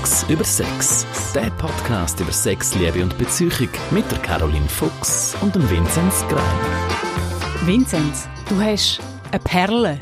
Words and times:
Fuchs 0.00 0.24
über 0.30 0.44
Sex. 0.44 1.06
Der 1.34 1.50
Podcast 1.50 2.18
über 2.20 2.32
Sex, 2.32 2.74
Liebe 2.76 3.02
und 3.02 3.16
Beziehung 3.18 3.68
mit 3.90 4.10
der 4.10 4.18
Caroline 4.20 4.66
Fuchs 4.68 5.36
und 5.42 5.54
dem 5.54 5.68
Vinzenz 5.68 6.24
Grein. 6.28 7.66
Vinzenz, 7.66 8.26
du 8.48 8.58
hast 8.60 9.00
eine 9.30 9.40
Perle 9.40 9.98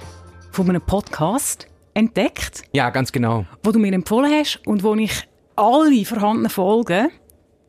von 0.52 0.68
einem 0.68 0.80
Podcast 0.82 1.66
entdeckt, 1.94 2.62
Ja, 2.72 2.90
ganz 2.90 3.10
genau. 3.10 3.46
wo 3.64 3.72
du 3.72 3.78
mir 3.80 3.92
empfohlen 3.92 4.30
hast 4.32 4.60
und 4.66 4.82
wo 4.84 4.94
ich 4.94 5.26
alle 5.56 6.04
vorhandenen 6.04 6.50
Folgen 6.50 7.08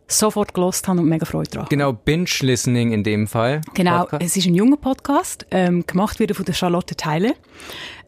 sofort 0.07 0.53
gelost 0.53 0.87
habe 0.87 0.99
und 0.99 1.07
mega 1.09 1.25
Freude 1.25 1.49
daran. 1.51 1.67
Genau, 1.69 1.93
Binge-Listening 1.93 2.91
in 2.91 3.03
dem 3.03 3.27
Fall. 3.27 3.61
Genau, 3.73 4.01
Podcast. 4.01 4.23
es 4.25 4.37
ist 4.37 4.45
ein 4.45 4.55
junger 4.55 4.77
Podcast, 4.77 5.45
ähm, 5.51 5.85
gemacht 5.87 6.19
wieder 6.19 6.35
von 6.35 6.45
der 6.45 6.53
Charlotte 6.53 6.95
Teile. 6.95 7.33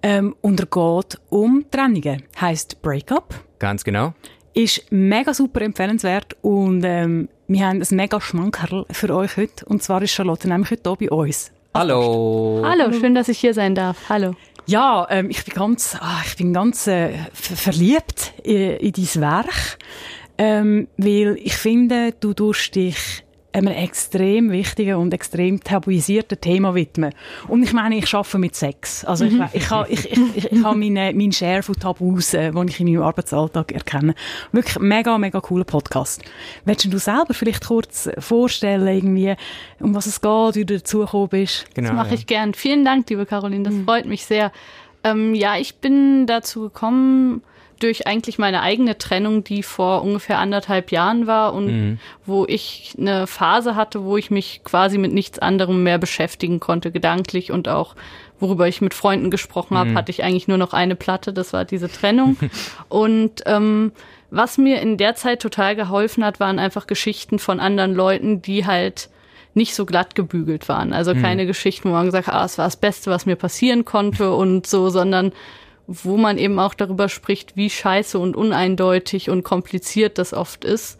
Ähm, 0.03 0.35
und 0.41 0.59
er 0.59 0.65
geht 0.67 1.19
um 1.29 1.65
Trennungen. 1.71 2.23
Heißt 2.39 2.81
Breakup. 2.81 3.33
Ganz 3.63 3.85
genau. 3.85 4.13
Ist 4.53 4.91
mega 4.91 5.33
super 5.33 5.61
empfehlenswert 5.61 6.35
und 6.41 6.83
ähm, 6.83 7.29
wir 7.47 7.65
haben 7.65 7.81
ein 7.81 7.95
mega 7.95 8.19
Schmankerl 8.19 8.85
für 8.91 9.15
euch 9.15 9.37
heute. 9.37 9.65
Und 9.67 9.81
zwar 9.81 10.01
ist 10.01 10.11
Charlotte 10.11 10.49
nämlich 10.49 10.69
heute 10.69 10.97
hier 10.99 11.09
bei 11.09 11.15
uns. 11.15 11.49
Hallo. 11.73 12.61
Hallo, 12.65 12.91
schön, 12.91 13.15
dass 13.15 13.29
ich 13.29 13.39
hier 13.39 13.53
sein 13.53 13.73
darf. 13.73 14.09
Hallo. 14.09 14.35
Ja, 14.65 15.07
ähm, 15.09 15.29
ich 15.29 15.45
bin 15.45 15.53
ganz, 15.53 15.95
ah, 15.97 16.21
ich 16.25 16.35
bin 16.35 16.51
ganz 16.51 16.87
äh, 16.87 17.13
ver 17.31 17.55
verliebt 17.55 18.33
in, 18.43 18.71
in 18.71 18.91
dein 18.91 19.21
Werk, 19.21 19.77
ähm, 20.37 20.89
weil 20.97 21.37
ich 21.41 21.55
finde, 21.55 22.13
du 22.19 22.33
tust 22.33 22.75
dich 22.75 23.23
einem 23.53 23.73
extrem 23.73 24.51
wichtigen 24.51 24.95
und 24.95 25.13
extrem 25.13 25.63
tabuisierten 25.63 26.41
Thema 26.41 26.73
widmen. 26.73 27.13
Und 27.47 27.63
ich 27.63 27.71
meine, 27.71 27.97
ich 27.97 28.13
arbeite 28.13 28.39
mit 28.39 28.55
Sex. 28.55 29.05
Also 29.05 29.25
ich, 29.25 29.33
ich, 29.53 29.69
habe 29.69 29.89
ich, 29.89 30.11
ich, 30.11 30.35
ich, 30.35 30.51
ich 30.51 30.63
habe 30.63 30.77
meine, 30.77 31.13
meinen 31.13 31.31
Share 31.31 31.61
von 31.61 31.75
Tabus, 31.75 32.33
äh, 32.33 32.51
die 32.51 32.69
ich 32.69 32.79
in 32.79 32.87
meinem 32.87 33.03
Arbeitsalltag 33.03 33.71
erkenne. 33.71 34.15
Wirklich 34.51 34.79
mega, 34.79 35.17
mega 35.17 35.39
cooler 35.39 35.65
Podcast. 35.65 36.23
Willst 36.65 36.91
du 36.91 36.97
selber 36.97 37.33
vielleicht 37.33 37.65
kurz 37.65 38.09
vorstellen, 38.17 38.87
irgendwie, 38.87 39.35
um 39.79 39.93
was 39.93 40.07
es 40.07 40.19
geht, 40.19 40.55
wie 40.55 40.65
du 40.65 40.77
dazugekommen 40.77 41.29
bist? 41.29 41.67
Genau. 41.75 41.89
Das 41.89 41.95
mache 41.95 42.09
ja. 42.09 42.13
ich 42.15 42.27
gern. 42.27 42.53
Vielen 42.53 42.83
Dank, 42.83 43.09
liebe 43.09 43.25
Caroline, 43.25 43.63
das 43.63 43.75
freut 43.85 44.05
mich 44.05 44.25
sehr. 44.25 44.51
Ähm, 45.03 45.35
ja, 45.35 45.57
ich 45.57 45.75
bin 45.75 46.25
dazu 46.25 46.61
gekommen 46.63 47.43
durch 47.83 48.07
eigentlich 48.07 48.39
meine 48.39 48.61
eigene 48.61 48.97
Trennung, 48.97 49.43
die 49.43 49.61
vor 49.61 50.03
ungefähr 50.03 50.39
anderthalb 50.39 50.91
Jahren 50.91 51.27
war 51.27 51.53
und 51.53 51.99
wo 52.25 52.45
ich 52.47 52.95
eine 52.97 53.27
Phase 53.27 53.75
hatte, 53.75 54.03
wo 54.03 54.17
ich 54.17 54.31
mich 54.31 54.61
quasi 54.63 54.97
mit 54.97 55.13
nichts 55.13 55.37
anderem 55.39 55.83
mehr 55.83 55.97
beschäftigen 55.97 56.59
konnte, 56.59 56.91
gedanklich 56.91 57.51
und 57.51 57.67
auch 57.67 57.95
worüber 58.39 58.67
ich 58.67 58.81
mit 58.81 58.93
Freunden 58.93 59.31
gesprochen 59.31 59.77
habe, 59.77 59.93
hatte 59.93 60.11
ich 60.11 60.23
eigentlich 60.23 60.47
nur 60.47 60.57
noch 60.57 60.73
eine 60.73 60.95
Platte, 60.95 61.33
das 61.33 61.53
war 61.53 61.65
diese 61.65 61.89
Trennung. 61.89 62.37
und 62.89 63.41
ähm, 63.45 63.91
was 64.31 64.57
mir 64.57 64.81
in 64.81 64.97
der 64.97 65.15
Zeit 65.15 65.41
total 65.41 65.75
geholfen 65.75 66.25
hat, 66.25 66.39
waren 66.39 66.59
einfach 66.59 66.87
Geschichten 66.87 67.37
von 67.37 67.59
anderen 67.59 67.93
Leuten, 67.93 68.41
die 68.41 68.65
halt 68.65 69.09
nicht 69.53 69.75
so 69.75 69.85
glatt 69.85 70.15
gebügelt 70.15 70.67
waren. 70.67 70.93
Also 70.93 71.13
keine 71.13 71.45
Geschichten, 71.45 71.89
wo 71.89 71.93
man 71.93 72.05
gesagt 72.05 72.27
hat, 72.27 72.33
ah, 72.33 72.45
es 72.45 72.57
war 72.57 72.65
das 72.65 72.75
Beste, 72.75 73.11
was 73.11 73.27
mir 73.27 73.35
passieren 73.35 73.85
konnte 73.85 74.33
und 74.33 74.65
so, 74.65 74.89
sondern 74.89 75.31
wo 75.87 76.17
man 76.17 76.37
eben 76.37 76.59
auch 76.59 76.73
darüber 76.73 77.09
spricht, 77.09 77.55
wie 77.55 77.69
scheiße 77.69 78.17
und 78.17 78.35
uneindeutig 78.35 79.29
und 79.29 79.43
kompliziert 79.43 80.17
das 80.17 80.33
oft 80.33 80.63
ist. 80.63 80.99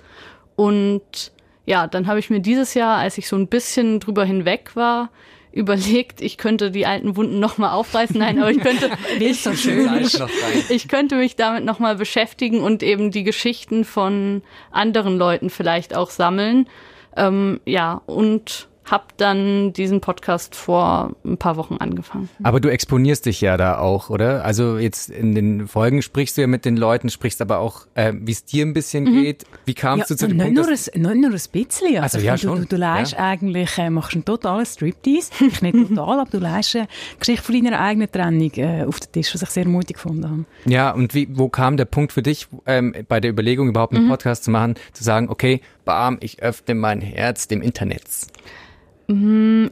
Und 0.55 1.31
ja, 1.65 1.87
dann 1.87 2.07
habe 2.07 2.19
ich 2.19 2.29
mir 2.29 2.41
dieses 2.41 2.73
Jahr, 2.73 2.97
als 2.97 3.17
ich 3.17 3.27
so 3.27 3.35
ein 3.35 3.47
bisschen 3.47 3.99
drüber 3.99 4.25
hinweg 4.25 4.75
war, 4.75 5.09
überlegt, 5.53 6.21
ich 6.21 6.37
könnte 6.37 6.71
die 6.71 6.87
alten 6.87 7.15
Wunden 7.15 7.39
nochmal 7.39 7.71
aufreißen. 7.71 8.17
Nein, 8.17 8.39
aber 8.39 8.49
ich 8.49 8.59
könnte, 8.59 8.89
ich, 9.19 9.43
so 9.43 9.53
schön 9.53 9.89
ich 10.69 10.87
könnte 10.87 11.15
mich 11.15 11.35
damit 11.35 11.63
nochmal 11.63 11.95
beschäftigen 11.95 12.59
und 12.59 12.81
eben 12.81 13.11
die 13.11 13.23
Geschichten 13.23 13.85
von 13.85 14.41
anderen 14.71 15.17
Leuten 15.17 15.51
vielleicht 15.51 15.95
auch 15.95 16.09
sammeln. 16.09 16.67
Ähm, 17.15 17.61
ja, 17.65 18.01
und 18.07 18.67
habe 18.85 19.05
dann 19.17 19.71
diesen 19.73 20.01
Podcast 20.01 20.55
vor 20.55 21.15
ein 21.23 21.37
paar 21.37 21.55
Wochen 21.57 21.75
angefangen. 21.77 22.29
Aber 22.43 22.59
du 22.59 22.69
exponierst 22.69 23.25
dich 23.25 23.39
ja 23.41 23.55
da 23.57 23.77
auch, 23.77 24.09
oder? 24.09 24.43
Also 24.43 24.77
jetzt 24.77 25.09
in 25.09 25.35
den 25.35 25.67
Folgen 25.67 26.01
sprichst 26.01 26.37
du 26.37 26.41
ja 26.41 26.47
mit 26.47 26.65
den 26.65 26.75
Leuten, 26.75 27.09
sprichst 27.09 27.41
aber 27.41 27.59
auch, 27.59 27.87
äh, 27.95 28.13
wie 28.15 28.31
es 28.31 28.43
dir 28.45 28.65
ein 28.65 28.73
bisschen 28.73 29.05
geht. 29.05 29.45
Wie 29.65 29.73
kamst 29.73 30.09
du 30.09 30.15
zu 30.15 30.27
dem 30.27 30.37
Punkt, 30.37 30.53
nur 30.53 30.67
dass, 30.67 30.89
ein, 30.89 31.01
nicht 31.01 31.15
nur 31.15 31.31
ein 31.31 31.39
bisschen. 31.51 31.97
Also 32.03 32.17
ich 32.17 32.25
ja, 32.25 32.37
finde, 32.37 32.55
schon. 32.55 32.61
Du, 32.61 32.67
du, 32.67 32.75
du 32.75 32.77
leist 32.77 33.13
Ja. 33.13 33.19
eigentlich, 33.19 33.77
äh, 33.77 33.89
machst 33.89 34.13
einen 34.13 34.25
totalen 34.25 34.65
Striptease. 34.65 35.31
Ich 35.47 35.61
nicht 35.61 35.75
total, 35.89 36.19
aber 36.19 36.29
du 36.29 36.39
leist 36.39 36.75
eine 36.75 36.87
Geschichte 37.19 37.43
von 37.43 37.63
deiner 37.63 37.79
eigenen 37.79 38.11
Trennung 38.11 38.51
äh, 38.55 38.83
auf 38.85 38.99
den 38.99 39.11
Tisch, 39.11 39.33
was 39.33 39.41
ich 39.43 39.49
sehr 39.49 39.67
mutig 39.67 39.95
gefunden 39.95 40.29
habe. 40.29 40.45
ja, 40.65 40.91
und 40.91 41.13
wie, 41.13 41.27
wo 41.31 41.49
kam 41.49 41.77
der 41.77 41.85
Punkt 41.85 42.11
für 42.11 42.21
dich, 42.21 42.47
ähm, 42.65 42.93
bei 43.07 43.19
der 43.19 43.31
Überlegung 43.31 43.69
überhaupt 43.69 43.95
einen 43.95 44.07
Podcast 44.09 44.43
zu 44.43 44.51
machen, 44.51 44.75
zu 44.91 45.03
sagen, 45.03 45.29
okay, 45.29 45.61
bam, 45.85 46.17
ich 46.21 46.41
öffne 46.43 46.75
mein 46.75 47.01
Herz 47.01 47.47
dem 47.47 47.61
Internet. 47.61 48.03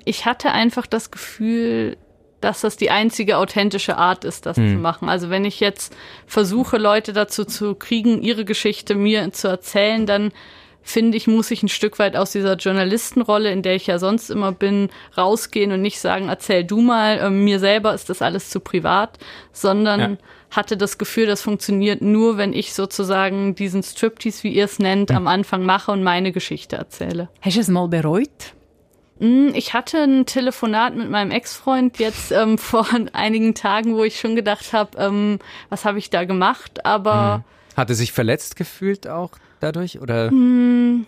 Ich 0.05 0.25
hatte 0.25 0.51
einfach 0.51 0.85
das 0.87 1.09
Gefühl, 1.11 1.97
dass 2.41 2.61
das 2.61 2.75
die 2.75 2.89
einzige 2.89 3.37
authentische 3.37 3.97
Art 3.97 4.25
ist, 4.25 4.45
das 4.45 4.55
zu 4.55 4.61
machen. 4.77 5.09
Also 5.09 5.29
wenn 5.29 5.45
ich 5.45 5.59
jetzt 5.59 5.95
versuche, 6.25 6.77
Leute 6.77 7.13
dazu 7.13 7.45
zu 7.45 7.75
kriegen, 7.75 8.21
ihre 8.21 8.45
Geschichte 8.45 8.95
mir 8.95 9.31
zu 9.31 9.47
erzählen, 9.47 10.05
dann 10.05 10.31
finde 10.83 11.15
ich, 11.17 11.27
muss 11.27 11.51
ich 11.51 11.61
ein 11.61 11.69
Stück 11.69 11.99
weit 11.99 12.15
aus 12.17 12.31
dieser 12.31 12.55
Journalistenrolle, 12.55 13.51
in 13.51 13.61
der 13.61 13.75
ich 13.75 13.85
ja 13.85 13.99
sonst 13.99 14.31
immer 14.31 14.51
bin, 14.51 14.89
rausgehen 15.15 15.71
und 15.71 15.81
nicht 15.83 15.99
sagen, 15.99 16.27
erzähl 16.29 16.63
du 16.63 16.81
mal, 16.81 17.19
ähm, 17.21 17.43
mir 17.43 17.59
selber 17.59 17.93
ist 17.93 18.09
das 18.09 18.23
alles 18.23 18.49
zu 18.49 18.59
privat, 18.59 19.19
sondern 19.53 19.99
Ja. 19.99 20.17
hatte 20.49 20.77
das 20.77 20.97
Gefühl, 20.97 21.27
das 21.27 21.43
funktioniert 21.43 22.01
nur, 22.01 22.37
wenn 22.37 22.53
ich 22.53 22.73
sozusagen 22.73 23.53
diesen 23.53 23.83
Striptease, 23.83 24.43
wie 24.43 24.53
ihr 24.53 24.65
es 24.65 24.79
nennt, 24.79 25.11
am 25.11 25.27
Anfang 25.27 25.63
mache 25.63 25.91
und 25.91 26.01
meine 26.03 26.31
Geschichte 26.31 26.77
erzähle. 26.77 27.29
Hast 27.41 27.57
du 27.57 27.61
es 27.61 27.67
mal 27.67 27.87
bereut? 27.87 28.55
Mm, 29.21 29.49
Ich 29.53 29.73
hatte 29.73 29.99
ein 29.99 30.25
Telefonat 30.25 30.95
mit 30.95 31.09
meinem 31.09 31.31
Ex-Freund 31.31 31.99
jetzt 31.99 32.31
ähm, 32.31 32.57
vor 32.57 32.87
einigen 33.13 33.53
Tagen, 33.53 33.95
wo 33.95 34.03
ich 34.03 34.19
schon 34.19 34.35
gedacht 34.35 34.73
habe, 34.73 34.97
ähm, 34.97 35.39
was 35.69 35.85
habe 35.85 35.99
ich 35.99 36.09
da 36.09 36.25
gemacht? 36.25 36.85
Aber 36.85 37.43
Hat 37.77 37.89
er 37.89 37.95
sich 37.95 38.11
verletzt 38.11 38.55
gefühlt 38.55 39.07
auch 39.07 39.31
dadurch? 39.59 40.01
Oder 40.01 40.29
du 40.31 41.05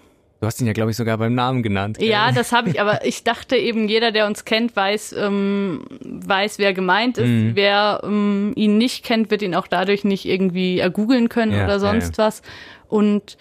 hast 0.47 0.61
ihn 0.61 0.67
ja, 0.67 0.73
glaube 0.73 0.91
ich, 0.91 0.97
sogar 0.97 1.17
beim 1.17 1.33
Namen 1.33 1.63
genannt. 1.63 1.97
gell? 1.97 2.07
ja, 2.07 2.31
das 2.31 2.51
habe 2.51 2.69
ich. 2.69 2.79
Aber 2.79 3.03
ich 3.03 3.23
dachte 3.23 3.55
eben, 3.55 3.87
jeder, 3.87 4.11
der 4.11 4.27
uns 4.27 4.45
kennt, 4.45 4.75
weiß, 4.75 5.15
ähm, 5.17 5.85
weiß, 6.01 6.59
wer 6.59 6.73
gemeint 6.73 7.17
ist. 7.17 7.27
Mhm. 7.27 7.51
Wer 7.55 8.01
ähm, 8.03 8.51
ihn 8.55 8.77
nicht 8.77 9.03
kennt, 9.03 9.31
wird 9.31 9.41
ihn 9.41 9.55
auch 9.55 9.67
dadurch 9.67 10.03
nicht 10.03 10.25
irgendwie 10.25 10.77
ergoogeln 10.79 11.29
können 11.29 11.53
Ja, 11.53 11.63
oder 11.63 11.73
ja, 11.73 11.79
sonst 11.79 12.17
was. 12.19 12.41
Und 12.87 13.37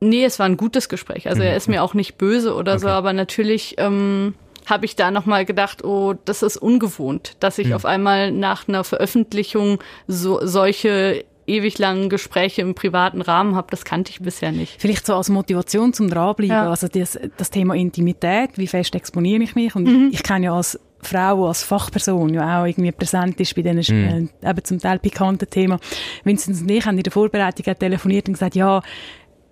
nee, 0.00 0.24
es 0.24 0.38
war 0.38 0.46
ein 0.46 0.56
gutes 0.56 0.88
Gespräch. 0.88 1.28
Also 1.28 1.42
er 1.42 1.56
ist 1.56 1.68
mir 1.68 1.82
auch 1.82 1.94
nicht 1.94 2.18
böse 2.18 2.54
oder 2.54 2.78
so, 2.78 2.86
Mhm. 2.86 2.90
Okay. 2.92 2.98
aber 2.98 3.12
natürlich 3.12 3.74
ähm, 3.78 4.34
habe 4.66 4.84
ich 4.84 4.96
da 4.96 5.10
nochmal 5.10 5.44
gedacht, 5.44 5.84
oh, 5.84 6.14
das 6.24 6.42
ist 6.42 6.56
ungewohnt, 6.56 7.32
dass 7.40 7.58
Mhm. 7.58 7.64
ich 7.64 7.74
auf 7.74 7.84
einmal 7.84 8.32
nach 8.32 8.68
einer 8.68 8.84
Veröffentlichung 8.84 9.78
so, 10.08 10.40
solche 10.44 11.24
ewig 11.48 11.78
langen 11.78 12.08
Gespräche 12.08 12.60
im 12.62 12.74
privaten 12.74 13.22
Rahmen 13.22 13.54
habe. 13.54 13.68
Das 13.70 13.84
kannte 13.84 14.10
ich 14.10 14.20
bisher 14.20 14.50
nicht. 14.50 14.80
Vielleicht 14.82 15.06
so 15.06 15.14
als 15.14 15.28
Motivation 15.28 15.92
zum 15.92 16.10
dranbleiben. 16.10 16.56
Ja. 16.56 16.68
Also 16.68 16.88
das, 16.88 17.16
das 17.36 17.50
Thema 17.50 17.74
Intimität, 17.76 18.50
wie 18.56 18.66
fest 18.66 18.96
exponiere 18.96 19.44
ich 19.44 19.54
mich? 19.54 19.76
Und 19.76 19.84
Mhm. 19.84 20.08
ich 20.12 20.24
kann 20.24 20.42
ja 20.42 20.52
als 20.56 20.76
Frau, 21.02 21.46
als 21.46 21.62
Fachperson 21.62 22.34
ja 22.34 22.60
auch 22.62 22.66
irgendwie 22.66 22.90
präsent 22.90 23.38
ist 23.40 23.54
bei 23.54 23.62
diesen 23.62 24.30
äh, 24.42 24.50
eben 24.50 24.64
zum 24.64 24.80
Teil 24.80 24.98
pikanten 24.98 25.48
Themen. 25.48 25.78
Vincent 26.24 26.62
und 26.62 26.68
ich 26.68 26.84
haben 26.84 26.96
in 26.96 27.04
der 27.04 27.12
Vorbereitung 27.12 27.72
auch 27.72 27.78
telefoniert 27.78 28.26
und 28.26 28.32
gesagt, 28.34 28.56
ja, 28.56 28.82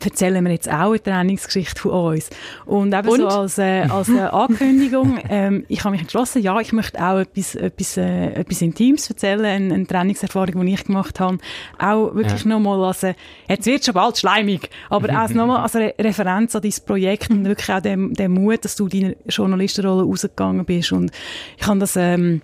erzählen 0.03 0.45
wir 0.45 0.53
jetzt 0.53 0.69
auch 0.71 0.91
eine 0.91 1.03
Trainingsgeschichte 1.03 1.81
von 1.81 1.91
uns. 2.15 2.31
Und 2.67 2.93
eben 2.95 3.09
so 3.09 3.15
Und? 3.15 3.25
als, 3.25 3.59
äh, 3.59 3.83
als 3.83 4.09
äh, 4.09 4.19
Ankündigung, 4.21 5.19
ähm, 5.31 5.65
ich 5.69 5.81
habe 5.85 5.93
mich 5.93 6.03
entschlossen, 6.03 6.43
ja, 6.43 6.59
ich 6.61 6.73
möchte 6.73 7.03
auch 7.03 7.19
etwas, 7.19 7.55
etwas, 7.55 7.97
äh, 7.97 8.27
etwas 8.35 8.61
Intimes 8.63 9.09
erzählen, 9.09 9.45
eine, 9.45 9.75
eine 9.75 9.87
Trainingserfahrung, 9.87 10.65
die 10.67 10.75
ich 10.75 10.85
gemacht 10.85 11.21
habe. 11.21 11.39
Auch 11.79 12.15
wirklich 12.15 12.45
Ja. 12.45 12.51
nochmal 12.51 12.83
als, 12.85 13.03
äh, 13.03 13.15
jetzt 13.49 13.67
wird 13.67 13.85
schon 13.85 13.95
bald 13.95 14.19
schleimig, 14.19 14.69
aber 14.91 15.09
auch 15.25 15.29
nochmal 15.31 15.63
als 15.63 15.75
Re 15.75 15.95
Referenz 15.99 16.55
an 16.55 16.63
dein 16.63 16.73
Projekt 16.87 17.31
und 17.31 17.45
wirklich 17.47 17.71
auch 17.73 17.81
den, 17.81 18.13
den 18.15 18.33
Mut, 18.33 18.65
dass 18.65 18.77
du 18.77 18.89
deine 18.89 19.17
Journalistenrolle 19.27 20.03
rausgegangen 20.05 20.65
bist. 20.65 20.93
Und 20.93 21.13
ich 21.57 21.67
habe 21.67 21.79
das, 21.79 21.97
ähm, 21.97 22.43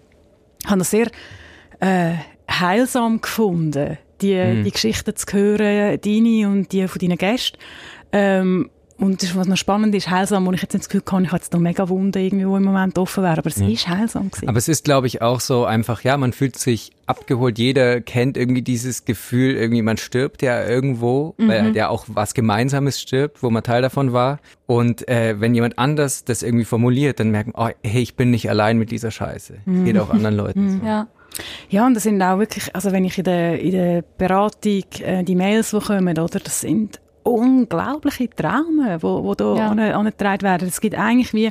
habe 0.66 0.78
das 0.78 0.90
sehr 0.90 1.08
äh, 1.80 2.14
heilsam 2.50 3.20
gefunden, 3.20 3.98
die, 4.22 4.62
die 4.62 4.70
Geschichten 4.70 5.14
zu 5.16 5.26
hören, 5.32 5.98
deine 6.00 6.48
und 6.48 6.72
die 6.72 6.86
von 6.88 6.98
deinen 6.98 7.18
Gästen. 7.18 7.58
Ähm, 8.12 8.70
und 9.00 9.22
das, 9.22 9.34
was 9.34 9.48
noch 9.48 9.56
spannend 9.56 9.94
ist, 9.94 10.10
heilsam, 10.10 10.44
wo 10.44 10.52
ich 10.52 10.60
jetzt 10.60 10.74
das 10.74 10.88
Gefühl 10.90 11.02
habe, 11.10 11.22
ich 11.22 11.28
habe 11.28 11.38
jetzt 11.38 11.54
noch 11.54 11.60
mega 11.60 11.88
Wunden 11.88 12.22
irgendwie, 12.22 12.44
die 12.44 12.56
im 12.56 12.64
Moment 12.64 12.98
offen 12.98 13.24
wären, 13.24 13.38
aber 13.38 13.48
es 13.48 13.56
ist 13.56 13.88
heilsam 13.88 14.30
gewesen. 14.30 14.48
Aber 14.48 14.58
es 14.58 14.68
ist, 14.68 14.84
glaube 14.84 15.06
ich, 15.06 15.22
auch 15.22 15.40
so 15.40 15.64
einfach, 15.64 16.02
ja, 16.02 16.18
man 16.18 16.34
fühlt 16.34 16.58
sich 16.58 16.90
abgeholt. 17.06 17.58
Jeder 17.58 18.02
kennt 18.02 18.36
irgendwie 18.36 18.60
dieses 18.60 19.06
Gefühl, 19.06 19.56
irgendwie 19.56 19.80
man 19.80 19.96
stirbt 19.96 20.42
ja 20.42 20.62
irgendwo, 20.68 21.34
weil 21.38 21.62
halt 21.62 21.76
ja 21.76 21.88
auch 21.88 22.04
was 22.08 22.34
Gemeinsames 22.34 23.00
stirbt, 23.00 23.42
wo 23.42 23.48
man 23.48 23.62
Teil 23.62 23.80
davon 23.80 24.12
war. 24.12 24.38
Und 24.66 25.08
äh, 25.08 25.40
wenn 25.40 25.54
jemand 25.54 25.78
anders 25.78 26.24
das 26.24 26.42
irgendwie 26.42 26.66
formuliert, 26.66 27.20
dann 27.20 27.30
merken, 27.30 27.52
oh, 27.56 27.70
hey, 27.82 28.02
ich 28.02 28.16
bin 28.16 28.30
nicht 28.30 28.50
allein 28.50 28.76
mit 28.76 28.90
dieser 28.90 29.10
Scheiße. 29.10 29.54
Es 29.64 29.84
geht 29.84 29.98
auch 29.98 30.10
anderen 30.10 30.36
Leuten 30.36 30.78
so. 30.78 30.86
Ja. 30.86 31.08
Ja, 31.68 31.86
und 31.86 31.94
das 31.94 32.04
sind 32.04 32.20
auch 32.22 32.38
wirklich, 32.38 32.74
also 32.74 32.92
wenn 32.92 33.04
ich 33.04 33.18
in 33.18 33.24
der, 33.24 33.60
in 33.60 33.70
der 33.72 34.04
Beratung 34.18 34.84
äh, 35.02 35.22
die 35.24 35.34
Mails, 35.34 35.70
die 35.70 35.78
kommen, 35.78 36.18
oder, 36.18 36.38
das 36.40 36.60
sind 36.60 37.00
unglaubliche 37.22 38.30
Traumen, 38.30 39.02
wo, 39.02 39.22
wo 39.22 39.34
da 39.34 39.54
ja. 39.54 39.94
angetragen 39.94 40.42
werden. 40.42 40.68
Es 40.68 40.80
gibt 40.80 40.96
eigentlich 40.96 41.32
wie 41.34 41.50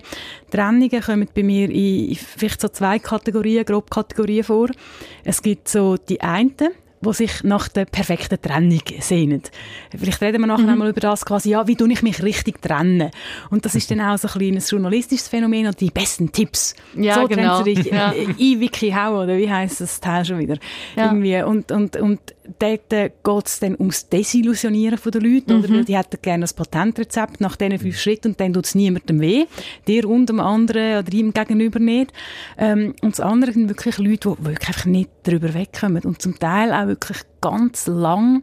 Trennungen 0.52 1.02
kommen 1.02 1.28
bei 1.34 1.44
mir 1.44 1.70
in, 1.70 2.10
in 2.10 2.16
vielleicht 2.16 2.62
so 2.62 2.70
zwei 2.70 3.00
Kategorien, 3.00 3.66
grob 3.66 3.90
Kategorien 3.90 4.44
vor. 4.44 4.70
Es 5.24 5.42
gibt 5.42 5.68
so 5.68 5.96
die 5.98 6.22
einen, 6.22 6.56
die 7.02 7.14
sich 7.14 7.44
nach 7.44 7.68
der 7.68 7.86
perfekten 7.86 8.42
Trennung 8.42 8.82
sehnen. 9.00 9.42
Vielleicht 9.98 10.22
reden 10.22 10.42
wir 10.42 10.48
nachher 10.48 10.64
mhm. 10.64 10.70
einmal 10.70 10.90
über 10.90 11.00
das 11.00 11.26
quasi, 11.26 11.52
ja, 11.52 11.68
wie 11.68 11.76
tue 11.76 11.92
ich 11.92 12.02
mich 12.02 12.22
richtig 12.24 12.62
trennen? 12.62 13.12
Und 13.50 13.66
das 13.66 13.76
ist 13.76 13.90
dann 13.92 14.02
auch 14.02 14.18
so 14.18 14.28
ein 14.28 14.34
kleines 14.34 14.70
journalistisches 14.70 15.28
Phänomen 15.28 15.68
und 15.68 15.80
die 15.80 15.92
besten 15.92 16.32
Tipps. 16.32 16.76
Ja, 16.96 17.16
so 17.16 17.28
genau. 17.28 17.60
Du 17.60 17.64
dich 17.74 17.86
ja. 17.86 18.12
in 18.12 18.60
Wiki 18.60 18.92
hauen, 18.92 19.24
oder 19.24 19.38
wie 19.38 19.50
heisst 19.50 19.82
das 19.82 20.00
Teil 20.00 20.26
schon 20.26 20.40
wieder? 20.40 20.58
Ja. 20.96 21.06
Irgendwie. 21.06 21.42
Und, 21.42 21.72
und, 21.72 21.96
und 21.96 22.20
dort 22.58 22.94
äh, 22.94 23.12
geht 23.24 23.46
es 23.46 23.60
dann 23.60 23.76
ums 23.78 24.10
Desillusionieren 24.10 25.00
der 25.04 25.22
Leute, 25.22 25.54
mhm. 25.54 25.64
oder? 25.64 25.84
Die 25.84 25.98
hätten 25.98 26.22
gerne 26.22 26.46
ein 26.46 26.56
Patentrezept 26.56 27.42
nach 27.42 27.56
diesen 27.56 27.80
fünf 27.80 28.00
Schritten 28.00 28.30
und 28.30 28.40
dann 28.40 28.54
tut 28.54 28.66
es 28.66 28.76
niemandem 28.76 29.22
weh. 29.22 29.46
Dir 29.88 30.08
und 30.10 30.30
dem 30.30 30.40
anderen 30.40 31.00
oder 31.00 31.14
ihm 31.14 31.34
gegenüber 31.34 31.80
nicht. 31.80 32.12
Ähm, 32.58 32.96
und 33.02 33.14
das 33.14 33.20
andere 33.20 33.52
sind 33.52 33.70
wirklich 33.70 33.98
Leute, 33.98 34.36
die 34.40 34.46
wirklich 34.46 34.68
einfach 34.68 34.86
nicht 34.86 35.10
darüber 35.24 35.54
wegkommen 35.54 36.04
und 36.04 36.22
zum 36.22 36.40
Teil 36.40 36.72
auch 36.74 36.89
wirklich 36.90 37.20
ganz 37.42 37.88
lang, 37.88 38.42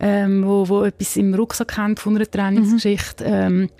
ähm, 0.00 0.44
wo, 0.44 0.68
wo 0.68 0.82
etwas 0.82 1.16
im 1.16 1.34
Rucksack 1.34 1.76
haben 1.76 1.96
von 1.96 2.16
einer 2.16 2.28
Trainingsgeschichte. 2.28 3.24
Mhm. 3.24 3.32
Ähm, 3.32 3.70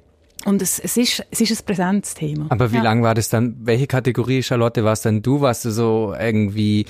und 0.44 0.61
es, 0.61 0.79
es, 0.79 0.97
ist, 0.97 1.25
es 1.31 1.41
ist 1.41 1.62
ein 1.62 1.67
präsentes 1.67 2.14
Thema. 2.14 2.47
Aber 2.49 2.73
wie 2.73 2.76
ja. 2.76 2.82
lang 2.82 3.03
war 3.03 3.14
das 3.14 3.29
dann? 3.29 3.56
Welche 3.61 3.87
Kategorie, 3.87 4.43
Charlotte, 4.43 4.85
warst 4.85 5.05
denn 5.05 5.23
du? 5.23 5.41
Warst 5.41 5.64
du 5.64 5.70
so 5.70 6.14
irgendwie, 6.19 6.87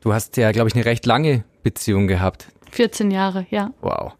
du 0.00 0.12
hast 0.12 0.36
ja, 0.36 0.50
glaube 0.52 0.68
ich, 0.68 0.74
eine 0.74 0.84
recht 0.84 1.06
lange 1.06 1.44
Beziehung 1.62 2.06
gehabt. 2.08 2.48
14 2.72 3.10
Jahre, 3.10 3.46
ja. 3.50 3.72
Wow. 3.80 4.14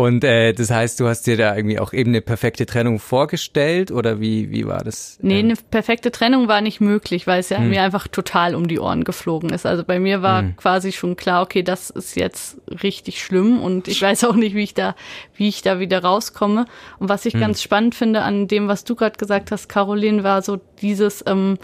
Und 0.00 0.24
äh, 0.24 0.54
das 0.54 0.70
heißt, 0.70 0.98
du 0.98 1.08
hast 1.08 1.26
dir 1.26 1.36
da 1.36 1.54
irgendwie 1.54 1.78
auch 1.78 1.92
eben 1.92 2.12
eine 2.12 2.22
perfekte 2.22 2.64
Trennung 2.64 2.98
vorgestellt 2.98 3.90
oder 3.90 4.18
wie, 4.18 4.50
wie 4.50 4.66
war 4.66 4.82
das? 4.82 5.18
Nee, 5.20 5.40
eine 5.40 5.56
perfekte 5.56 6.10
Trennung 6.10 6.48
war 6.48 6.62
nicht 6.62 6.80
möglich, 6.80 7.26
weil 7.26 7.40
es 7.40 7.50
ja 7.50 7.58
hm. 7.58 7.68
mir 7.68 7.82
einfach 7.82 8.08
total 8.08 8.54
um 8.54 8.66
die 8.66 8.80
Ohren 8.80 9.04
geflogen 9.04 9.50
ist. 9.50 9.66
Also 9.66 9.84
bei 9.84 9.98
mir 9.98 10.22
war 10.22 10.40
hm. 10.40 10.56
quasi 10.56 10.92
schon 10.92 11.16
klar, 11.16 11.42
okay, 11.42 11.62
das 11.62 11.90
ist 11.90 12.16
jetzt 12.16 12.62
richtig 12.82 13.22
schlimm 13.22 13.60
und 13.60 13.88
ich 13.88 14.00
weiß 14.00 14.24
auch 14.24 14.36
nicht, 14.36 14.54
wie 14.54 14.62
ich 14.62 14.72
da, 14.72 14.96
wie 15.34 15.48
ich 15.48 15.60
da 15.60 15.80
wieder 15.80 16.02
rauskomme. 16.02 16.64
Und 16.98 17.10
was 17.10 17.26
ich 17.26 17.34
hm. 17.34 17.40
ganz 17.40 17.60
spannend 17.60 17.94
finde 17.94 18.22
an 18.22 18.48
dem, 18.48 18.68
was 18.68 18.84
du 18.84 18.94
gerade 18.94 19.18
gesagt 19.18 19.52
hast, 19.52 19.68
Caroline, 19.68 20.24
war 20.24 20.40
so 20.40 20.60
dieses, 20.80 21.22
ähm, 21.26 21.58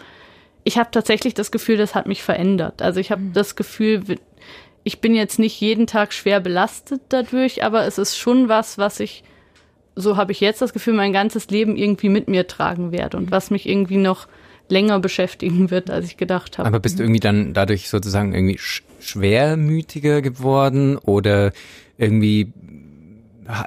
ich 0.62 0.76
habe 0.76 0.90
tatsächlich 0.90 1.32
das 1.32 1.50
Gefühl, 1.50 1.78
das 1.78 1.94
hat 1.94 2.06
mich 2.06 2.22
verändert. 2.22 2.82
Also 2.82 3.00
ich 3.00 3.10
habe 3.10 3.22
hm. 3.22 3.32
das 3.32 3.56
Gefühl, 3.56 4.02
ich 4.86 5.00
bin 5.00 5.16
jetzt 5.16 5.40
nicht 5.40 5.60
jeden 5.60 5.88
Tag 5.88 6.12
schwer 6.12 6.38
belastet 6.38 7.00
dadurch, 7.08 7.64
aber 7.64 7.88
es 7.88 7.98
ist 7.98 8.16
schon 8.16 8.48
was, 8.48 8.78
was 8.78 9.00
ich, 9.00 9.24
so 9.96 10.16
habe 10.16 10.30
ich 10.30 10.38
jetzt 10.38 10.62
das 10.62 10.72
Gefühl, 10.72 10.94
mein 10.94 11.12
ganzes 11.12 11.50
Leben 11.50 11.76
irgendwie 11.76 12.08
mit 12.08 12.28
mir 12.28 12.46
tragen 12.46 12.92
werde 12.92 13.16
und 13.16 13.32
was 13.32 13.50
mich 13.50 13.68
irgendwie 13.68 13.96
noch 13.96 14.28
länger 14.68 15.00
beschäftigen 15.00 15.72
wird, 15.72 15.90
als 15.90 16.06
ich 16.06 16.16
gedacht 16.16 16.58
habe. 16.58 16.68
Aber 16.68 16.78
bist 16.78 17.00
du 17.00 17.02
irgendwie 17.02 17.18
dann 17.18 17.52
dadurch 17.52 17.88
sozusagen 17.88 18.32
irgendwie 18.32 18.60
schwermütiger 18.60 20.22
geworden 20.22 20.98
oder 20.98 21.50
irgendwie 21.98 22.52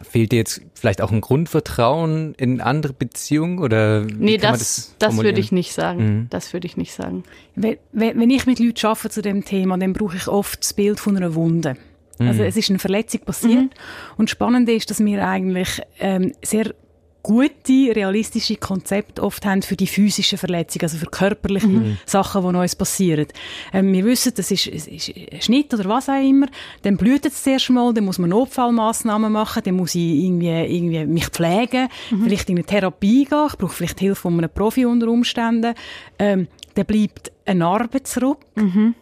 fehlt 0.03 0.31
dir 0.31 0.37
jetzt 0.37 0.61
vielleicht 0.73 1.01
auch 1.01 1.11
ein 1.11 1.21
Grundvertrauen 1.21 2.33
in 2.35 2.61
andere 2.61 2.93
Beziehungen 2.93 3.59
oder 3.59 4.01
nee 4.01 4.37
das 4.37 4.59
das, 4.59 4.95
das 4.99 5.17
würde 5.17 5.39
ich 5.39 5.51
nicht 5.51 5.73
sagen 5.73 6.03
mhm. 6.03 6.27
das 6.29 6.53
würde 6.53 6.67
ich 6.67 6.77
nicht 6.77 6.93
sagen 6.93 7.23
wenn, 7.55 7.77
wenn 7.91 8.29
ich 8.29 8.45
mit 8.45 8.59
Leuten 8.59 8.85
arbeite 8.85 9.09
zu 9.09 9.21
dem 9.21 9.45
Thema 9.45 9.77
dann 9.77 9.93
brauche 9.93 10.17
ich 10.17 10.27
oft 10.27 10.61
das 10.61 10.73
Bild 10.73 10.99
von 10.99 11.17
einer 11.17 11.35
Wunde 11.35 11.77
also 12.17 12.41
mhm. 12.41 12.49
es 12.49 12.57
ist 12.57 12.69
eine 12.69 12.79
Verletzung 12.79 13.21
passiert 13.21 13.61
mhm. 13.61 13.69
und 14.17 14.29
spannend 14.29 14.67
ist 14.69 14.89
dass 14.89 14.99
wir 14.99 15.25
eigentlich 15.25 15.81
ähm, 15.99 16.33
sehr 16.41 16.73
gute, 17.21 17.95
realistische 17.95 18.55
Konzepte 18.55 19.21
oft 19.21 19.45
haben 19.45 19.61
für 19.61 19.75
die 19.75 19.87
physischen 19.87 20.37
Verletzungen, 20.37 20.83
also 20.83 20.97
für 20.97 21.05
körperliche 21.05 21.67
mhm. 21.67 21.97
Sachen, 22.05 22.41
die 22.41 22.57
uns 22.57 22.75
passieren. 22.75 23.27
Ähm, 23.73 23.91
wir 23.93 24.05
wissen, 24.05 24.33
das 24.35 24.51
ist, 24.51 24.67
ist 24.67 24.87
ein 24.87 25.41
Schnitt 25.41 25.73
oder 25.73 25.85
was 25.85 26.09
auch 26.09 26.21
immer, 26.21 26.47
dann 26.83 26.97
blutet 26.97 27.33
es 27.33 27.43
zuerst 27.43 27.69
mal, 27.69 27.93
dann 27.93 28.05
muss 28.05 28.19
man 28.19 28.29
Notfallmaßnahmen 28.29 29.31
machen, 29.31 29.63
dann 29.65 29.75
muss 29.75 29.95
ich 29.95 30.23
irgendwie, 30.25 30.47
irgendwie 30.47 31.05
mich 31.05 31.27
pflegen, 31.27 31.89
mhm. 32.11 32.23
vielleicht 32.23 32.49
in 32.49 32.57
eine 32.57 32.65
Therapie 32.65 33.25
gehen, 33.25 33.47
ich 33.49 33.57
brauche 33.57 33.73
vielleicht 33.73 33.99
Hilfe 33.99 34.21
von 34.21 34.37
einem 34.37 34.49
Profi 34.49 34.85
unter 34.85 35.07
Umständen. 35.07 35.73
Ähm, 36.17 36.47
dann 36.75 36.85
bleibt 36.85 37.31
eine 37.45 37.59
Narbe 37.59 38.03
zurück. 38.03 38.39
Mhm. 38.55 38.95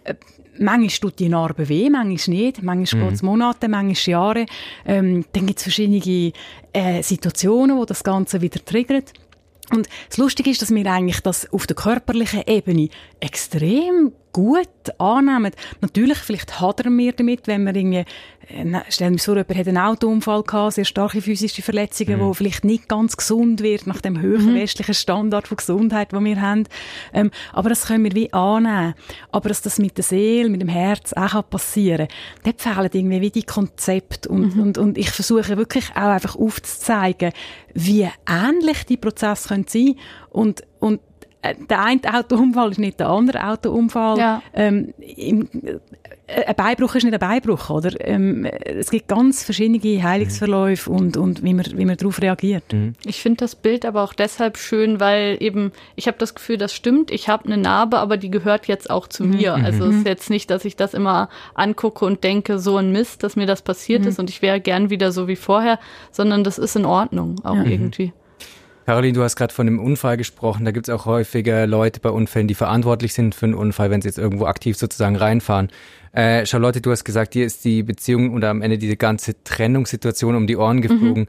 Manchmal 0.59 1.11
tut 1.11 1.19
die 1.19 1.29
Narbe 1.29 1.69
weh, 1.69 1.89
manchmal 1.89 2.37
nicht. 2.37 2.63
Manchmal 2.63 3.01
mhm. 3.01 3.05
geht 3.07 3.15
es 3.15 3.23
Monate, 3.23 3.67
manchmal 3.67 4.11
Jahre. 4.11 4.45
Ähm, 4.85 5.25
dann 5.33 5.45
gibt 5.45 5.59
es 5.59 5.63
verschiedene 5.63 6.33
äh, 6.73 7.01
Situationen, 7.01 7.77
wo 7.77 7.85
das 7.85 8.03
Ganze 8.03 8.41
wieder 8.41 8.63
triggert. 8.63 9.13
Und 9.69 9.87
das 10.09 10.17
Lustige 10.17 10.49
ist, 10.49 10.61
dass 10.61 10.73
wir 10.73 10.85
eigentlich 10.85 11.21
das 11.21 11.51
auf 11.51 11.67
der 11.67 11.75
körperlichen 11.75 12.43
Ebene 12.47 12.89
extrem 13.19 14.13
gut 14.37 14.99
annehmen. 14.99 15.51
Natürlich, 15.81 16.19
vielleicht 16.19 16.59
hadern 16.61 16.95
wir 16.95 17.11
damit, 17.11 17.47
wenn 17.47 17.63
wir 17.63 17.75
irgendwie, 17.75 18.05
äh, 18.49 18.81
stellen 18.87 19.13
wir 19.13 19.19
vor, 19.19 19.35
jemand 19.35 19.57
hat 19.57 19.67
einen 19.67 19.77
Autounfall 19.79 20.43
gehabt, 20.43 20.73
sehr 20.73 20.85
starke 20.85 21.23
physische 21.23 21.63
Verletzungen, 21.63 22.19
mhm. 22.19 22.23
wo 22.23 22.33
vielleicht 22.35 22.63
nicht 22.63 22.87
ganz 22.87 23.17
gesund 23.17 23.63
wird 23.63 23.87
nach 23.87 23.99
dem 23.99 24.21
höheren 24.21 24.53
mhm. 24.53 24.59
westlichen 24.59 24.93
Standard 24.93 25.47
von 25.47 25.57
Gesundheit, 25.57 26.11
den 26.11 26.23
wir 26.23 26.39
haben. 26.39 26.65
Ähm, 27.13 27.31
aber 27.51 27.69
das 27.69 27.87
können 27.87 28.03
wir 28.03 28.13
wie 28.13 28.31
annehmen. 28.31 28.93
Aber 29.31 29.49
dass 29.49 29.63
das 29.63 29.79
mit 29.79 29.97
der 29.97 30.03
Seele, 30.03 30.49
mit 30.49 30.61
dem 30.61 30.69
Herz 30.69 31.13
auch 31.13 31.49
passieren 31.49 32.07
kann, 32.43 32.53
dort 32.57 32.61
fehlen 32.61 32.89
irgendwie 32.93 33.21
wie 33.21 33.31
die 33.31 33.43
Konzepte. 33.43 34.29
Und, 34.29 34.55
mhm. 34.55 34.61
und, 34.61 34.77
und 34.77 34.97
ich 34.99 35.09
versuche 35.09 35.57
wirklich 35.57 35.89
auch 35.95 36.09
einfach 36.09 36.35
aufzuzeigen, 36.35 37.31
wie 37.73 38.07
ähnlich 38.29 38.85
die 38.85 38.97
Prozesse 38.97 39.47
können 39.47 39.65
sein 39.67 39.95
und, 40.29 40.61
und 40.79 40.99
äh, 40.99 41.16
der 41.43 41.83
eine 41.83 42.01
Autounfall 42.13 42.71
ist 42.71 42.79
nicht 42.79 42.99
der 42.99 43.09
andere 43.09 43.47
Autounfall. 43.47 44.17
Ja. 44.17 44.41
Ähm, 44.53 44.93
im, 44.97 45.47
äh, 46.27 46.43
ein 46.45 46.55
Beibruch 46.55 46.95
ist 46.95 47.03
nicht 47.03 47.13
ein 47.13 47.19
Beibruch, 47.19 47.69
oder? 47.69 47.91
Ähm, 48.05 48.45
es 48.45 48.89
gibt 48.89 49.07
ganz 49.07 49.43
verschiedene 49.43 50.03
Heilungsverläufe 50.03 50.89
mhm. 50.89 50.97
und, 50.97 51.17
und 51.17 51.43
wie 51.43 51.53
man, 51.53 51.65
wie 51.75 51.85
man 51.85 51.95
darauf 51.95 52.21
reagiert. 52.21 52.73
Mhm. 52.73 52.93
Ich 53.05 53.21
finde 53.21 53.37
das 53.37 53.55
Bild 53.55 53.85
aber 53.85 54.03
auch 54.03 54.13
deshalb 54.13 54.57
schön, 54.57 54.99
weil 54.99 55.37
eben, 55.39 55.71
ich 55.95 56.07
habe 56.07 56.17
das 56.17 56.35
Gefühl, 56.35 56.57
das 56.57 56.73
stimmt, 56.73 57.11
ich 57.11 57.29
habe 57.29 57.45
eine 57.45 57.57
Narbe, 57.57 57.99
aber 57.99 58.17
die 58.17 58.31
gehört 58.31 58.67
jetzt 58.67 58.89
auch 58.89 59.07
zu 59.07 59.23
mhm. 59.23 59.37
mir. 59.37 59.57
Mhm. 59.57 59.65
Also 59.65 59.85
es 59.85 59.95
ist 59.97 60.07
jetzt 60.07 60.29
nicht, 60.29 60.49
dass 60.49 60.65
ich 60.65 60.75
das 60.75 60.93
immer 60.93 61.29
angucke 61.53 62.03
und 62.03 62.23
denke, 62.23 62.59
so 62.59 62.77
ein 62.77 62.91
Mist, 62.91 63.23
dass 63.23 63.35
mir 63.35 63.45
das 63.45 63.61
passiert 63.61 64.01
mhm. 64.01 64.07
ist 64.09 64.19
und 64.19 64.29
ich 64.29 64.41
wäre 64.41 64.59
gern 64.59 64.89
wieder 64.89 65.11
so 65.11 65.27
wie 65.27 65.35
vorher, 65.35 65.79
sondern 66.11 66.43
das 66.43 66.57
ist 66.57 66.75
in 66.75 66.85
Ordnung 66.85 67.35
auch 67.43 67.55
ja. 67.55 67.63
irgendwie. 67.63 68.11
Caroline, 68.87 69.11
du 69.11 69.21
hast 69.21 69.35
gerade 69.35 69.53
von 69.53 69.67
einem 69.67 69.79
Unfall 69.79 70.15
gesprochen. 70.15 70.63
Da 70.63 70.71
gibt 70.71 70.87
es 70.87 70.95
auch 70.95 71.05
häufiger 71.05 71.67
Leute 71.67 71.99
bei 71.99 72.09
Unfällen, 72.09 72.47
die 72.47 72.53
verantwortlich 72.53 73.13
sind 73.13 73.35
für 73.35 73.45
einen 73.45 73.53
Unfall, 73.53 73.91
wenn 73.91 74.01
sie 74.01 74.07
jetzt 74.07 74.17
irgendwo 74.17 74.45
aktiv 74.45 74.77
sozusagen 74.77 75.17
reinfahren. 75.17 75.67
Äh, 76.13 76.45
Charlotte, 76.45 76.79
du 76.79 76.91
hast 76.91 77.03
gesagt, 77.03 77.33
dir 77.33 77.45
ist 77.45 77.65
die 77.65 77.83
Beziehung 77.83 78.33
oder 78.33 78.49
am 78.49 78.61
Ende 78.61 78.77
diese 78.77 78.95
ganze 78.95 79.43
Trennungssituation 79.43 80.35
um 80.35 80.47
die 80.47 80.55
Ohren 80.55 80.81
geflogen. 80.81 81.27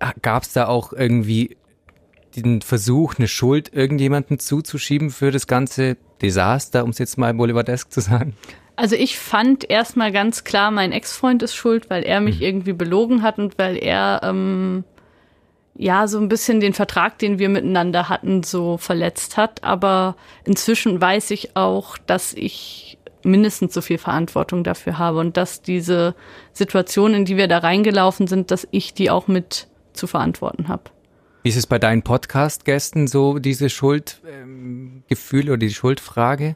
Mhm. 0.00 0.22
Gab 0.22 0.42
es 0.42 0.54
da 0.54 0.66
auch 0.66 0.92
irgendwie 0.92 1.56
den 2.34 2.62
Versuch, 2.62 3.14
eine 3.16 3.28
Schuld 3.28 3.72
irgendjemandem 3.72 4.40
zuzuschieben 4.40 5.10
für 5.10 5.30
das 5.30 5.46
ganze 5.46 5.96
Desaster, 6.20 6.82
um 6.82 6.90
es 6.90 6.98
jetzt 6.98 7.16
mal 7.16 7.32
boulevardesk 7.32 7.92
zu 7.92 8.00
sagen? 8.00 8.34
Also 8.74 8.96
ich 8.96 9.20
fand 9.20 9.70
erstmal 9.70 10.10
ganz 10.10 10.42
klar, 10.42 10.72
mein 10.72 10.90
Ex-Freund 10.90 11.44
ist 11.44 11.54
schuld, 11.54 11.90
weil 11.90 12.02
er 12.02 12.20
mich 12.20 12.38
mhm. 12.38 12.42
irgendwie 12.42 12.72
belogen 12.72 13.22
hat 13.22 13.38
und 13.38 13.56
weil 13.56 13.76
er 13.76 14.22
ähm, 14.24 14.82
ja, 15.74 16.06
so 16.06 16.18
ein 16.18 16.28
bisschen 16.28 16.60
den 16.60 16.74
Vertrag, 16.74 17.18
den 17.18 17.38
wir 17.38 17.48
miteinander 17.48 18.08
hatten, 18.08 18.42
so 18.42 18.76
verletzt 18.76 19.36
hat. 19.36 19.64
Aber 19.64 20.16
inzwischen 20.44 21.00
weiß 21.00 21.30
ich 21.30 21.56
auch, 21.56 21.96
dass 21.98 22.34
ich 22.34 22.98
mindestens 23.24 23.74
so 23.74 23.80
viel 23.80 23.98
Verantwortung 23.98 24.64
dafür 24.64 24.98
habe 24.98 25.18
und 25.18 25.36
dass 25.36 25.62
diese 25.62 26.14
Situation, 26.52 27.14
in 27.14 27.24
die 27.24 27.36
wir 27.36 27.48
da 27.48 27.58
reingelaufen 27.58 28.26
sind, 28.26 28.50
dass 28.50 28.66
ich 28.70 28.94
die 28.94 29.10
auch 29.10 29.28
mit 29.28 29.68
zu 29.92 30.06
verantworten 30.06 30.68
habe. 30.68 30.84
Wie 31.42 31.48
ist 31.48 31.56
es 31.56 31.66
bei 31.66 31.78
deinen 31.78 32.02
Podcast-Gästen 32.02 33.08
so, 33.08 33.38
diese 33.38 33.68
Schuldgefühl 33.68 35.42
ähm, 35.42 35.48
oder 35.48 35.56
die 35.56 35.72
Schuldfrage? 35.72 36.54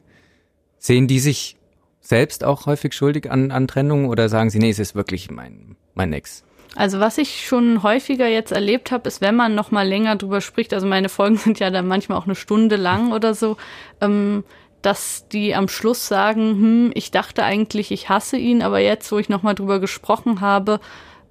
Sehen 0.79 1.09
die 1.09 1.19
sich 1.19 1.57
selbst 2.01 2.45
auch 2.45 2.67
häufig 2.67 2.95
schuldig 2.95 3.31
an, 3.31 3.51
an 3.51 3.67
Trennung 3.67 4.09
oder 4.09 4.29
sagen 4.29 4.51
sie, 4.51 4.59
nee, 4.59 4.71
es 4.71 4.79
ist 4.79 4.95
wirklich 4.95 5.31
mein, 5.31 5.77
mein 5.95 6.13
Ex? 6.13 6.45
Also 6.75 7.01
was 7.01 7.19
ich 7.19 7.47
schon 7.47 7.83
häufiger 7.83 8.27
jetzt 8.27 8.53
erlebt 8.53 8.91
habe, 8.91 9.09
ist, 9.09 9.21
wenn 9.21 9.37
man 9.37 9.55
noch 9.55 9.71
mal 9.71 9.87
länger 9.87 10.17
drüber 10.17 10.41
spricht, 10.41 10.75
also 10.75 10.87
meine 10.87 11.09
Folgen 11.09 11.37
sind 11.37 11.59
ja 11.59 11.71
dann 11.71 11.87
manchmal 11.87 12.19
auch 12.19 12.27
eine 12.27 12.35
Stunde 12.35 12.77
lang 12.77 13.13
oder 13.13 13.35
so, 13.35 13.57
ähm, 14.01 14.45
dass 14.83 15.27
die 15.29 15.55
am 15.55 15.69
Schluss 15.69 16.07
sagen, 16.07 16.51
hm, 16.51 16.91
ich 16.95 17.11
dachte 17.11 17.43
eigentlich, 17.43 17.91
ich 17.91 18.09
hasse 18.09 18.37
ihn, 18.37 18.63
aber 18.63 18.79
jetzt, 18.79 19.11
wo 19.11 19.19
ich 19.19 19.29
noch 19.29 19.43
mal 19.43 19.55
drüber 19.55 19.81
gesprochen 19.81 20.41
habe, 20.41 20.81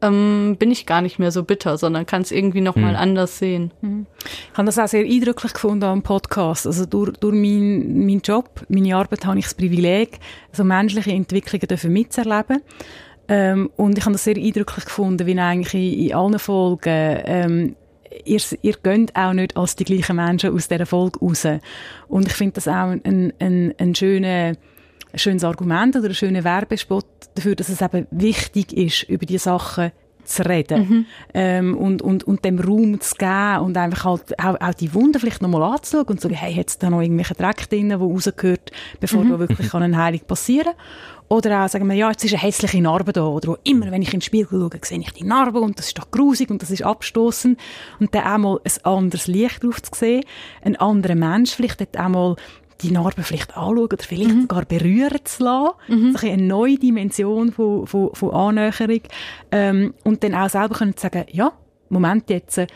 ähm, 0.02 0.58
bin 0.60 0.72
ich 0.72 0.86
gar 0.86 1.02
nicht 1.02 1.20
mehr 1.20 1.32
so 1.32 1.44
bitter, 1.44 1.78
sondern 1.78 2.06
kann 2.06 2.22
es 2.22 2.32
irgendwie 2.32 2.62
nochmal 2.62 2.92
mhm. 2.92 3.00
anders 3.00 3.38
sehen. 3.38 3.72
Mhm. 3.82 4.06
Ich 4.52 4.58
habe 4.58 4.66
das 4.66 4.78
auch 4.78 4.88
sehr 4.88 5.06
eindrücklich 5.06 5.54
gefunden 5.54 5.86
am 5.86 6.02
Podcast. 6.02 6.68
Also 6.68 6.86
durch, 6.86 7.12
durch 7.18 7.34
meinen 7.34 8.06
mein 8.06 8.20
Job, 8.20 8.66
meine 8.68 8.96
Arbeit 8.96 9.26
habe 9.26 9.40
ich 9.40 9.46
das 9.46 9.54
Privileg, 9.54 10.20
so 10.52 10.64
menschliche 10.64 11.12
Entwicklungen 11.12 11.68
dürfen 11.68 11.94
mitzuerleben. 11.94 12.62
Ähm, 13.28 13.70
und 13.76 13.98
ich 13.98 14.06
habe 14.06 14.14
das 14.14 14.24
sehr 14.24 14.38
eindrücklich 14.38 14.86
gefunden, 14.86 15.26
wie 15.26 15.40
eigentlich 15.40 15.74
in, 15.74 16.08
in 16.10 16.16
allen 16.16 16.40
Folgen 16.40 17.22
ähm, 17.26 17.76
ihr, 18.24 18.42
ihr 18.62 18.76
gönnt 18.82 19.16
auch 19.16 19.34
nicht 19.34 19.58
als 19.58 19.76
die 19.76 19.84
gleichen 19.84 20.16
Menschen 20.16 20.54
aus 20.54 20.68
dieser 20.68 20.86
Folge 20.86 21.20
raus. 21.20 21.48
Und 22.08 22.28
ich 22.28 22.34
finde 22.34 22.54
das 22.54 22.68
auch 22.68 22.96
ein, 23.04 23.34
ein, 23.40 23.74
ein 23.78 23.96
schöner 23.96 24.54
ein 25.16 25.20
schönes 25.20 25.46
Argument 25.46 25.96
oder 25.96 26.10
ein 26.10 26.14
schöner 26.14 26.44
Werbespot 26.44 27.06
dafür, 27.36 27.56
dass 27.56 27.70
es 27.70 27.82
eben 27.82 28.06
wichtig 28.12 28.74
ist, 28.74 29.04
über 29.04 29.26
die 29.26 29.38
Sachen 29.38 29.92
zu 30.26 30.44
reden 30.44 30.80
mhm. 30.80 31.06
ähm, 31.34 31.78
und, 31.78 32.02
und, 32.02 32.24
und 32.24 32.44
dem 32.44 32.60
Raum 32.60 33.00
zu 33.00 33.16
geben 33.16 33.60
und 33.60 33.78
einfach 33.78 34.06
halt 34.06 34.40
auch, 34.40 34.60
auch 34.60 34.74
die 34.74 34.94
Wunden 34.94 35.20
vielleicht 35.20 35.42
nochmal 35.42 35.62
anzuschauen 35.64 36.08
und 36.08 36.20
zu 36.20 36.28
sagen, 36.28 36.40
hey, 36.40 36.54
hat 36.56 36.70
es 36.70 36.78
da 36.80 36.90
noch 36.90 37.02
irgendwelche 37.02 37.36
Dreck 37.36 37.70
drin, 37.70 37.90
der 37.90 38.00
rausgehört, 38.00 38.72
bevor 39.00 39.24
mhm. 39.24 39.30
da 39.30 39.40
wirklich 39.40 39.74
eine 39.74 39.96
Heilung 39.96 40.22
passieren 40.22 40.74
kann. 40.74 40.76
Oder 41.28 41.66
auch 41.66 41.70
sagen 41.70 41.88
wir, 41.88 41.96
ja, 41.96 42.12
jetzt 42.12 42.24
ist 42.24 42.34
eine 42.34 42.42
hässliche 42.42 42.82
Narbe 42.82 43.12
da. 43.12 43.26
Oder 43.26 43.50
wo 43.50 43.58
immer, 43.64 43.92
wenn 43.92 44.02
ich 44.02 44.14
in 44.14 44.20
den 44.20 44.22
Spiegel 44.22 44.48
schaue, 44.50 44.80
sehe 44.84 45.00
ich 45.00 45.12
die 45.12 45.24
Narbe 45.24 45.60
und 45.60 45.80
das 45.80 45.88
ist 45.88 45.98
doch 45.98 46.12
grusig 46.12 46.52
und 46.52 46.62
das 46.62 46.70
ist 46.70 46.84
abstoßend. 46.84 47.60
Und 48.00 48.14
dann 48.14 48.24
auch 48.24 48.38
mal 48.38 48.60
ein 48.64 48.86
anderes 48.86 49.28
Licht 49.28 49.64
drauf 49.64 49.82
zu 49.82 49.92
sehen. 49.96 50.24
Ein 50.62 50.76
anderer 50.76 51.16
Mensch 51.16 51.52
vielleicht 51.54 51.82
hat 51.82 51.98
auch 51.98 52.10
mal 52.10 52.36
die 52.82 52.92
Narbe 52.92 53.24
vielleicht 53.24 53.56
anschauen 53.56 53.78
oder 53.80 53.98
vielleicht 54.04 54.36
mhm. 54.36 54.42
sogar 54.42 54.66
berühren 54.66 55.20
zu 55.24 55.44
lassen. 55.44 55.74
Mhm. 55.88 56.16
So 56.16 56.28
eine 56.28 56.44
neue 56.44 56.78
Dimension 56.78 57.52
von, 57.52 57.88
von, 57.88 58.14
von 58.14 58.32
Annäherung. 58.32 59.02
Ähm, 59.52 59.94
und 60.04 60.24
dann 60.24 60.36
auch 60.36 60.50
selber 60.50 60.76
können 60.76 60.94
sagen, 60.96 61.26
ja, 61.32 61.54
Moment 61.90 62.30
jetzt, 62.30 62.58
äh, 62.58 62.68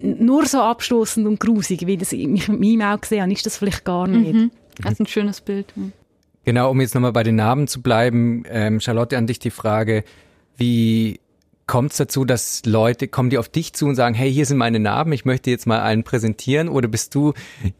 nur 0.00 0.46
so 0.46 0.60
abstoßend 0.60 1.26
und 1.26 1.40
grusig, 1.40 1.86
wie 1.86 1.96
das 1.96 2.12
ich 2.12 2.26
mit 2.26 2.48
meinem 2.48 2.82
Auge 2.82 3.00
gesehen 3.00 3.22
habe, 3.22 3.32
ist 3.32 3.46
das 3.46 3.56
vielleicht 3.56 3.84
gar 3.84 4.06
nicht. 4.06 4.34
Mhm. 4.34 4.50
Das 4.82 4.92
ist 4.92 5.00
ein 5.00 5.06
schönes 5.06 5.40
Bild. 5.40 5.72
Genau, 6.44 6.70
um 6.70 6.80
jetzt 6.80 6.94
nochmal 6.94 7.12
bei 7.12 7.22
den 7.22 7.36
Namen 7.36 7.66
zu 7.66 7.82
bleiben, 7.82 8.44
ähm, 8.48 8.80
Charlotte, 8.80 9.16
an 9.18 9.26
dich 9.26 9.38
die 9.38 9.50
Frage, 9.50 10.04
wie 10.56 11.20
kommt 11.70 11.92
es 11.92 11.98
dazu, 11.98 12.24
dass 12.24 12.62
Leute, 12.66 13.06
kommen 13.06 13.30
die 13.30 13.38
auf 13.38 13.48
dich 13.48 13.74
zu 13.74 13.86
und 13.86 13.94
sagen, 13.94 14.12
hey, 14.16 14.32
hier 14.32 14.44
sind 14.44 14.56
meine 14.56 14.80
Narben, 14.80 15.12
ich 15.12 15.24
möchte 15.24 15.50
jetzt 15.50 15.68
mal 15.68 15.80
einen 15.80 16.02
präsentieren? 16.02 16.68
Oder 16.68 16.88
bist 16.88 17.14
du 17.14 17.32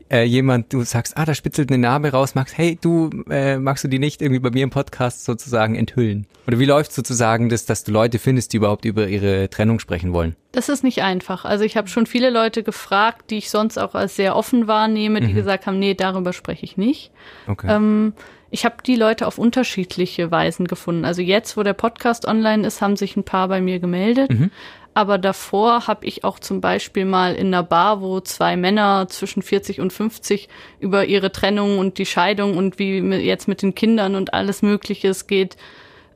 äh, 0.09 0.23
jemand, 0.23 0.73
du 0.73 0.83
sagst, 0.83 1.17
ah, 1.17 1.25
da 1.25 1.35
spitzelt 1.35 1.71
eine 1.71 1.79
Narbe 1.79 2.13
raus, 2.13 2.37
magst, 2.37 2.57
hey, 2.57 2.79
du, 2.81 3.11
äh, 3.29 3.59
magst 3.59 3.83
du 3.83 3.89
die 3.89 3.99
nicht 3.99 4.23
irgendwie 4.23 4.39
bei 4.39 4.51
mir 4.51 4.63
im 4.63 4.71
Podcast 4.71 5.25
sozusagen 5.25 5.75
enthüllen? 5.75 6.29
Oder 6.47 6.61
wie 6.61 6.67
läuft 6.67 6.93
sozusagen 6.93 7.49
das, 7.49 7.67
dass 7.67 7.83
du 7.83 7.91
Leute 7.91 8.21
findest, 8.21 8.53
die 8.53 8.59
überhaupt 8.59 8.85
über 8.85 9.09
ihre 9.09 9.51
Trennung 9.51 9.81
sprechen 9.81 10.13
wollen? 10.13 10.37
Das 10.53 10.69
ist 10.69 10.85
nicht 10.85 11.03
einfach. 11.03 11.45
Also 11.45 11.65
ich 11.65 11.77
habe 11.77 11.89
schon 11.89 12.07
viele 12.07 12.31
Leute 12.31 12.63
gefragt, 12.63 13.33
die 13.33 13.39
ich 13.39 13.51
sonst 13.51 13.77
auch 13.77 13.97
als 13.97 14.15
sehr 14.15 14.37
offen 14.37 14.69
wahrnehme, 14.69 15.21
die 15.21 15.33
mhm. 15.33 15.35
gesagt 15.35 15.67
haben, 15.67 15.81
nee, 15.81 15.95
darüber 15.95 16.33
spreche 16.33 16.65
ich 16.65 16.77
nicht. 16.77 17.11
Okay. 17.49 17.67
Ähm, 17.69 18.13
ich 18.51 18.65
habe 18.65 18.77
die 18.85 18.97
Leute 18.97 19.27
auf 19.27 19.39
unterschiedliche 19.39 20.31
Weisen 20.31 20.67
gefunden. 20.67 21.05
Also 21.05 21.23
jetzt, 21.23 21.57
wo 21.57 21.63
der 21.63 21.73
Podcast 21.73 22.27
online 22.27 22.67
ist, 22.67 22.81
haben 22.83 22.97
sich 22.97 23.17
ein 23.17 23.25
paar 23.25 23.49
bei 23.49 23.61
mir 23.61 23.79
gemeldet. 23.79 24.31
Mhm. 24.31 24.51
Aber 24.93 25.19
davor 25.19 25.87
habe 25.87 26.05
ich 26.05 26.25
auch 26.25 26.41
zum 26.41 26.61
Beispiel 26.61 27.05
mal 27.05 27.35
in 27.37 27.47
einer 27.49 27.63
Bar, 27.63 28.01
wo 28.01 28.21
zwei 28.21 28.57
Männer 28.57 29.07
zwischen 29.09 29.41
40 29.41 29.81
und 29.81 29.93
50 29.93 30.49
über 30.81 31.05
ihre 31.05 31.31
Trennung 31.31 31.79
und 31.79 31.99
die 31.99 32.07
Scheidung 32.07 32.57
und 32.57 32.81
wie 32.81 32.99
jetzt 32.99 33.47
mit 33.47 33.63
den 33.63 33.77
Kindern 33.77 34.17
und 34.17 34.35
alles 34.35 34.63
Mögliche 34.63 35.13
geht, 35.29 35.57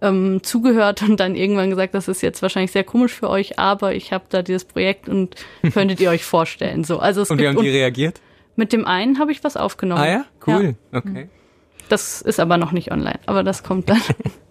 ähm, 0.03 0.41
zugehört 0.43 1.03
und 1.03 1.21
dann 1.21 1.37
irgendwann 1.37 1.71
gesagt, 1.71 1.95
das 1.95 2.09
ist 2.09 2.21
jetzt 2.21 2.43
wahrscheinlich 2.43 2.73
sehr 2.73 2.83
komisch 2.83 3.13
für 3.13 3.31
euch, 3.31 3.61
aber 3.61 3.95
ich 3.95 4.13
habe 4.13 4.25
da 4.29 4.43
dieses 4.43 4.65
Projekt 4.65 5.09
und 5.09 5.37
könntet 5.73 6.01
ihr 6.01 6.11
euch 6.11 6.25
vorstellen. 6.25 6.83
So, 6.83 6.99
also 6.99 7.23
es 7.23 7.31
und 7.31 7.41
wie 7.41 7.47
haben 7.47 7.63
die 7.63 7.71
reagiert? 7.71 8.21
Mit 8.57 8.73
dem 8.73 8.87
einen 8.87 9.21
habe 9.21 9.31
ich 9.31 9.45
was 9.45 9.57
aufgenommen. 9.57 10.03
Ah 10.03 10.09
ja, 10.09 10.25
cool, 10.47 10.75
ja. 10.93 10.99
okay. 10.99 11.29
Das 11.89 12.23
ist 12.23 12.41
aber 12.41 12.57
noch 12.57 12.73
nicht 12.73 12.91
online, 12.91 13.21
aber 13.27 13.43
das 13.43 13.63
kommt 13.63 13.89
dann. 13.89 14.01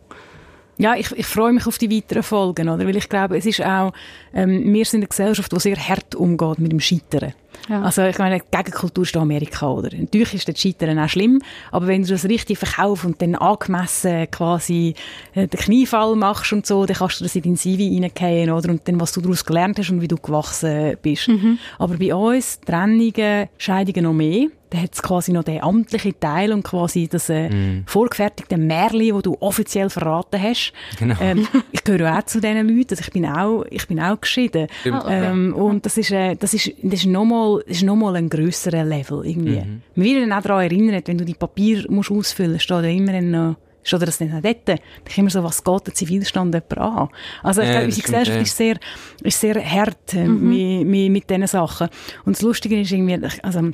Ja, 0.78 0.96
ich, 0.96 1.12
ich 1.12 1.26
freue 1.28 1.54
mich 1.54 1.68
auf 1.68 1.78
die 1.78 1.92
weiteren 1.92 2.24
Folgen, 2.24 2.68
oder? 2.68 2.86
Weil 2.88 2.98
ich 2.98 3.08
glaube, 3.08 3.38
es 3.38 3.46
ist 3.46 3.64
auch, 3.64 3.94
ähm, 4.34 4.74
wir 4.74 4.86
sind 4.86 5.02
eine 5.02 5.08
Gesellschaft, 5.08 5.52
die 5.52 5.60
sehr 5.60 5.78
hart 5.78 6.16
umgeht 6.16 6.58
mit 6.58 6.72
dem 6.72 6.80
Scheitern. 6.80 7.34
Ja. 7.70 7.84
Also 7.84 8.04
ich 8.04 8.18
meine, 8.18 8.40
die 8.40 8.46
Gegenkultur 8.58 9.04
ist 9.04 9.16
Amerika, 9.16 9.70
oder? 9.70 9.96
Natürlich 9.96 10.34
ist 10.34 10.48
das 10.48 10.60
Scheitern 10.60 10.98
auch 10.98 11.08
schlimm, 11.08 11.42
aber 11.72 11.88
wenn 11.88 12.02
du 12.02 12.10
das 12.10 12.26
richtig 12.26 12.58
verkaufst 12.58 13.06
und 13.06 13.22
dann 13.22 13.36
angemessen 13.36 14.30
quasi 14.32 14.96
äh, 15.36 15.48
den 15.48 15.60
Kniefall 15.60 16.16
machst 16.16 16.52
und 16.52 16.66
so, 16.66 16.86
dann 16.86 16.98
kannst 16.98 17.20
du 17.20 17.24
das 17.24 17.36
in 17.36 17.44
dein 17.44 17.56
CV 17.56 17.84
reingehen, 17.84 18.50
oder? 18.50 18.70
Und 18.70 18.88
dann, 18.88 19.00
was 19.00 19.12
du 19.12 19.22
daraus 19.22 19.46
gelernt 19.46 19.78
hast 19.78 19.92
und 19.92 20.02
wie 20.02 20.08
du 20.08 20.18
gewachsen 20.18 20.98
bist. 21.02 21.28
Mhm. 21.28 21.60
Aber 21.78 21.98
bei 21.98 22.14
uns, 22.14 22.60
Trennungen, 22.62 23.48
Scheidungen 23.58 24.04
noch 24.04 24.14
mehr, 24.14 24.48
dann 24.74 24.82
hat 24.82 24.94
es 24.94 25.04
quasi 25.04 25.32
noch 25.32 25.44
den 25.44 25.62
amtlichen 25.62 26.20
Teil 26.20 26.52
und 26.52 26.64
quasi 26.64 27.08
das 27.08 27.30
äh, 27.30 27.48
mm. 27.50 27.84
vorgefertigte 27.86 28.58
Märli, 28.58 29.14
wo 29.14 29.22
du 29.22 29.38
offiziell 29.40 29.92
verraten 29.92 30.42
hast. 30.42 30.74
Genau. 30.98 31.16
Ähm, 31.22 31.48
ich 31.72 31.84
gehöre 31.84 32.18
auch 32.18 32.24
zu 32.24 32.42
diesen 32.42 32.68
Leuten, 32.68 32.90
also 32.90 33.02
ich 33.02 33.12
bin 33.12 33.26
auch, 33.28 33.66
ich 33.70 33.88
bin 33.88 34.00
auch 34.00 34.20
geschieden. 34.20 34.68
Stimmt, 34.80 35.04
ähm, 35.08 35.54
Und 35.54 35.86
das 35.86 35.98
ist, 35.98 36.10
äh, 36.10 36.36
das 36.36 36.56
ist, 36.56 36.72
das 36.82 37.02
ist 37.02 37.06
nochmal 37.06 37.64
das 37.68 37.84
ist 37.84 37.88
ein 37.88 38.30
grösserer 38.30 38.84
Level 38.84 39.24
irgendwie. 39.24 39.60
Mhm. 39.60 39.82
Man 39.94 40.06
wird 40.06 40.24
dann 40.24 40.34
auch 40.34 40.42
daran 40.42 40.64
erinnert, 40.64 41.08
wenn 41.08 41.20
du 41.20 41.26
die 41.26 41.36
Papier 41.36 41.86
musst 41.90 42.10
ausfüllen 42.10 42.54
musst, 42.54 42.64
steht 42.64 42.84
da 42.84 42.88
immer 42.88 43.22
noch 43.22 43.56
steht 43.84 44.02
das 44.02 44.20
nicht 44.20 44.34
dort? 44.34 44.68
Dann 44.68 44.80
ich 45.08 45.18
immer 45.18 45.30
so, 45.30 45.44
was 45.44 45.64
geht 45.64 45.88
der 45.88 45.94
Zivilstand 45.94 46.54
jemand 46.54 46.78
an? 46.78 47.10
Also 47.44 47.62
ich 47.62 47.68
ja, 47.68 47.74
glaube, 47.74 47.86
unsere 47.86 48.04
Gesellschaft 48.04 48.38
ja. 48.38 48.44
ist 48.44 48.58
sehr, 48.58 48.78
ist 49.24 49.40
sehr 49.40 49.64
hart 49.64 50.14
äh, 50.14 50.26
mhm. 50.26 50.50
mit, 50.50 50.88
mit, 50.88 51.12
mit 51.12 51.30
diesen 51.30 51.48
Sachen. 51.48 51.90
Und 52.26 52.36
das 52.36 52.42
Lustige 52.42 52.80
ist 52.80 52.92
irgendwie, 52.92 53.20
also, 53.42 53.72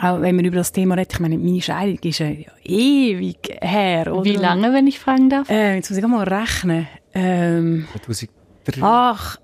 auch 0.00 0.20
wenn 0.20 0.36
man 0.36 0.44
über 0.44 0.56
das 0.56 0.72
Thema 0.72 0.94
redet, 0.94 1.12
ich 1.14 1.20
meine, 1.20 1.38
meine 1.38 1.60
Scheidung 1.60 1.98
ist 2.02 2.18
ja 2.18 2.30
ewig 2.64 3.58
her. 3.60 4.12
Oder? 4.12 4.24
Wie 4.24 4.36
lange, 4.36 4.72
wenn 4.72 4.86
ich 4.86 4.98
fragen 4.98 5.28
darf? 5.28 5.48
Äh, 5.50 5.76
jetzt 5.76 5.90
muss 5.90 5.98
ich 5.98 6.06
mal 6.06 6.26
rechnen. 6.26 6.88
Ähm, 7.12 7.86
2003? 7.92 8.82
Ach, 8.82 9.36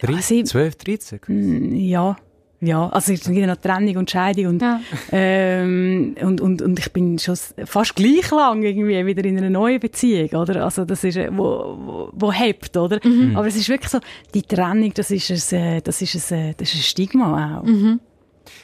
13, 0.00 0.46
12, 0.46 0.76
13? 0.76 1.74
Ja. 1.76 2.16
Ja, 2.62 2.90
also 2.90 3.14
es 3.14 3.24
gibt 3.24 3.46
noch 3.46 3.56
Trennung 3.56 3.96
und 3.96 4.10
Scheidung 4.10 4.46
und, 4.46 4.60
ja. 4.60 4.82
ähm, 5.12 6.14
und, 6.20 6.42
und, 6.42 6.60
und 6.60 6.78
ich 6.78 6.92
bin 6.92 7.18
schon 7.18 7.34
fast 7.64 7.96
gleich 7.96 8.30
lang 8.30 8.62
irgendwie 8.62 9.06
wieder 9.06 9.24
in 9.24 9.38
einer 9.38 9.48
neuen 9.48 9.80
Beziehung, 9.80 10.28
oder? 10.38 10.62
Also 10.64 10.84
das 10.84 11.02
ist, 11.02 11.16
äh, 11.16 11.30
wo, 11.32 11.78
wo, 11.78 12.10
wo 12.12 12.30
hebt, 12.30 12.76
oder? 12.76 13.00
Mhm. 13.02 13.34
Aber 13.34 13.46
es 13.46 13.56
ist 13.56 13.70
wirklich 13.70 13.90
so, 13.90 13.98
die 14.34 14.42
Trennung, 14.42 14.92
das 14.92 15.10
ist 15.10 15.52
ein, 15.54 15.58
äh, 15.58 15.80
das 15.80 16.02
ist 16.02 16.32
ein, 16.32 16.38
äh, 16.38 16.54
das 16.54 16.68
ist 16.68 16.80
ein 16.80 16.82
Stigma 16.82 17.60
auch. 17.60 17.64
Mhm. 17.64 17.98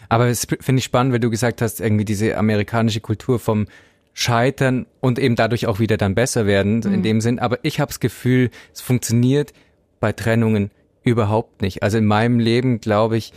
Aber 0.08 0.26
es 0.26 0.46
finde 0.46 0.78
ich 0.78 0.84
spannend, 0.84 1.12
weil 1.12 1.20
du 1.20 1.30
gesagt 1.30 1.62
hast, 1.62 1.80
irgendwie 1.80 2.04
diese 2.04 2.36
amerikanische 2.36 3.00
Kultur 3.00 3.38
vom 3.38 3.66
Scheitern 4.12 4.86
und 5.00 5.18
eben 5.18 5.36
dadurch 5.36 5.66
auch 5.66 5.78
wieder 5.78 5.96
dann 5.96 6.14
besser 6.14 6.46
werden, 6.46 6.80
mhm. 6.84 6.94
in 6.94 7.02
dem 7.02 7.20
Sinn. 7.20 7.38
Aber 7.38 7.58
ich 7.62 7.80
habe 7.80 7.88
das 7.88 8.00
Gefühl, 8.00 8.50
es 8.72 8.80
funktioniert 8.80 9.52
bei 10.00 10.12
Trennungen 10.12 10.70
überhaupt 11.02 11.62
nicht. 11.62 11.82
Also 11.82 11.98
in 11.98 12.06
meinem 12.06 12.38
Leben, 12.38 12.80
glaube 12.80 13.16
ich, 13.16 13.32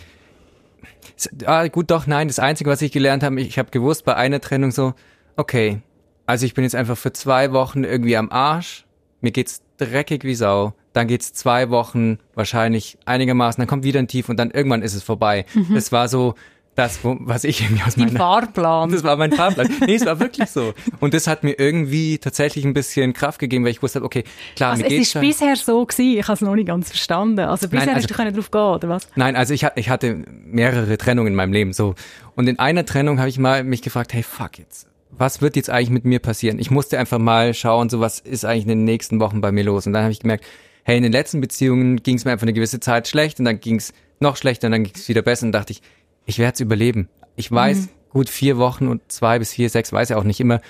Ah, 1.45 1.67
gut, 1.67 1.91
doch, 1.91 2.07
nein. 2.07 2.27
Das 2.27 2.39
Einzige, 2.39 2.69
was 2.69 2.81
ich 2.81 2.91
gelernt 2.91 3.23
habe, 3.23 3.39
ich 3.41 3.59
habe 3.59 3.71
gewusst 3.71 4.05
bei 4.05 4.15
einer 4.15 4.39
Trennung 4.39 4.71
so, 4.71 4.93
okay, 5.35 5.81
also 6.25 6.45
ich 6.45 6.53
bin 6.53 6.63
jetzt 6.63 6.75
einfach 6.75 6.97
für 6.97 7.11
zwei 7.13 7.51
Wochen 7.51 7.83
irgendwie 7.83 8.17
am 8.17 8.31
Arsch. 8.31 8.85
Mir 9.21 9.31
geht's 9.31 9.61
dreckig 9.77 10.23
wie 10.23 10.35
Sau. 10.35 10.73
Dann 10.93 11.07
geht's 11.07 11.33
zwei 11.33 11.69
Wochen 11.69 12.19
wahrscheinlich 12.33 12.97
einigermaßen, 13.05 13.61
dann 13.61 13.67
kommt 13.67 13.83
wieder 13.83 13.99
ein 13.99 14.07
Tief 14.07 14.29
und 14.29 14.37
dann 14.37 14.51
irgendwann 14.51 14.81
ist 14.81 14.95
es 14.95 15.03
vorbei. 15.03 15.45
Mhm. 15.53 15.75
Das 15.75 15.91
war 15.91 16.07
so, 16.07 16.35
das, 16.79 16.99
was 17.03 17.43
ich 17.43 17.61
irgendwie 17.61 17.83
aus 17.83 17.97
meinem 17.97 18.15
Fahrplan. 18.15 18.91
Das 18.91 19.03
war 19.03 19.17
mein 19.17 19.33
Fahrplan. 19.33 19.69
Nee, 19.85 19.95
es 19.95 20.05
war 20.05 20.19
wirklich 20.19 20.49
so. 20.49 20.73
Und 21.01 21.13
das 21.13 21.27
hat 21.27 21.43
mir 21.43 21.59
irgendwie 21.59 22.17
tatsächlich 22.17 22.63
ein 22.63 22.73
bisschen 22.73 23.11
Kraft 23.11 23.39
gegeben, 23.39 23.65
weil 23.65 23.71
ich 23.71 23.83
wusste, 23.83 24.01
okay, 24.01 24.23
klar, 24.55 24.71
also 24.71 24.83
mir 24.83 24.89
geht's. 24.89 25.09
Es 25.09 25.15
ist 25.15 25.21
bisher 25.21 25.55
so 25.57 25.85
gewesen, 25.85 26.17
ich 26.17 26.23
habe 26.23 26.33
es 26.33 26.41
noch 26.41 26.55
nicht 26.55 26.67
ganz 26.67 26.89
verstanden. 26.89 27.39
Also 27.39 27.67
bisher 27.67 27.87
nein, 27.87 27.95
also, 27.95 28.03
hast 28.03 28.09
du 28.09 28.13
können 28.15 28.33
drauf 28.33 28.49
gehen, 28.49 28.61
oder 28.61 28.89
was? 28.89 29.09
Nein, 29.15 29.35
also 29.35 29.53
ich, 29.53 29.65
ich 29.75 29.89
hatte 29.89 30.23
mehrere 30.45 30.97
Trennungen 30.97 31.33
in 31.33 31.35
meinem 31.35 31.51
Leben, 31.51 31.73
so. 31.73 31.95
Und 32.35 32.47
in 32.47 32.59
einer 32.59 32.85
Trennung 32.85 33.19
habe 33.19 33.27
ich 33.27 33.37
mal 33.37 33.65
mich 33.65 33.81
gefragt, 33.81 34.13
hey, 34.13 34.23
fuck 34.23 34.57
jetzt. 34.57 34.87
Was 35.11 35.41
wird 35.41 35.57
jetzt 35.57 35.69
eigentlich 35.69 35.89
mit 35.89 36.05
mir 36.05 36.19
passieren? 36.19 36.59
Ich 36.59 36.71
musste 36.71 36.97
einfach 36.97 37.19
mal 37.19 37.53
schauen, 37.53 37.89
so 37.89 37.99
was 37.99 38.19
ist 38.19 38.45
eigentlich 38.45 38.63
in 38.63 38.69
den 38.69 38.83
nächsten 38.85 39.19
Wochen 39.19 39.41
bei 39.41 39.51
mir 39.51 39.65
los? 39.65 39.85
Und 39.85 39.93
dann 39.93 40.03
habe 40.03 40.13
ich 40.13 40.21
gemerkt, 40.21 40.45
hey, 40.83 40.95
in 40.95 41.03
den 41.03 41.11
letzten 41.11 41.41
Beziehungen 41.41 42.01
ging 42.03 42.15
es 42.15 42.23
mir 42.23 42.31
einfach 42.31 42.43
eine 42.43 42.53
gewisse 42.53 42.79
Zeit 42.79 43.07
schlecht 43.09 43.39
und 43.39 43.45
dann 43.45 43.59
ging 43.59 43.75
es 43.75 43.93
noch 44.19 44.37
schlechter 44.37 44.67
und 44.67 44.71
dann 44.71 44.83
ging 44.83 44.93
es 44.95 45.09
wieder 45.09 45.21
besser 45.21 45.45
und 45.45 45.51
dachte 45.51 45.73
ich, 45.73 45.81
ich 46.29 46.39
werde 46.39 46.53
es 46.53 46.59
überleben. 46.59 47.09
Ich 47.35 47.51
weiß, 47.51 47.77
mhm. 47.77 47.89
gut 48.11 48.29
vier 48.29 48.57
Wochen 48.57 48.87
und 48.87 49.01
zwei 49.11 49.39
bis 49.39 49.51
vier, 49.53 49.69
sechs, 49.69 49.91
weiß 49.91 50.09
ja 50.09 50.17
auch 50.17 50.23
nicht 50.23 50.39
immer, 50.39 50.61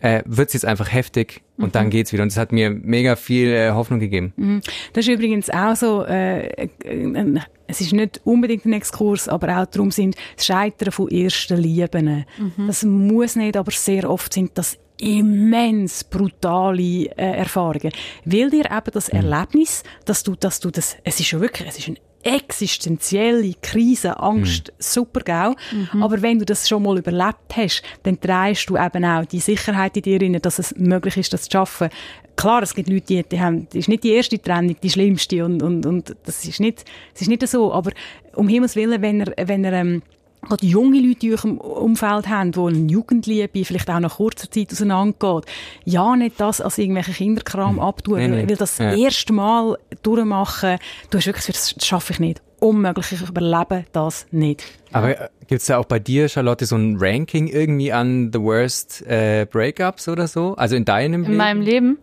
äh, 0.00 0.22
wird 0.26 0.48
es 0.48 0.54
jetzt 0.54 0.64
einfach 0.64 0.92
heftig 0.92 1.42
und 1.56 1.68
mhm. 1.68 1.72
dann 1.72 1.90
geht's 1.90 2.12
wieder. 2.12 2.22
Und 2.22 2.28
es 2.28 2.36
hat 2.36 2.52
mir 2.52 2.70
mega 2.70 3.16
viel 3.16 3.48
äh, 3.48 3.70
Hoffnung 3.70 4.00
gegeben. 4.00 4.32
Mhm. 4.36 4.60
Das 4.92 5.06
ist 5.06 5.12
übrigens 5.12 5.50
auch 5.50 5.74
so, 5.74 6.04
äh, 6.04 6.46
äh, 6.84 7.40
es 7.66 7.80
ist 7.80 7.92
nicht 7.92 8.20
unbedingt 8.24 8.66
ein 8.66 8.74
Exkurs, 8.74 9.28
aber 9.28 9.58
auch 9.58 9.66
darum 9.66 9.90
sind 9.90 10.14
das 10.36 10.46
Scheitern 10.46 10.92
von 10.92 11.08
ersten 11.08 11.56
Lieben. 11.56 12.26
Mhm. 12.38 12.66
Das 12.66 12.84
muss 12.84 13.34
nicht, 13.34 13.56
aber 13.56 13.72
sehr 13.72 14.08
oft 14.08 14.32
sind 14.32 14.56
das 14.56 14.78
immens 15.00 16.04
brutale 16.04 17.06
äh, 17.16 17.38
Erfahrungen. 17.38 17.92
Weil 18.24 18.50
dir 18.50 18.66
eben 18.66 18.90
das 18.92 19.12
Mhm. 19.12 19.18
Erlebnis, 19.18 19.82
dass 20.04 20.22
du, 20.22 20.36
dass 20.36 20.60
du 20.60 20.70
das, 20.70 20.96
es 21.04 21.18
ist 21.18 21.30
ja 21.30 21.40
wirklich, 21.40 21.68
es 21.68 21.78
ist 21.78 21.88
eine 21.88 21.96
existenzielle 22.22 23.54
Krise, 23.62 24.18
Angst, 24.20 24.72
super, 24.78 25.20
gell? 25.20 25.54
Aber 26.02 26.20
wenn 26.22 26.38
du 26.38 26.44
das 26.44 26.68
schon 26.68 26.82
mal 26.82 26.98
überlebt 26.98 27.56
hast, 27.56 27.82
dann 28.02 28.18
drehst 28.20 28.68
du 28.68 28.76
eben 28.76 29.04
auch 29.04 29.24
die 29.24 29.40
Sicherheit 29.40 29.96
in 29.96 30.02
dir 30.02 30.20
rein, 30.20 30.38
dass 30.40 30.58
es 30.58 30.74
möglich 30.76 31.16
ist, 31.16 31.32
das 31.32 31.42
zu 31.44 31.50
schaffen. 31.52 31.88
Klar, 32.36 32.62
es 32.62 32.74
gibt 32.74 32.88
Leute, 32.88 33.06
die, 33.06 33.22
die 33.22 33.40
haben, 33.40 33.66
das 33.66 33.76
ist 33.76 33.88
nicht 33.88 34.04
die 34.04 34.12
erste 34.12 34.40
Trennung, 34.40 34.76
die 34.80 34.90
schlimmste 34.90 35.44
und, 35.44 35.62
und, 35.62 35.86
und 35.86 36.14
das 36.24 36.44
ist 36.44 36.60
nicht, 36.60 36.84
es 37.14 37.22
ist 37.22 37.28
nicht 37.28 37.46
so, 37.46 37.72
aber 37.72 37.90
um 38.34 38.48
Himmels 38.48 38.76
Willen, 38.76 39.02
wenn 39.02 39.20
er, 39.20 39.48
wenn 39.48 39.64
er, 39.64 39.72
ähm, 39.72 40.02
gerade 40.42 40.66
junge 40.66 41.00
Leute 41.00 41.26
in 41.26 41.32
eurem 41.32 41.58
Umfeld 41.58 42.28
haben, 42.28 42.52
die 42.52 42.60
eine 42.60 42.90
Jugendliebe 42.90 43.64
vielleicht 43.64 43.90
auch 43.90 44.00
nach 44.00 44.16
kurzer 44.16 44.50
Zeit 44.50 44.72
auseinandergeht, 44.72 45.44
ja, 45.84 46.16
nicht 46.16 46.40
das 46.40 46.60
als 46.60 46.78
irgendwelche 46.78 47.12
Kinderkram 47.12 47.78
abtun, 47.80 48.18
Nee, 48.18 48.28
nee. 48.28 48.48
weil, 48.48 48.56
das 48.56 48.78
Ja. 48.78 48.94
erste 48.94 49.32
Mal 49.32 49.76
durchmachen, 50.02 50.78
du 51.10 51.18
hast 51.18 51.26
wirklich 51.26 51.46
gesagt, 51.46 51.78
das 51.78 51.86
schaffe 51.86 52.12
ich 52.12 52.20
nicht. 52.20 52.42
Unmöglich, 52.60 53.12
ich 53.12 53.28
überlebe 53.28 53.84
das 53.92 54.26
nicht. 54.32 54.64
Aber 54.92 55.10
äh, 55.20 55.28
gibt's 55.46 55.66
da 55.66 55.78
auch 55.78 55.84
bei 55.84 56.00
dir, 56.00 56.28
Charlotte, 56.28 56.66
so 56.66 56.74
ein 56.74 56.96
Ranking 56.98 57.46
irgendwie 57.46 57.92
an 57.92 58.30
the 58.32 58.40
worst 58.40 59.06
äh, 59.06 59.46
Breakups 59.48 60.08
oder 60.08 60.26
so? 60.26 60.54
Also 60.56 60.74
in 60.74 60.84
deinem 60.84 61.22
In 61.22 61.26
Leben? 61.30 61.36
meinem 61.36 61.60
Leben 61.60 61.98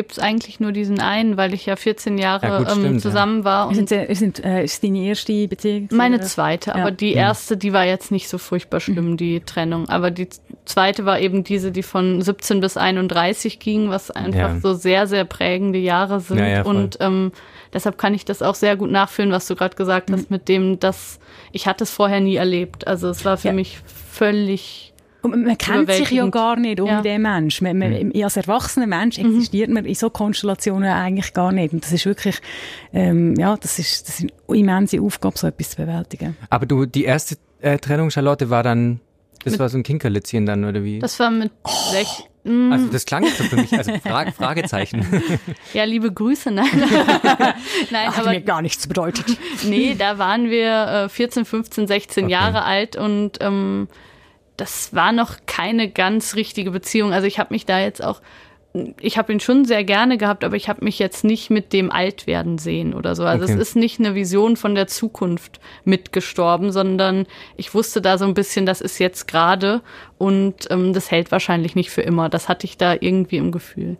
gibt 0.00 0.12
es 0.12 0.18
eigentlich 0.18 0.60
nur 0.60 0.72
diesen 0.72 0.98
einen, 0.98 1.36
weil 1.36 1.52
ich 1.52 1.66
ja 1.66 1.76
14 1.76 2.16
Jahre 2.16 2.46
Ja, 2.46 2.58
gut, 2.58 2.68
ähm, 2.68 2.78
stimmt, 2.80 2.94
ja. 2.94 3.00
zusammen 3.00 3.44
war. 3.44 3.68
Und 3.68 3.74
sind, 3.74 3.88
sind, 4.16 4.42
äh, 4.42 4.64
ist 4.64 4.82
deine 4.82 4.98
erste 5.00 5.46
Beziehung? 5.46 5.88
meine 5.92 6.20
zweite, 6.22 6.70
Ja. 6.70 6.76
Aber 6.76 6.90
die 6.90 7.12
erste, 7.12 7.58
die 7.58 7.74
war 7.74 7.84
jetzt 7.84 8.10
nicht 8.10 8.30
so 8.30 8.38
furchtbar 8.38 8.80
schlimm, 8.80 9.18
die 9.18 9.40
Trennung. 9.40 9.90
Aber 9.90 10.10
die 10.10 10.28
zweite 10.64 11.04
war 11.04 11.20
eben 11.20 11.44
diese, 11.44 11.70
die 11.70 11.82
von 11.82 12.22
17 12.22 12.60
bis 12.60 12.78
31 12.78 13.58
ging, 13.58 13.90
was 13.90 14.10
einfach 14.10 14.54
Ja. 14.54 14.60
so 14.60 14.72
sehr, 14.72 15.06
sehr 15.06 15.24
prägende 15.26 15.78
Jahre 15.78 16.20
sind. 16.20 16.38
Ja, 16.38 16.46
ja, 16.48 16.64
voll. 16.64 16.76
und 16.76 16.96
ähm, 17.00 17.32
deshalb 17.74 17.98
kann 17.98 18.14
ich 18.14 18.24
das 18.24 18.40
auch 18.40 18.54
sehr 18.54 18.76
gut 18.76 18.90
nachfühlen, 18.90 19.32
was 19.32 19.46
du 19.46 19.54
gerade 19.54 19.76
gesagt 19.76 20.08
Mhm. 20.08 20.14
hast, 20.14 20.30
mit 20.30 20.48
dem, 20.48 20.80
dass 20.80 21.20
ich 21.52 21.66
hatte 21.66 21.84
es 21.84 21.90
vorher 21.90 22.20
nie 22.20 22.36
erlebt. 22.36 22.86
Also 22.86 23.08
es 23.10 23.24
war 23.26 23.36
für 23.36 23.48
Ja. 23.48 23.54
mich 23.54 23.78
völlig 24.20 24.89
Und 25.22 25.44
man- 25.44 25.58
kennt 25.58 25.90
sich 25.92 26.10
ja 26.10 26.26
gar 26.28 26.56
nicht 26.56 26.80
um 26.80 26.88
Ja. 26.88 27.02
den 27.02 27.22
Mensch. 27.22 27.60
Man, 27.60 27.78
man, 27.78 28.12
Als 28.22 28.36
erwachsener 28.36 28.86
Mensch 28.86 29.18
existiert 29.18 29.70
man 29.70 29.84
in 29.84 29.94
so 29.94 30.10
Konstellationen 30.10 30.90
eigentlich 30.90 31.32
gar 31.34 31.52
nicht. 31.52 31.72
Und 31.74 31.84
das 31.84 31.92
ist 31.92 32.06
wirklich, 32.06 32.38
ähm, 32.92 33.34
ja, 33.36 33.56
das 33.56 33.78
ist, 33.78 34.08
das 34.08 34.20
ist 34.20 34.30
eine 34.48 34.58
immense 34.58 35.00
Aufgabe, 35.00 35.36
so 35.38 35.46
etwas 35.46 35.70
zu 35.70 35.76
bewältigen. 35.76 36.36
Aber 36.48 36.66
du, 36.66 36.86
die 36.86 37.04
erste 37.04 37.36
äh, 37.60 37.78
Trennung, 37.78 38.10
Charlotte, 38.10 38.48
war 38.50 38.62
dann, 38.62 39.00
das 39.44 39.58
war 39.58 39.68
so 39.68 39.76
ein 39.78 39.82
Kinkerlitzchen 39.82 40.46
dann, 40.46 40.64
oder 40.64 40.82
wie? 40.84 40.98
Das 40.98 41.18
war 41.20 41.30
mit 41.30 41.50
Oh. 41.64 41.70
sech, 41.92 42.08
mm, 42.44 42.72
also 42.72 42.86
das 42.88 43.04
klang 43.04 43.24
jetzt 43.24 43.38
so 43.38 43.44
für 43.44 43.56
mich, 43.56 43.72
also 43.76 43.92
Fra 44.02 44.30
Fragezeichen. 44.32 45.06
ja, 45.74 45.84
liebe 45.84 46.10
Grüße, 46.12 46.50
nein. 46.52 46.66
nein, 47.90 48.08
Hat 48.08 48.18
aber 48.18 48.30
mir 48.30 48.40
gar 48.40 48.62
nichts 48.62 48.86
bedeutet. 48.86 49.26
nee, 49.64 49.94
da 49.98 50.18
waren 50.18 50.50
wir 50.50 51.04
äh, 51.04 51.08
14, 51.08 51.44
15, 51.44 51.86
16 51.86 52.24
Okay. 52.24 52.32
Jahre 52.32 52.62
alt 52.64 52.96
und 52.96 53.38
ähm, 53.40 53.88
das 54.60 54.94
war 54.94 55.12
noch 55.12 55.36
keine 55.46 55.90
ganz 55.90 56.34
richtige 56.36 56.70
Beziehung. 56.70 57.12
Also 57.12 57.26
ich 57.26 57.38
habe 57.38 57.52
mich 57.54 57.66
da 57.66 57.80
jetzt 57.80 58.04
auch, 58.04 58.20
ich 59.00 59.18
habe 59.18 59.32
ihn 59.32 59.40
schon 59.40 59.64
sehr 59.64 59.82
gerne 59.82 60.16
gehabt, 60.16 60.44
aber 60.44 60.54
ich 60.54 60.68
habe 60.68 60.84
mich 60.84 60.98
jetzt 60.98 61.24
nicht 61.24 61.50
mit 61.50 61.72
dem 61.72 61.90
Altwerden 61.90 62.58
sehen 62.58 62.94
oder 62.94 63.16
so. 63.16 63.24
Also 63.24 63.44
Okay. 63.44 63.54
es 63.54 63.58
ist 63.60 63.74
nicht 63.76 63.98
eine 63.98 64.14
Vision 64.14 64.56
von 64.56 64.74
der 64.74 64.86
Zukunft 64.86 65.58
mitgestorben, 65.84 66.70
sondern 66.70 67.26
ich 67.56 67.74
wusste 67.74 68.00
da 68.00 68.16
so 68.18 68.24
ein 68.26 68.34
bisschen, 68.34 68.66
das 68.66 68.80
ist 68.80 68.98
jetzt 68.98 69.26
gerade 69.26 69.82
und 70.18 70.70
ähm, 70.70 70.92
das 70.92 71.10
hält 71.10 71.32
wahrscheinlich 71.32 71.74
nicht 71.74 71.90
für 71.90 72.02
immer. 72.02 72.28
Das 72.28 72.48
hatte 72.48 72.66
ich 72.66 72.76
da 72.76 72.94
irgendwie 72.98 73.38
im 73.38 73.50
Gefühl. 73.50 73.96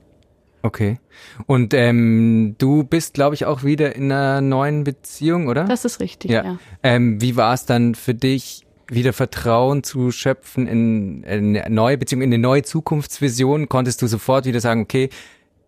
Okay. 0.63 1.01
Und 1.47 1.73
ähm, 1.73 2.55
du 2.59 2.85
bist, 2.85 3.15
glaube 3.15 3.35
ich, 3.35 3.47
auch 3.47 3.65
wieder 3.65 3.97
in 3.97 4.13
einer 4.13 4.41
neuen 4.43 4.85
Beziehung, 4.85 5.49
oder? 5.49 5.65
Das 5.65 5.85
ist 5.87 6.01
richtig, 6.01 6.31
ja. 6.33 6.59
Ähm, 6.83 7.21
wie 7.21 7.35
war 7.37 7.55
es 7.55 7.65
dann 7.65 7.95
für 7.95 8.15
dich, 8.15 8.67
wieder 8.91 9.13
Vertrauen 9.13 9.83
zu 9.83 10.11
schöpfen 10.11 10.67
in, 10.67 11.23
in 11.23 11.57
eine 11.57 11.75
neue 11.75 11.97
Beziehung, 11.97 12.23
in 12.23 12.33
eine 12.33 12.43
neue 12.43 12.63
Zukunftsvision? 12.63 13.69
Konntest 13.69 14.03
du 14.03 14.07
sofort 14.07 14.45
wieder 14.45 14.61
sagen, 14.61 14.83
okay, 14.83 15.09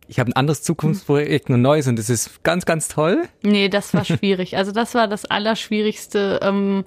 ich 0.09 0.19
habe 0.19 0.31
ein 0.31 0.37
anderes 0.37 0.63
Zukunftsprojekt, 0.63 1.49
ein 1.49 1.63
neues 1.63 1.87
und 1.87 1.99
es 1.99 2.11
ist 2.11 2.43
ganz, 2.43 2.67
ganz 2.67 2.89
toll? 2.89 3.23
Nee, 3.43 3.69
das 3.69 3.95
war 3.95 4.05
schwierig. 4.05 4.57
Also 4.63 4.73
das 4.73 4.95
war 4.95 5.09
das 5.09 5.25
Allerschwierigste, 5.25 6.41
ähm, 6.43 6.85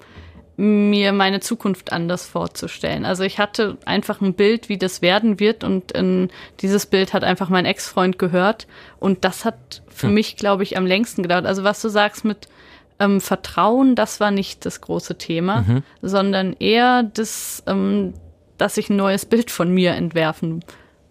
mir 0.56 1.12
meine 1.12 1.40
Zukunft 1.40 1.92
anders 1.92 2.24
vorzustellen. 2.24 3.04
Also 3.04 3.24
ich 3.24 3.38
hatte 3.38 3.76
einfach 3.84 4.20
ein 4.20 4.34
Bild, 4.34 4.68
wie 4.68 4.78
das 4.78 5.02
werden 5.02 5.38
wird 5.38 5.64
und 5.64 5.92
in 5.92 6.30
dieses 6.60 6.86
Bild 6.86 7.12
hat 7.12 7.24
einfach 7.24 7.50
mein 7.50 7.66
Ex-Freund 7.66 8.18
gehört 8.18 8.66
und 8.98 9.24
das 9.24 9.44
hat 9.44 9.82
für 9.88 10.08
mich, 10.08 10.36
glaube 10.36 10.62
ich, 10.62 10.76
am 10.76 10.86
längsten 10.86 11.22
gedauert. 11.22 11.46
Also 11.46 11.62
was 11.64 11.82
du 11.82 11.88
sagst 11.88 12.24
mit 12.24 12.48
ähm, 12.98 13.20
Vertrauen, 13.20 13.94
das 13.94 14.20
war 14.20 14.30
nicht 14.30 14.64
das 14.64 14.80
große 14.80 15.18
Thema, 15.18 15.64
sondern 16.02 16.54
eher 16.58 17.02
das, 17.02 17.62
ähm, 17.66 18.14
dass 18.58 18.76
ich 18.76 18.88
ein 18.88 18.96
neues 18.96 19.26
Bild 19.26 19.50
von 19.50 19.72
mir 19.72 19.92
entwerfen 19.92 20.64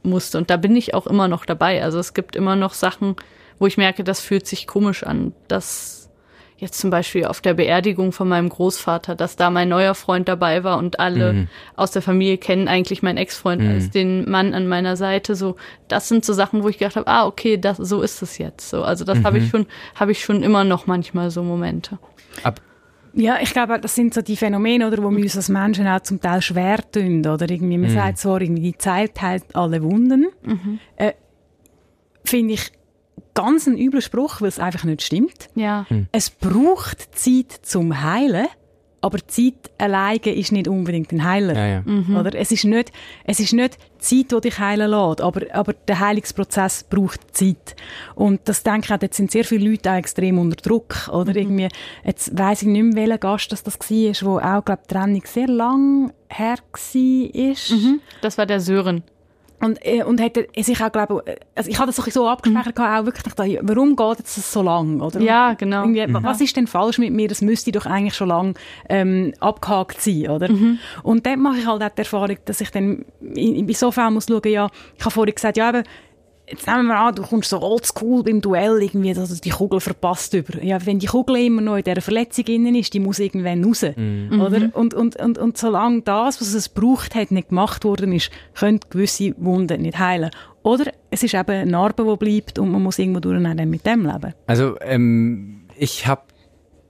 musste. 0.04 0.38
Und 0.38 0.50
da 0.50 0.58
bin 0.58 0.76
ich 0.76 0.93
auch 0.93 1.08
immer 1.08 1.28
noch 1.28 1.45
dabei. 1.45 1.84
Also 1.84 2.00
es 2.00 2.13
gibt 2.13 2.36
immer 2.36 2.56
noch 2.56 2.74
Sachen, 2.74 3.15
wo 3.60 3.67
ich 3.67 3.78
merke, 3.78 4.04
das 4.04 4.19
fühlt 4.19 4.48
sich 4.48 4.67
komisch 4.67 5.04
an. 5.04 5.34
Das 5.48 6.05
jetzt 6.58 6.80
zum 6.80 6.89
Beispiel 6.89 7.26
auf 7.26 7.41
der 7.41 7.54
Beerdigung 7.54 8.12
von 8.12 8.30
meinem 8.30 8.48
Großvater, 8.48 9.15
dass 9.15 9.36
da 9.36 9.50
mein 9.50 9.70
neuer 9.70 9.94
Freund 9.94 10.28
dabei 10.30 10.63
war 10.63 10.78
und 10.78 11.00
alle 11.00 11.48
aus 11.76 11.91
der 11.91 12.02
Familie 12.02 12.38
kennen 12.38 12.68
eigentlich 12.68 13.04
meinen 13.04 13.18
Ex-Freund 13.18 13.62
als 13.62 13.89
den 13.89 14.30
Mann 14.30 14.54
an 14.54 14.68
meiner 14.68 14.96
Seite. 14.96 15.36
So, 15.36 15.58
das 15.89 16.08
sind 16.08 16.24
so 16.24 16.32
Sachen, 16.34 16.63
wo 16.63 16.70
ich 16.70 16.78
gedacht 16.78 16.96
habe, 16.96 17.08
ah, 17.08 17.26
okay, 17.26 17.58
das, 17.58 17.78
so 17.78 18.02
ist 18.02 18.22
es 18.22 18.38
jetzt. 18.38 18.70
So, 18.70 18.84
also 18.84 19.04
das 19.04 19.24
habe 19.24 19.38
ich 19.39 19.50
schon, 19.50 19.65
habe 19.96 20.13
ich 20.13 20.24
schon 20.24 20.44
immer 20.44 20.63
noch 20.63 20.88
manchmal 20.88 21.30
so 21.30 21.44
Momente. 21.44 22.00
Ab, 22.44 22.62
Ja, 23.13 23.38
ich 23.41 23.52
glaube, 23.52 23.80
das 23.80 23.96
sind 23.96 24.13
so 24.13 24.22
die 24.22 24.38
Phänomene, 24.38 24.88
oder, 24.88 25.04
wo 25.04 25.10
wir 25.12 25.24
uns 25.24 25.36
als 25.36 25.50
Menschen 25.50 25.88
auch 25.88 26.02
zum 26.02 26.22
Teil 26.22 26.41
schwer 26.41 26.80
tun, 26.89 27.20
oder? 27.26 27.50
Irgendwie, 27.50 27.78
man 27.78 27.89
sagt 27.89 28.18
zwar 28.18 28.41
irgendwie, 28.41 28.62
die 28.72 28.78
Zeit 28.78 29.22
heilt 29.22 29.56
alle 29.56 29.84
Wunden, 29.84 30.28
äh, 30.96 31.13
finde 32.24 32.54
ich 32.54 32.72
ganz 33.36 33.67
ein 33.67 33.78
übler 33.78 34.02
Spruch, 34.02 34.41
weil 34.41 34.48
es 34.48 34.60
einfach 34.60 34.84
nicht 34.86 35.04
stimmt. 35.04 35.50
Ja, 35.54 35.86
Es 36.12 36.32
braucht 36.32 37.15
Zeit 37.15 37.52
zum 37.62 38.02
Heilen, 38.02 38.48
aber 39.02 39.19
Zeit 39.28 39.54
alleine 39.78 40.34
ist 40.34 40.52
nicht 40.52 40.67
unbedingt 40.67 41.12
ein 41.12 41.24
Heiler. 41.24 41.54
ja, 41.56 41.67
ja. 41.86 42.19
Oder? 42.19 42.34
Es 42.34 42.52
ist 42.52 42.63
nicht, 42.63 42.91
es 43.26 43.39
ist 43.39 43.54
nicht 43.54 43.78
Zeit, 44.00 44.32
die 44.32 44.41
dich 44.41 44.58
heilen 44.58 44.89
lässt, 44.89 45.21
aber, 45.21 45.41
aber 45.54 45.74
der 45.74 46.00
Heilungsprozess 46.00 46.86
braucht 46.86 47.19
Zeit. 47.36 47.76
Und 48.15 48.41
das 48.45 48.63
denke 48.63 48.86
ich 48.86 48.93
auch, 48.93 49.02
jetzt 49.02 49.17
sind 49.17 49.30
sehr 49.32 49.43
viele 49.43 49.69
Leute 49.69 49.91
auch 49.91 49.95
extrem 49.98 50.39
unter 50.39 50.56
Druck, 50.56 51.08
oder? 51.12 51.36
Irgendwie, 51.36 51.67
jetzt 52.04 52.36
weiss 52.38 52.63
ich 52.63 52.67
nicht 52.67 52.82
mehr, 52.84 52.95
welcher 52.95 53.17
Gast 53.19 53.52
das, 53.52 53.62
das 53.62 53.78
war, 53.80 53.88
wo 54.21 54.39
auch, 54.39 54.65
glaube 54.65 54.82
die 54.89 54.93
Trennung 54.93 55.21
sehr 55.26 55.48
lang 55.48 56.12
her 56.30 56.58
war. 56.58 58.10
das 58.21 58.38
war 58.39 58.45
der 58.48 58.60
Sören. 58.60 59.04
Und, 59.65 59.86
äh, 59.86 60.04
und 60.04 60.21
hat 60.21 60.38
er 60.38 60.63
sich 60.63 60.82
auch, 60.82 60.91
glaube 60.91 61.23
ich, 61.25 61.36
also 61.56 61.69
ich 61.69 61.80
hatte 61.80 61.91
das 61.91 62.13
so 62.13 62.28
abgespeichert, 62.28 62.75
gehabt, 62.75 63.01
auch 63.01 63.06
wirklich 63.06 63.23
gedacht, 63.23 63.60
warum 63.62 63.95
geht 63.95 64.19
jetzt 64.19 64.38
das 64.38 64.51
so 64.51 64.62
lang, 64.62 65.01
oder? 65.01 65.19
Ja, 65.19 65.54
genau. 65.54 65.84
Irgendwie, 65.84 66.23
Was 66.23 66.41
ist 66.41 66.56
denn 66.56 66.67
falsch 66.67 66.97
mit 66.97 67.13
mir? 67.13 67.28
Das 67.28 67.41
müsste 67.41 67.71
doch 67.71 67.86
eigentlich 67.86 68.15
schon 68.15 68.30
lang 68.30 68.58
ähm, 68.89 69.34
abgehakt 69.39 70.01
sein, 70.01 70.30
oder? 70.30 70.49
Und 71.04 71.25
dann 71.25 71.39
mache 71.39 71.58
ich 71.58 71.65
halt 71.65 71.84
auch 71.84 71.89
die 71.89 71.99
Erfahrung, 71.99 72.38
dass 72.45 72.62
ich 72.62 72.71
dann 72.71 73.06
in, 73.21 73.56
in, 73.56 73.75
Fällen 73.75 74.13
muss 74.13 74.28
schauen, 74.28 74.41
ja, 74.45 74.69
ich 74.97 75.04
habe 75.04 75.12
vorhin 75.12 75.36
gesagt, 75.36 75.58
ja, 75.58 75.69
eben, 75.69 75.84
jetzt 76.48 76.68
nehmen 76.68 76.88
wir 76.88 76.98
an, 76.98 77.16
du 77.16 77.24
kommst 77.24 77.50
so 77.50 77.62
oldschool 77.62 78.24
beim 78.24 78.42
Duell 78.42 78.82
irgendwie, 78.82 79.14
dass 79.14 79.30
du 79.30 79.36
die 79.36 79.50
Kugel 79.50 79.80
verpasst 79.80 80.34
über. 80.34 80.64
Ja, 80.64 80.86
wenn 80.86 81.00
die 81.00 81.08
Kugel 81.08 81.38
immer 81.38 81.62
noch 81.62 81.78
in 81.78 81.84
dieser 81.84 82.02
Verletzung 82.02 82.46
innen 82.46 82.76
ist, 82.76 82.94
die 82.94 83.00
muss 83.00 83.20
irgendwann 83.20 83.64
raus, 83.64 83.84
oder? 83.84 84.70
Und, 84.74 84.94
und, 84.94 85.16
und, 85.16 85.38
und 85.38 85.58
solange 85.58 86.02
das, 86.02 86.42
was 86.42 86.54
es 86.54 86.70
braucht 86.70 87.16
hat, 87.16 87.32
nicht 87.32 87.50
gemacht 87.50 87.84
worden 87.84 88.14
ist, 88.14 88.32
können 88.54 88.80
gewisse 88.90 89.34
Wunden 89.38 89.82
nicht 89.82 89.98
heilen. 89.98 90.30
Oder 90.64 90.92
es 91.12 91.24
ist 91.24 91.34
eben 91.34 91.52
eine 91.52 91.72
Narbe, 91.72 92.04
die 92.04 92.18
bleibt 92.18 92.60
und 92.60 92.72
man 92.72 92.82
muss 92.82 93.00
irgendwo 93.00 93.20
durch 93.20 93.42
dann 93.42 93.70
mit 93.70 93.86
dem 93.86 94.06
leben. 94.06 94.34
Also 94.48 94.78
ähm, 94.82 95.68
ich 95.78 96.08
habe 96.08 96.24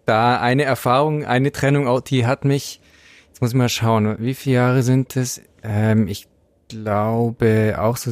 da 0.05 0.39
eine 0.39 0.63
Erfahrung, 0.63 1.25
eine 1.25 1.51
Trennung, 1.51 2.01
die 2.05 2.25
hat 2.25 2.45
mich, 2.45 2.79
jetzt 3.27 3.41
muss 3.41 3.51
ich 3.51 3.57
mal 3.57 3.69
schauen, 3.69 4.15
wie 4.19 4.33
viele 4.33 4.55
Jahre 4.57 4.83
sind 4.83 5.15
es? 5.17 5.41
Ähm, 5.63 6.07
ich 6.07 6.27
glaube 6.69 7.75
auch 7.79 7.97
so 7.97 8.11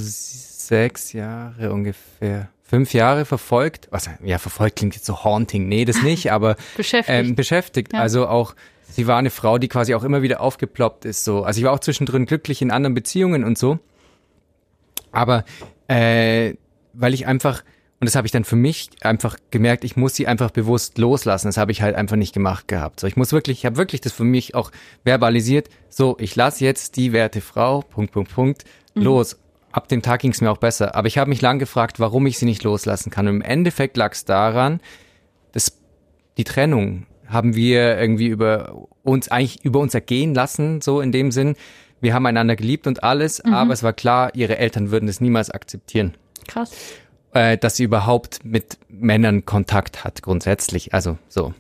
sechs 0.74 1.14
Jahre 1.14 1.72
ungefähr. 1.72 2.50
Fünf 2.64 2.94
Jahre 2.96 3.26
verfolgt, 3.26 3.88
was, 3.92 4.10
ja, 4.24 4.40
verfolgt 4.40 4.78
klingt 4.78 4.96
jetzt 4.96 5.06
so 5.06 5.24
haunting, 5.24 5.68
nee, 5.68 5.86
das 5.86 6.02
nicht, 6.02 6.32
aber 6.32 6.56
Beschäftigt. 6.78 7.16
ähm, 7.16 7.36
beschäftigt. 7.36 7.94
Ja. 7.94 8.00
Also 8.00 8.28
auch, 8.28 8.56
sie 8.90 9.06
war 9.06 9.18
eine 9.20 9.30
Frau, 9.30 9.60
die 9.60 9.68
quasi 9.68 9.94
auch 9.94 10.04
immer 10.04 10.24
wieder 10.24 10.42
aufgeploppt 10.42 11.06
ist. 11.06 11.24
So, 11.24 11.44
also 11.44 11.60
ich 11.60 11.64
war 11.66 11.74
auch 11.74 11.80
zwischendrin 11.80 12.26
glücklich 12.26 12.64
in 12.64 12.72
anderen 12.72 12.96
Beziehungen 12.96 13.44
und 13.44 13.60
so. 13.60 13.78
Aber 15.12 15.46
äh, 15.88 16.56
weil 16.94 17.14
ich 17.14 17.28
einfach, 17.28 17.64
und 18.00 18.06
das 18.06 18.16
habe 18.16 18.26
ich 18.26 18.32
dann 18.32 18.44
für 18.44 18.56
mich 18.56 18.90
einfach 19.02 19.38
gemerkt, 19.52 19.84
ich 19.84 19.96
muss 19.96 20.16
sie 20.16 20.26
einfach 20.26 20.50
bewusst 20.50 20.98
loslassen. 20.98 21.50
Das 21.50 21.58
habe 21.58 21.72
ich 21.72 21.84
halt 21.84 21.96
einfach 21.96 22.16
nicht 22.16 22.34
gemacht 22.34 22.68
gehabt. 22.68 23.00
So, 23.00 23.06
ich 23.06 23.16
muss 23.18 23.32
wirklich, 23.32 23.60
ich 23.60 23.66
habe 23.68 23.78
wirklich 23.78 24.02
das 24.02 24.14
für 24.14 24.24
mich 24.24 24.56
auch 24.56 24.72
verbalisiert. 25.04 25.70
So, 25.90 26.18
ich 26.20 26.36
lasse 26.36 26.66
jetzt 26.66 26.96
die 26.96 27.14
werte 27.14 27.42
Frau, 27.42 27.82
Punkt, 27.82 28.12
Punkt, 28.14 28.34
Punkt, 28.34 28.64
los. 28.96 29.38
Ab 29.74 29.90
dem 29.90 30.02
Tag 30.02 30.22
ging 30.22 30.32
es 30.32 30.40
mir 30.40 30.52
auch 30.52 30.58
besser. 30.58 30.96
Aber 30.96 31.08
ich 31.08 31.18
habe 31.18 31.30
mich 31.30 31.42
lang 31.42 31.60
gefragt, 31.60 32.00
warum 32.00 32.26
ich 32.26 32.38
sie 32.38 32.46
nicht 32.46 32.64
loslassen 32.64 33.10
kann. 33.10 33.28
Und 33.28 33.36
im 33.36 33.42
Endeffekt 33.42 33.98
lag 33.98 34.14
es 34.14 34.24
daran, 34.24 34.80
dass 35.52 35.80
die 36.38 36.46
Trennung 36.46 37.06
haben 37.28 37.56
wir 37.56 37.98
irgendwie 38.00 38.28
über 38.28 38.88
uns 39.02 39.30
eigentlich 39.30 39.66
über 39.66 39.80
uns 39.80 39.94
ergehen 39.94 40.34
lassen, 40.34 40.82
so 40.82 41.02
in 41.02 41.12
dem 41.12 41.32
Sinn. 41.32 41.56
Wir 42.00 42.14
haben 42.14 42.26
einander 42.26 42.56
geliebt 42.56 42.86
und 42.86 43.04
alles, 43.04 43.44
mhm. 43.44 43.54
aber 43.54 43.74
es 43.74 43.82
war 43.82 43.94
klar, 43.94 44.36
ihre 44.36 44.58
Eltern 44.58 44.92
würden 44.92 45.10
es 45.10 45.20
niemals 45.20 45.50
akzeptieren. 45.50 46.14
Krass. 46.48 46.72
Äh, 47.34 47.58
dass 47.58 47.78
sie 47.78 47.84
überhaupt 47.86 48.42
mit 48.44 48.78
Männern 48.90 49.46
Kontakt 49.46 50.04
hat, 50.04 50.22
grundsätzlich. 50.22 50.94
Also 50.94 51.18
so. 51.30 51.54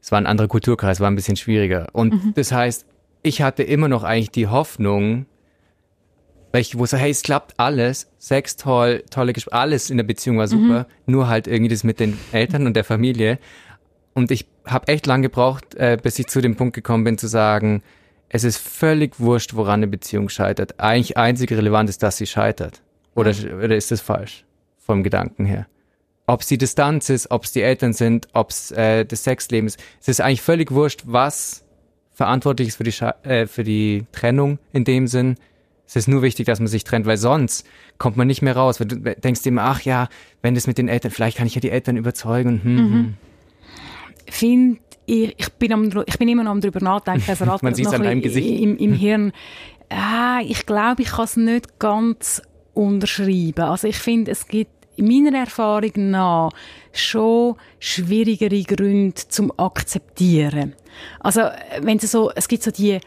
Es 0.00 0.10
war 0.10 0.18
ein 0.18 0.26
anderer 0.26 0.48
Kulturkreis, 0.48 1.00
war 1.00 1.10
ein 1.10 1.16
bisschen 1.16 1.36
schwieriger. 1.36 1.88
Und 1.92 2.14
mhm. 2.14 2.32
das 2.34 2.52
heißt, 2.52 2.86
ich 3.22 3.42
hatte 3.42 3.62
immer 3.62 3.88
noch 3.88 4.04
eigentlich 4.04 4.30
die 4.30 4.46
Hoffnung, 4.46 5.26
weil 6.52 6.62
ich 6.62 6.78
wusste, 6.78 6.96
hey, 6.96 7.10
es 7.10 7.22
klappt 7.22 7.54
alles, 7.58 8.10
Sex 8.18 8.56
toll, 8.56 9.04
tolle 9.10 9.32
Gespräche, 9.32 9.56
alles 9.56 9.90
in 9.90 9.96
der 9.96 10.04
Beziehung 10.04 10.38
war 10.38 10.48
super, 10.48 10.86
mhm. 11.06 11.12
nur 11.12 11.28
halt 11.28 11.46
irgendwie 11.46 11.70
das 11.70 11.84
mit 11.84 12.00
den 12.00 12.18
Eltern 12.32 12.66
und 12.66 12.74
der 12.74 12.84
Familie. 12.84 13.38
Und 14.14 14.30
ich 14.30 14.46
habe 14.64 14.88
echt 14.88 15.06
lang 15.06 15.22
gebraucht, 15.22 15.74
äh, 15.74 15.96
bis 16.02 16.18
ich 16.18 16.26
zu 16.26 16.40
dem 16.40 16.56
Punkt 16.56 16.74
gekommen 16.74 17.04
bin, 17.04 17.18
zu 17.18 17.26
sagen, 17.26 17.82
es 18.28 18.44
ist 18.44 18.58
völlig 18.58 19.20
wurscht, 19.20 19.54
woran 19.54 19.80
eine 19.80 19.86
Beziehung 19.86 20.28
scheitert. 20.28 20.78
Eigentlich 20.80 21.16
einzig 21.16 21.50
relevant 21.52 21.88
ist, 21.88 22.02
dass 22.02 22.16
sie 22.16 22.26
scheitert. 22.26 22.82
Oder, 23.14 23.32
oder 23.56 23.76
ist 23.76 23.90
das 23.90 24.00
falsch? 24.00 24.44
Vom 24.78 25.02
Gedanken 25.02 25.44
her. 25.44 25.66
Ob 26.26 26.42
es 26.42 26.46
die 26.46 26.58
Distanz 26.58 27.08
ist, 27.08 27.30
ob 27.30 27.44
es 27.44 27.52
die 27.52 27.62
Eltern 27.62 27.94
sind, 27.94 28.28
ob 28.34 28.50
es 28.50 28.70
äh, 28.72 29.04
das 29.04 29.24
Sexleben 29.24 29.66
ist. 29.66 29.80
Es 30.00 30.08
ist 30.08 30.20
eigentlich 30.20 30.42
völlig 30.42 30.70
wurscht, 30.72 31.02
was 31.06 31.64
verantwortlich 32.12 32.68
ist 32.68 32.76
für 32.76 32.84
die, 32.84 32.92
Sche 32.92 33.14
äh, 33.22 33.46
für 33.46 33.64
die 33.64 34.04
Trennung 34.12 34.58
in 34.72 34.84
dem 34.84 35.06
Sinn. 35.06 35.36
Es 35.88 35.96
ist 35.96 36.06
nur 36.06 36.20
wichtig, 36.20 36.44
dass 36.44 36.60
man 36.60 36.66
sich 36.66 36.84
trennt, 36.84 37.06
weil 37.06 37.16
sonst 37.16 37.66
kommt 37.96 38.18
man 38.18 38.26
nicht 38.26 38.42
mehr 38.42 38.54
raus. 38.54 38.78
Weil 38.78 38.88
du 38.88 38.96
denkst 38.98 39.46
immer, 39.46 39.62
ach 39.62 39.80
ja, 39.80 40.08
wenn 40.42 40.54
das 40.54 40.66
mit 40.66 40.76
den 40.76 40.86
Eltern, 40.86 41.10
vielleicht 41.10 41.38
kann 41.38 41.46
ich 41.46 41.54
ja 41.54 41.62
die 41.62 41.70
Eltern 41.70 41.96
überzeugen. 41.96 42.60
Hm, 42.62 42.74
mhm. 42.74 42.92
Hm. 42.92 43.14
Find 44.26 44.80
ich, 45.06 45.34
ich, 45.38 45.48
bin 45.54 45.72
am, 45.72 45.90
ich 46.04 46.18
bin 46.18 46.28
immer 46.28 46.44
noch 46.44 46.50
am 46.50 46.60
drüber 46.60 46.80
nachdenken. 46.80 47.24
Also 47.26 47.46
man 47.62 47.74
sieht 47.74 47.86
es 47.86 47.94
an 47.94 48.02
deinem 48.02 48.20
Gesicht. 48.20 48.60
Im, 48.60 48.76
im 48.76 48.92
Hirn. 48.98 49.32
Ah, 49.88 50.40
ich 50.46 50.66
glaube, 50.66 51.00
ich 51.00 51.08
kann 51.08 51.24
es 51.24 51.36
nicht 51.38 51.78
ganz 51.78 52.42
unterschreiben. 52.74 53.64
Also 53.64 53.88
ich 53.88 53.96
finde, 53.96 54.30
es 54.32 54.46
gibt 54.46 54.70
meiner 54.98 55.38
Erfahrung 55.38 56.10
nach 56.10 56.50
schon 56.92 57.56
schwierigere 57.78 58.62
Gründe 58.62 59.14
zum 59.28 59.50
Akzeptieren. 59.56 60.74
Also 61.20 61.42
wenn 61.80 61.96
es 61.96 62.10
so, 62.10 62.30
es 62.34 62.46
gibt 62.46 62.62
so 62.62 62.70
die 62.70 62.98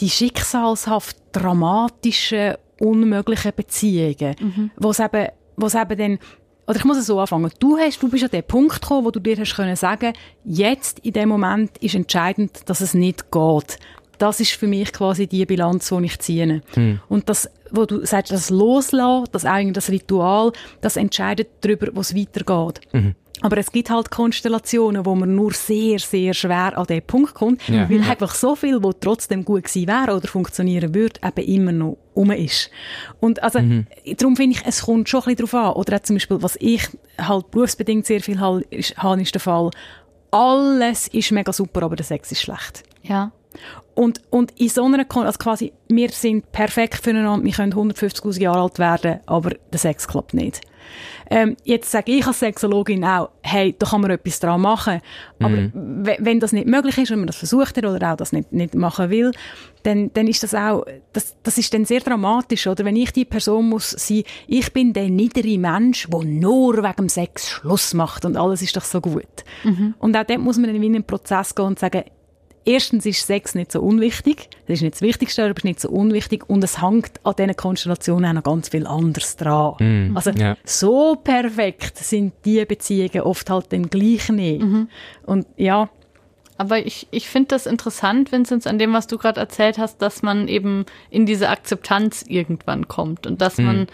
die 0.00 0.10
schicksalshaft 0.10 1.16
dramatischen, 1.32 2.54
unmöglichen 2.78 3.52
Beziehungen, 3.54 4.36
mhm. 4.40 4.70
wo 4.76 4.90
es 4.90 5.00
eben, 5.00 5.28
wo 5.56 5.66
es 5.66 5.74
eben 5.74 5.98
dann 5.98 6.18
oder 6.66 6.78
ich 6.78 6.84
muss 6.84 6.98
es 6.98 7.06
so 7.06 7.18
anfangen. 7.18 7.50
Du, 7.58 7.76
hast, 7.76 8.00
du 8.00 8.08
bist 8.08 8.22
an 8.22 8.30
den 8.30 8.44
Punkt 8.44 8.80
gekommen, 8.80 9.04
wo 9.04 9.10
du 9.10 9.18
dir 9.18 9.36
hast 9.36 9.56
können 9.56 9.74
sagen, 9.74 10.12
jetzt 10.44 11.00
in 11.00 11.14
dem 11.14 11.28
Moment 11.28 11.76
ist 11.78 11.96
entscheidend, 11.96 12.60
dass 12.66 12.80
es 12.80 12.94
nicht 12.94 13.32
geht. 13.32 13.78
Das 14.18 14.38
ist 14.38 14.52
für 14.52 14.68
mich 14.68 14.92
quasi 14.92 15.26
die 15.26 15.44
Bilanz, 15.46 15.88
die 15.88 16.04
ich 16.04 16.18
ziehe. 16.20 16.62
Hm. 16.74 17.00
Und 17.08 17.28
das, 17.28 17.50
wo 17.72 17.86
du 17.86 18.06
sagst, 18.06 18.30
das 18.30 18.50
Loslassen, 18.50 19.26
das 19.32 19.44
eigentlich 19.44 19.72
das 19.72 19.90
Ritual, 19.90 20.52
das 20.80 20.96
entscheidet 20.96 21.48
darüber, 21.60 21.88
wo 21.92 22.02
es 22.02 22.14
weitergeht. 22.14 22.80
Mhm. 22.92 23.16
Aber 23.42 23.56
es 23.58 23.72
gibt 23.72 23.90
halt 23.90 24.10
Konstellationen, 24.10 25.06
wo 25.06 25.14
man 25.14 25.34
nur 25.34 25.52
sehr, 25.52 25.98
sehr 25.98 26.34
schwer 26.34 26.76
an 26.76 26.86
den 26.86 27.02
Punkt 27.02 27.34
kommt, 27.34 27.66
ja. 27.68 27.88
weil 27.88 28.02
einfach 28.02 28.34
so 28.34 28.54
viel, 28.54 28.82
wo 28.82 28.92
trotzdem 28.92 29.44
gut 29.44 29.64
gewesen 29.64 29.88
wäre 29.88 30.16
oder 30.16 30.28
funktionieren 30.28 30.94
würde, 30.94 31.20
eben 31.24 31.46
immer 31.46 31.72
noch 31.72 31.96
um 32.14 32.30
ist. 32.30 32.70
Und 33.20 33.42
also, 33.42 33.60
mhm. 33.60 33.86
darum 34.16 34.36
finde 34.36 34.56
ich, 34.56 34.66
es 34.66 34.82
kommt 34.82 35.08
schon 35.08 35.20
ein 35.20 35.34
bisschen 35.36 35.50
darauf 35.50 35.54
an. 35.54 35.72
Oder 35.74 35.96
auch 35.96 36.02
zum 36.02 36.16
Beispiel, 36.16 36.42
was 36.42 36.56
ich 36.60 36.86
halt 37.18 37.50
berufsbedingt 37.50 38.06
sehr 38.06 38.20
viel 38.20 38.40
habe, 38.40 38.62
ist, 38.70 38.94
ist 39.18 39.34
der 39.34 39.40
Fall, 39.40 39.70
alles 40.30 41.08
ist 41.08 41.32
mega 41.32 41.52
super, 41.52 41.82
aber 41.82 41.96
der 41.96 42.04
Sex 42.04 42.30
ist 42.32 42.42
schlecht. 42.42 42.84
Ja. 43.02 43.32
Und, 43.94 44.22
und 44.30 44.52
in 44.58 44.68
so 44.68 44.84
einer, 44.84 45.04
also 45.08 45.38
quasi, 45.38 45.72
wir 45.88 46.10
sind 46.10 46.52
perfekt 46.52 47.02
füreinander, 47.02 47.44
wir 47.44 47.52
können 47.52 47.74
150.000 47.74 48.40
Jahre 48.40 48.60
alt 48.60 48.78
werden, 48.78 49.20
aber 49.26 49.50
der 49.72 49.78
Sex 49.78 50.08
klappt 50.08 50.32
nicht. 50.34 50.60
Ähm, 51.28 51.56
jetzt 51.64 51.90
sage 51.90 52.12
ich 52.12 52.26
als 52.26 52.40
Sexologin 52.40 53.04
auch, 53.04 53.30
hey, 53.42 53.74
da 53.78 53.86
kann 53.86 54.00
man 54.00 54.10
etwas 54.10 54.40
dran 54.40 54.60
machen. 54.60 55.00
Aber 55.38 55.56
mhm. 55.56 56.08
wenn 56.18 56.40
das 56.40 56.52
nicht 56.52 56.66
möglich 56.66 56.98
ist, 56.98 57.10
wenn 57.10 57.18
man 57.18 57.26
das 57.26 57.36
versucht 57.36 57.76
hat 57.76 57.84
oder 57.84 58.12
auch 58.12 58.16
das 58.16 58.32
nicht, 58.32 58.52
nicht 58.52 58.74
machen 58.74 59.10
will, 59.10 59.30
dann, 59.82 60.12
dann 60.12 60.26
ist 60.26 60.42
das 60.42 60.54
auch, 60.54 60.84
das, 61.12 61.36
das 61.42 61.58
ist 61.58 61.72
dann 61.72 61.84
sehr 61.84 62.00
dramatisch, 62.00 62.66
oder? 62.66 62.84
Wenn 62.84 62.96
ich 62.96 63.12
die 63.12 63.24
Person 63.24 63.68
muss 63.68 63.90
sein, 63.90 64.24
ich 64.46 64.72
bin 64.72 64.92
der 64.92 65.08
niedere 65.08 65.58
Mensch, 65.58 66.08
der 66.08 66.24
nur 66.24 66.78
wegen 66.78 66.96
dem 66.96 67.08
Sex 67.08 67.48
Schluss 67.48 67.94
macht 67.94 68.24
und 68.24 68.36
alles 68.36 68.62
ist 68.62 68.76
doch 68.76 68.84
so 68.84 69.00
gut. 69.00 69.44
Mhm. 69.64 69.94
Und 69.98 70.16
auch 70.16 70.24
dort 70.24 70.40
muss 70.40 70.58
man 70.58 70.74
in 70.74 70.82
einen 70.82 71.04
Prozess 71.04 71.54
gehen 71.54 71.66
und 71.66 71.78
sagen, 71.78 72.04
Erstens 72.64 73.06
ist 73.06 73.26
Sex 73.26 73.54
nicht 73.54 73.72
so 73.72 73.80
unwichtig. 73.80 74.50
Das 74.66 74.76
ist 74.76 74.82
nicht 74.82 74.94
das 74.94 75.02
Wichtigste, 75.02 75.42
aber 75.42 75.52
es 75.52 75.58
ist 75.58 75.64
nicht 75.64 75.80
so 75.80 75.88
unwichtig. 75.88 76.48
Und 76.48 76.62
es 76.62 76.82
hängt 76.82 77.12
an 77.24 77.34
diesen 77.38 77.56
Konstellationen 77.56 78.30
auch 78.30 78.34
noch 78.34 78.42
ganz 78.42 78.68
viel 78.68 78.86
anderes 78.86 79.36
dran. 79.36 79.74
Mm, 79.78 80.16
also, 80.16 80.30
yeah. 80.30 80.56
so 80.64 81.16
perfekt 81.16 81.96
sind 81.98 82.34
die 82.44 82.64
Beziehungen 82.64 83.22
oft 83.22 83.48
halt 83.48 83.72
dann 83.72 83.88
gleich 83.88 84.28
nicht. 84.28 84.62
Mhm. 84.62 84.88
Und 85.24 85.46
ja. 85.56 85.88
Aber 86.58 86.84
ich, 86.84 87.08
ich 87.10 87.30
finde 87.30 87.48
das 87.48 87.64
interessant, 87.64 88.32
Vinzenz, 88.32 88.66
an 88.66 88.78
dem, 88.78 88.92
was 88.92 89.06
du 89.06 89.16
gerade 89.16 89.40
erzählt 89.40 89.78
hast, 89.78 90.02
dass 90.02 90.22
man 90.22 90.46
eben 90.46 90.84
in 91.08 91.24
diese 91.24 91.48
Akzeptanz 91.48 92.22
irgendwann 92.28 92.86
kommt 92.86 93.26
und 93.26 93.40
dass 93.40 93.56
mm. 93.56 93.62
man 93.62 93.86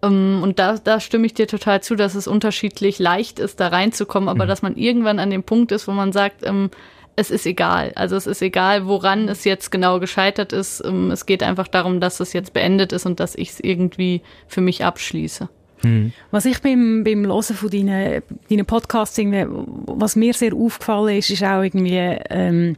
um, 0.00 0.42
und 0.42 0.58
da, 0.58 0.78
da 0.78 1.00
stimme 1.00 1.26
ich 1.26 1.34
dir 1.34 1.48
total 1.48 1.82
zu, 1.82 1.96
dass 1.96 2.14
es 2.14 2.28
unterschiedlich 2.28 2.98
leicht 2.98 3.38
ist, 3.40 3.58
da 3.58 3.68
reinzukommen, 3.68 4.28
aber 4.28 4.44
mhm. 4.44 4.48
dass 4.48 4.62
man 4.62 4.76
irgendwann 4.76 5.18
an 5.18 5.30
dem 5.30 5.42
Punkt 5.42 5.72
ist, 5.72 5.88
wo 5.88 5.92
man 5.92 6.12
sagt, 6.12 6.46
ähm, 6.46 6.70
es 7.18 7.32
ist 7.32 7.46
egal. 7.46 7.92
Also 7.96 8.14
es 8.14 8.28
ist 8.28 8.42
egal, 8.42 8.86
woran 8.86 9.28
es 9.28 9.42
jetzt 9.42 9.70
genau 9.70 9.98
gescheitert 9.98 10.52
ist. 10.52 10.82
Ähm, 10.84 11.10
es 11.10 11.26
geht 11.26 11.42
einfach 11.42 11.66
darum, 11.66 12.00
dass 12.00 12.20
es 12.20 12.32
jetzt 12.32 12.52
beendet 12.52 12.92
ist 12.92 13.06
und 13.06 13.18
dass 13.18 13.34
ich 13.34 13.50
es 13.50 13.60
irgendwie 13.60 14.22
für 14.46 14.60
mich 14.60 14.84
abschließe. 14.84 15.48
Mhm. 15.82 16.12
Was 16.30 16.44
ich 16.44 16.62
beim, 16.62 17.02
beim 17.02 17.26
Hören 17.26 17.42
von 17.42 17.70
deinen, 17.70 18.22
deinen 18.48 18.66
Podcasts, 18.66 19.18
was 19.18 20.14
mir 20.14 20.32
sehr 20.32 20.54
aufgefallen 20.54 21.18
ist, 21.18 21.30
ist 21.30 21.42
auch 21.42 21.62
irgendwie, 21.62 21.96
ähm, 22.30 22.76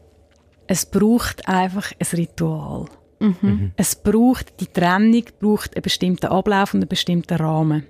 es 0.67 0.87
braucht 0.87 1.47
einfach 1.47 1.93
ein 1.99 2.07
Ritual. 2.19 2.87
Mhm. 3.19 3.37
mhm. 3.43 3.73
Es 3.77 3.95
braucht, 3.95 4.59
die 4.61 4.69
Trennung 4.69 5.25
braucht 5.39 5.77
einen 5.77 5.83
bestimmten 5.83 6.27
Ablauf 6.27 6.73
und 6.73 6.81
einen 6.81 6.89
bestimmten 6.89 7.35
Rahmen. 7.35 7.87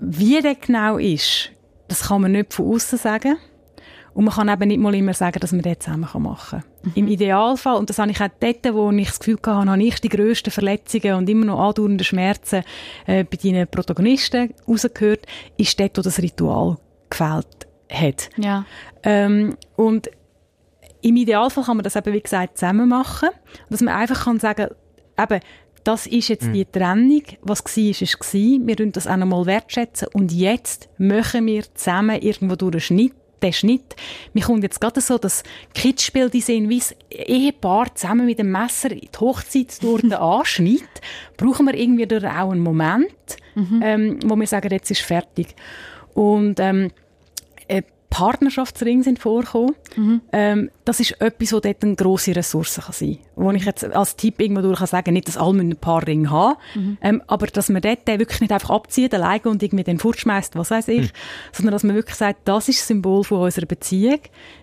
Wie 0.00 0.40
der 0.40 0.56
genau 0.56 0.98
ist, 0.98 1.52
das 1.86 2.08
kann 2.08 2.22
man 2.22 2.32
nicht 2.32 2.52
von 2.52 2.74
außen 2.74 2.98
sagen. 2.98 3.36
Und 4.14 4.24
man 4.24 4.34
kann 4.34 4.48
eben 4.48 4.68
nicht 4.68 4.80
mal 4.80 4.94
immer 4.94 5.14
sagen, 5.14 5.40
dass 5.40 5.52
man 5.52 5.62
das 5.62 5.78
zusammen 5.80 6.08
machen 6.18 6.60
kann. 6.60 6.64
Mhm. 6.82 6.92
Im 6.94 7.08
Idealfall, 7.08 7.76
und 7.76 7.90
das 7.90 7.98
habe 7.98 8.10
ich 8.10 8.20
auch 8.20 8.28
dort, 8.40 8.74
wo 8.74 8.90
ich 8.90 9.08
das 9.08 9.20
Gefühl 9.20 9.38
hatte, 9.44 9.70
habe 9.70 9.82
ich 9.82 10.00
die 10.00 10.08
grössten 10.08 10.50
Verletzungen 10.50 11.14
und 11.14 11.28
immer 11.28 11.46
noch 11.46 11.60
andauernde 11.60 12.04
Schmerzen 12.04 12.64
äh, 13.06 13.24
bei 13.24 13.36
deinen 13.36 13.68
Protagonisten 13.68 14.54
rausgehört, 14.66 15.26
ist 15.56 15.78
dort, 15.78 15.98
wo 15.98 16.02
das 16.02 16.20
Ritual 16.20 16.76
gefällt 17.08 17.66
hat. 17.90 18.30
Ja. 18.36 18.64
Ähm, 19.02 19.56
und 19.76 20.10
im 21.02 21.16
Idealfall 21.16 21.64
kann 21.64 21.76
man 21.76 21.84
das 21.84 21.96
eben, 21.96 22.12
wie 22.12 22.20
gesagt, 22.20 22.58
zusammen 22.58 22.88
machen. 22.88 23.30
Dass 23.68 23.80
man 23.80 23.94
einfach 23.94 24.24
kann 24.24 24.38
sagen, 24.38 24.68
eben, 25.18 25.40
das 25.84 26.06
ist 26.06 26.28
jetzt 26.28 26.46
mhm. 26.46 26.52
die 26.52 26.64
Trennung. 26.66 27.22
Was 27.42 27.64
war, 27.64 27.82
ist, 27.82 28.02
ist 28.02 28.18
gewesen. 28.18 28.66
Wir 28.66 28.76
wertschätzen 28.76 28.96
das 28.96 29.06
auch 29.06 29.16
nochmal 29.16 29.46
wertschätzen. 29.46 30.08
Und 30.12 30.32
jetzt 30.32 30.88
machen 30.98 31.46
wir 31.46 31.62
zusammen 31.74 32.20
irgendwo 32.20 32.56
durch 32.56 32.74
einen 32.74 32.80
Schnitt 32.80 33.14
der 33.42 33.52
Schnitt. 33.52 33.96
Mir 34.32 34.44
kommt 34.44 34.62
jetzt 34.62 34.80
gerade 34.80 35.00
so 35.00 35.18
das 35.18 35.42
Kitschbild 35.74 36.34
in 36.34 36.40
Sinn, 36.40 36.68
wie 36.68 36.78
das 36.78 36.94
Ehepaar 37.10 37.94
zusammen 37.94 38.26
mit 38.26 38.38
dem 38.38 38.50
Messer 38.50 38.90
in 38.90 39.00
die 39.00 39.18
Hochzeitstorte 39.18 40.18
anschneidet. 40.20 41.00
Brauchen 41.36 41.66
wir 41.66 41.74
irgendwie 41.74 42.06
auch 42.26 42.50
einen 42.50 42.60
Moment, 42.60 43.36
mhm. 43.54 43.80
ähm, 43.82 44.18
wo 44.24 44.36
wir 44.36 44.46
sagen, 44.46 44.70
jetzt 44.70 44.90
ist 44.90 45.02
fertig. 45.02 45.54
Und 46.14 46.60
ähm, 46.60 46.86
äh, 46.86 46.90
Partnerschaftsringe 48.10 49.04
sind 49.04 49.20
vorgekommen. 49.20 49.74
Mhm. 49.96 50.20
Ähm, 50.32 50.70
das 50.84 50.98
ist 50.98 51.20
etwas, 51.20 51.52
was 51.52 51.60
dort 51.62 51.82
eine 51.82 51.94
grosse 51.94 52.34
Ressource 52.34 52.74
kann 52.74 52.92
sein 52.92 53.18
kann. 53.34 53.44
Wo 53.44 53.50
ich 53.52 53.64
jetzt 53.64 53.84
als 53.84 54.16
Tipp 54.16 54.40
irgendwo 54.40 54.62
durch 54.62 54.80
kann 54.80 54.88
sagen, 54.88 55.14
nicht, 55.14 55.28
dass 55.28 55.36
alle 55.36 55.60
ein 55.60 55.76
paar 55.76 56.06
Ringe 56.06 56.28
haben, 56.28 56.56
mhm. 56.74 56.98
ähm, 57.00 57.22
aber 57.28 57.46
dass 57.46 57.68
man 57.68 57.80
dort 57.80 58.06
wirklich 58.06 58.40
nicht 58.40 58.52
einfach 58.52 58.70
abzieht, 58.70 59.14
alleine 59.14 59.44
und 59.44 59.62
irgendwie 59.62 59.84
den 59.84 60.00
fortschmeißt, 60.00 60.56
was 60.56 60.72
weiß 60.72 60.88
ich, 60.88 61.02
mhm. 61.02 61.16
sondern 61.52 61.72
dass 61.72 61.84
man 61.84 61.94
wirklich 61.94 62.16
sagt, 62.16 62.40
das 62.46 62.68
ist 62.68 62.80
das 62.80 62.88
Symbol 62.88 63.22
von 63.22 63.42
unserer 63.42 63.66
Beziehung. 63.66 64.18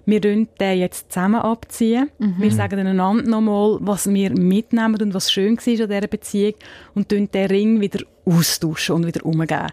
Wir 0.05 0.19
den 0.19 0.49
jetzt 0.59 1.11
zusammen 1.13 1.41
abziehen. 1.41 2.09
Mhm. 2.19 2.35
Wir 2.39 2.51
sagen 2.51 2.79
einander 2.79 3.23
nochmal, 3.23 3.77
was 3.79 4.11
wir 4.11 4.31
mitnehmen 4.31 5.01
und 5.01 5.13
was 5.13 5.31
schön 5.31 5.57
war 5.57 5.83
an 5.83 5.89
dieser 5.89 6.07
Beziehung 6.07 6.53
und 6.95 7.11
den 7.11 7.29
Ring 7.33 7.79
wieder 7.79 8.03
austauschen 8.25 8.95
und 8.95 9.07
wieder 9.07 9.25
umgeben. 9.25 9.71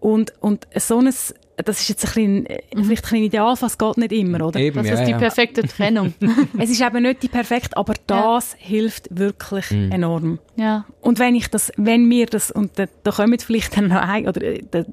Und, 0.00 0.32
und 0.40 0.66
so 0.76 0.98
ein 0.98 1.14
das 1.56 1.80
ist 1.80 1.88
jetzt 1.88 2.04
ein 2.04 2.12
bisschen, 2.14 2.34
mhm. 2.42 2.84
vielleicht 2.84 3.04
ein 3.04 3.10
bisschen 3.10 3.24
ideal, 3.24 3.56
was 3.60 3.78
geht 3.78 3.96
nicht 3.98 4.12
immer, 4.12 4.46
oder? 4.46 4.58
Eben, 4.58 4.76
das 4.76 4.86
ja, 4.86 4.94
ist 4.94 5.06
die 5.06 5.12
ja. 5.12 5.18
perfekte 5.18 5.62
Trennung. 5.62 6.14
es 6.58 6.70
ist 6.70 6.80
eben 6.80 7.02
nicht 7.02 7.22
die 7.22 7.28
perfekte, 7.28 7.76
aber 7.76 7.94
das 8.06 8.52
ja. 8.52 8.58
hilft 8.66 9.08
wirklich 9.10 9.70
mhm. 9.70 9.92
enorm. 9.92 10.38
Ja. 10.56 10.84
Und 11.00 11.18
wenn 11.18 11.34
ich 11.34 11.48
das, 11.48 11.72
wenn 11.76 12.06
mir 12.06 12.26
das, 12.26 12.50
und 12.50 12.78
da, 12.78 12.86
da 13.02 13.10
kommen 13.10 13.38
vielleicht 13.38 13.76
dann 13.76 13.88
noch 13.88 14.00
ein, 14.00 14.28
oder 14.28 14.42
äh, 14.42 14.62
da, 14.70 14.84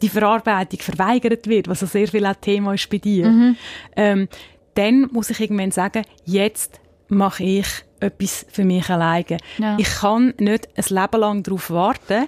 die 0.00 0.08
Verarbeitung 0.08 0.80
verweigert 0.80 1.46
wird, 1.46 1.68
was 1.68 1.80
so 1.80 1.86
sehr 1.86 2.08
viel 2.08 2.26
auch 2.26 2.34
Thema 2.34 2.74
ist 2.74 2.90
bei 2.90 2.98
dir, 2.98 3.28
mhm. 3.28 3.56
ähm, 3.96 4.28
dann 4.74 5.08
muss 5.12 5.30
ich 5.30 5.40
irgendwann 5.40 5.70
sagen, 5.70 6.02
jetzt 6.24 6.80
mache 7.08 7.44
ich 7.44 7.66
etwas 8.00 8.46
für 8.50 8.64
mich 8.64 8.88
alleine. 8.90 9.36
Ja. 9.58 9.76
Ich 9.78 9.88
kann 9.88 10.34
nicht 10.38 10.68
ein 10.76 10.84
Leben 10.88 11.20
lang 11.20 11.42
darauf 11.42 11.70
warten, 11.70 12.26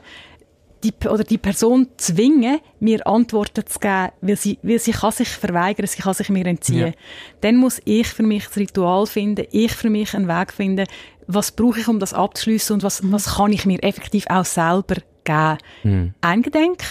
die, 0.85 1.09
oder 1.09 1.25
die 1.25 1.39
Person 1.39 1.89
zwingen, 1.97 2.59
mir 2.79 3.07
Antworten 3.07 3.67
zu 3.67 3.79
geben, 3.79 4.11
weil 4.21 4.37
sie, 4.37 4.59
weil 4.63 4.79
sie 4.79 4.93
kann 4.93 5.13
sich 5.13 5.29
verweigern, 5.29 5.87
sie 5.87 6.03
kann 6.03 6.15
sich 6.15 6.29
mir 6.29 6.47
entziehen. 6.47 6.89
Ja. 6.89 6.93
Dann 7.41 7.57
muss 7.57 7.81
ich 7.85 8.07
für 8.07 8.23
mich 8.23 8.45
das 8.45 8.57
Ritual 8.57 9.07
finden, 9.07 9.47
ich 9.51 9.73
für 9.73 9.91
mich 9.91 10.15
einen 10.15 10.29
Weg 10.29 10.53
finden, 10.53 10.87
was 11.27 11.53
brauche 11.53 11.81
ich, 11.81 11.89
um 11.89 11.99
das 11.99 12.13
abzuschließen 12.13 12.75
und 12.75 12.83
was, 12.83 13.03
mhm. 13.03 13.13
was 13.13 13.37
kann 13.37 13.53
ich 13.53 13.65
mir 13.65 13.83
effektiv 13.83 14.27
auch 14.29 14.45
selber 14.45 14.97
geben. 15.25 15.59
Mhm. 15.83 16.15
Eingedenk, 16.21 16.83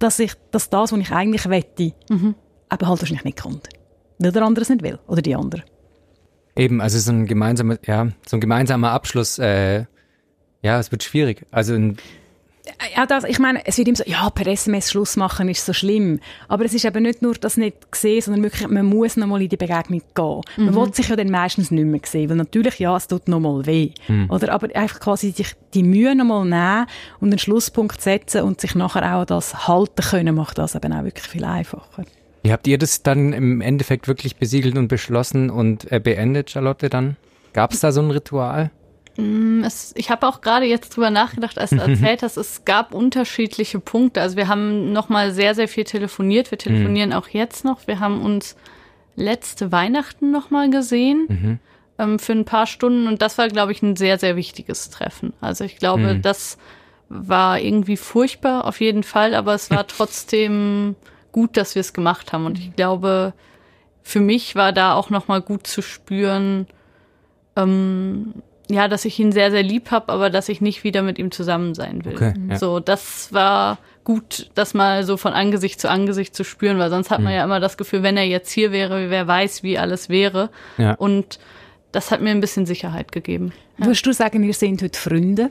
dass 0.00 0.18
ich, 0.18 0.32
dass 0.50 0.70
das, 0.70 0.92
was 0.92 0.98
ich 0.98 1.12
eigentlich 1.12 1.48
wette, 1.48 1.92
mhm. 2.10 2.34
eben 2.72 2.88
halt 2.88 3.00
wahrscheinlich 3.00 3.24
nicht 3.24 3.40
kommt. 3.40 3.68
Weil 4.18 4.32
der 4.32 4.42
andere 4.42 4.62
es 4.62 4.68
nicht 4.68 4.82
will, 4.82 4.98
oder 5.06 5.22
die 5.22 5.36
andere. 5.36 5.62
Eben, 6.56 6.80
also 6.80 6.98
so 6.98 7.12
ein 7.12 7.26
gemeinsamer, 7.26 7.78
ja, 7.86 8.08
so 8.26 8.36
ein 8.36 8.40
gemeinsamer 8.40 8.90
Abschluss, 8.90 9.38
äh, 9.38 9.84
ja, 10.62 10.78
es 10.78 10.90
wird 10.90 11.02
schwierig. 11.02 11.46
Also 11.50 11.74
ein 11.74 11.96
ja, 12.96 13.06
das, 13.06 13.24
ich 13.24 13.38
meine, 13.38 13.66
es 13.66 13.76
wird 13.76 13.88
immer 13.88 13.96
so, 13.96 14.04
ja, 14.06 14.30
per 14.30 14.46
SMS 14.46 14.90
Schluss 14.90 15.16
machen 15.16 15.48
ist 15.48 15.66
so 15.66 15.72
schlimm. 15.72 16.20
Aber 16.48 16.64
es 16.64 16.72
ist 16.72 16.84
eben 16.84 17.02
nicht 17.02 17.20
nur 17.20 17.34
das 17.34 17.56
nicht 17.56 17.92
gesehen, 17.92 18.22
sondern 18.22 18.42
wirklich, 18.42 18.68
man 18.68 18.86
muss 18.86 19.16
nochmal 19.16 19.42
in 19.42 19.48
die 19.48 19.56
Begegnung 19.56 20.02
gehen. 20.14 20.40
Mhm. 20.56 20.64
Man 20.66 20.74
will 20.74 20.94
sich 20.94 21.08
ja 21.08 21.16
dann 21.16 21.30
meistens 21.30 21.70
nicht 21.70 21.84
mehr 21.84 22.00
sehen, 22.04 22.30
weil 22.30 22.36
natürlich, 22.36 22.78
ja, 22.78 22.96
es 22.96 23.06
tut 23.06 23.28
nochmal 23.28 23.66
weh. 23.66 23.90
Mhm. 24.08 24.30
Oder, 24.30 24.52
aber 24.52 24.74
einfach 24.74 25.00
quasi 25.00 25.32
sich 25.32 25.54
die 25.74 25.82
Mühe 25.82 26.14
nochmal 26.14 26.44
nehmen 26.44 26.86
und 27.20 27.28
einen 27.28 27.38
Schlusspunkt 27.38 28.00
setzen 28.00 28.42
und 28.42 28.60
sich 28.60 28.74
nachher 28.74 29.16
auch 29.16 29.24
das 29.26 29.68
halten 29.68 30.02
können, 30.02 30.34
macht 30.34 30.58
das 30.58 30.74
eben 30.74 30.92
auch 30.92 31.04
wirklich 31.04 31.26
viel 31.26 31.44
einfacher. 31.44 32.04
Wie 32.42 32.52
habt 32.52 32.66
ihr 32.66 32.78
das 32.78 33.02
dann 33.02 33.32
im 33.32 33.60
Endeffekt 33.60 34.08
wirklich 34.08 34.36
besiegelt 34.36 34.76
und 34.76 34.88
beschlossen 34.88 35.50
und 35.50 35.90
äh, 35.90 36.00
beendet, 36.00 36.50
Charlotte, 36.50 36.88
dann? 36.90 37.16
Gab 37.52 37.72
es 37.72 37.80
da 37.80 37.92
so 37.92 38.02
ein 38.02 38.10
Ritual? 38.10 38.70
Mm, 39.16 39.62
es, 39.64 39.92
ich 39.96 40.10
habe 40.10 40.26
auch 40.26 40.40
gerade 40.40 40.66
jetzt 40.66 40.96
drüber 40.96 41.10
nachgedacht, 41.10 41.58
als 41.58 41.70
du 41.70 41.76
erzählt 41.76 42.22
hast, 42.22 42.36
es 42.36 42.64
gab 42.64 42.94
unterschiedliche 42.94 43.80
Punkte. 43.80 44.20
Also 44.20 44.36
wir 44.36 44.48
haben 44.48 44.92
nochmal 44.92 45.32
sehr, 45.32 45.54
sehr 45.54 45.68
viel 45.68 45.84
telefoniert. 45.84 46.50
Wir 46.50 46.58
telefonieren 46.58 47.10
mhm. 47.10 47.16
auch 47.16 47.28
jetzt 47.28 47.64
noch. 47.64 47.86
Wir 47.86 48.00
haben 48.00 48.22
uns 48.22 48.56
letzte 49.16 49.72
Weihnachten 49.72 50.30
nochmal 50.30 50.70
gesehen 50.70 51.26
mhm. 51.28 51.58
ähm, 51.98 52.18
für 52.18 52.32
ein 52.32 52.44
paar 52.44 52.66
Stunden 52.66 53.06
und 53.06 53.22
das 53.22 53.38
war, 53.38 53.48
glaube 53.48 53.72
ich, 53.72 53.82
ein 53.82 53.96
sehr, 53.96 54.18
sehr 54.18 54.36
wichtiges 54.36 54.90
Treffen. 54.90 55.32
Also 55.40 55.64
ich 55.64 55.76
glaube, 55.76 56.14
mhm. 56.14 56.22
das 56.22 56.58
war 57.08 57.60
irgendwie 57.60 57.96
furchtbar 57.96 58.64
auf 58.64 58.80
jeden 58.80 59.02
Fall, 59.02 59.34
aber 59.34 59.54
es 59.54 59.70
war 59.70 59.86
trotzdem 59.86 60.96
gut, 61.32 61.56
dass 61.56 61.74
wir 61.74 61.80
es 61.80 61.92
gemacht 61.92 62.32
haben. 62.32 62.46
Und 62.46 62.58
ich 62.58 62.74
glaube, 62.74 63.34
für 64.02 64.20
mich 64.20 64.56
war 64.56 64.72
da 64.72 64.94
auch 64.94 65.10
nochmal 65.10 65.40
gut 65.40 65.66
zu 65.66 65.82
spüren, 65.82 66.66
ähm, 67.56 68.34
ja, 68.70 68.88
dass 68.88 69.04
ich 69.04 69.18
ihn 69.18 69.32
sehr, 69.32 69.50
sehr 69.50 69.62
lieb 69.62 69.90
habe, 69.90 70.12
aber 70.12 70.30
dass 70.30 70.48
ich 70.48 70.60
nicht 70.60 70.84
wieder 70.84 71.02
mit 71.02 71.18
ihm 71.18 71.30
zusammen 71.30 71.74
sein 71.74 72.04
will. 72.04 72.14
Okay, 72.14 72.34
ja. 72.48 72.58
So, 72.58 72.80
das 72.80 73.32
war 73.32 73.78
gut, 74.04 74.50
das 74.54 74.74
mal 74.74 75.04
so 75.04 75.16
von 75.16 75.32
Angesicht 75.32 75.80
zu 75.80 75.90
Angesicht 75.90 76.34
zu 76.34 76.44
spüren, 76.44 76.78
weil 76.78 76.90
sonst 76.90 77.10
hat 77.10 77.20
man 77.20 77.32
mhm. 77.32 77.38
ja 77.38 77.44
immer 77.44 77.60
das 77.60 77.76
Gefühl, 77.76 78.02
wenn 78.02 78.16
er 78.16 78.24
jetzt 78.24 78.50
hier 78.50 78.72
wäre, 78.72 79.10
wer 79.10 79.26
weiß, 79.26 79.62
wie 79.62 79.78
alles 79.78 80.08
wäre. 80.08 80.50
Ja. 80.78 80.94
Und 80.94 81.38
das 81.92 82.10
hat 82.10 82.20
mir 82.20 82.30
ein 82.30 82.40
bisschen 82.40 82.66
Sicherheit 82.66 83.12
gegeben. 83.12 83.52
Ja. 83.78 83.86
Würdest 83.86 84.06
du 84.06 84.12
sagen, 84.12 84.42
wir 84.42 84.54
sind 84.54 84.82
heute 84.82 84.98
Freunde? 84.98 85.50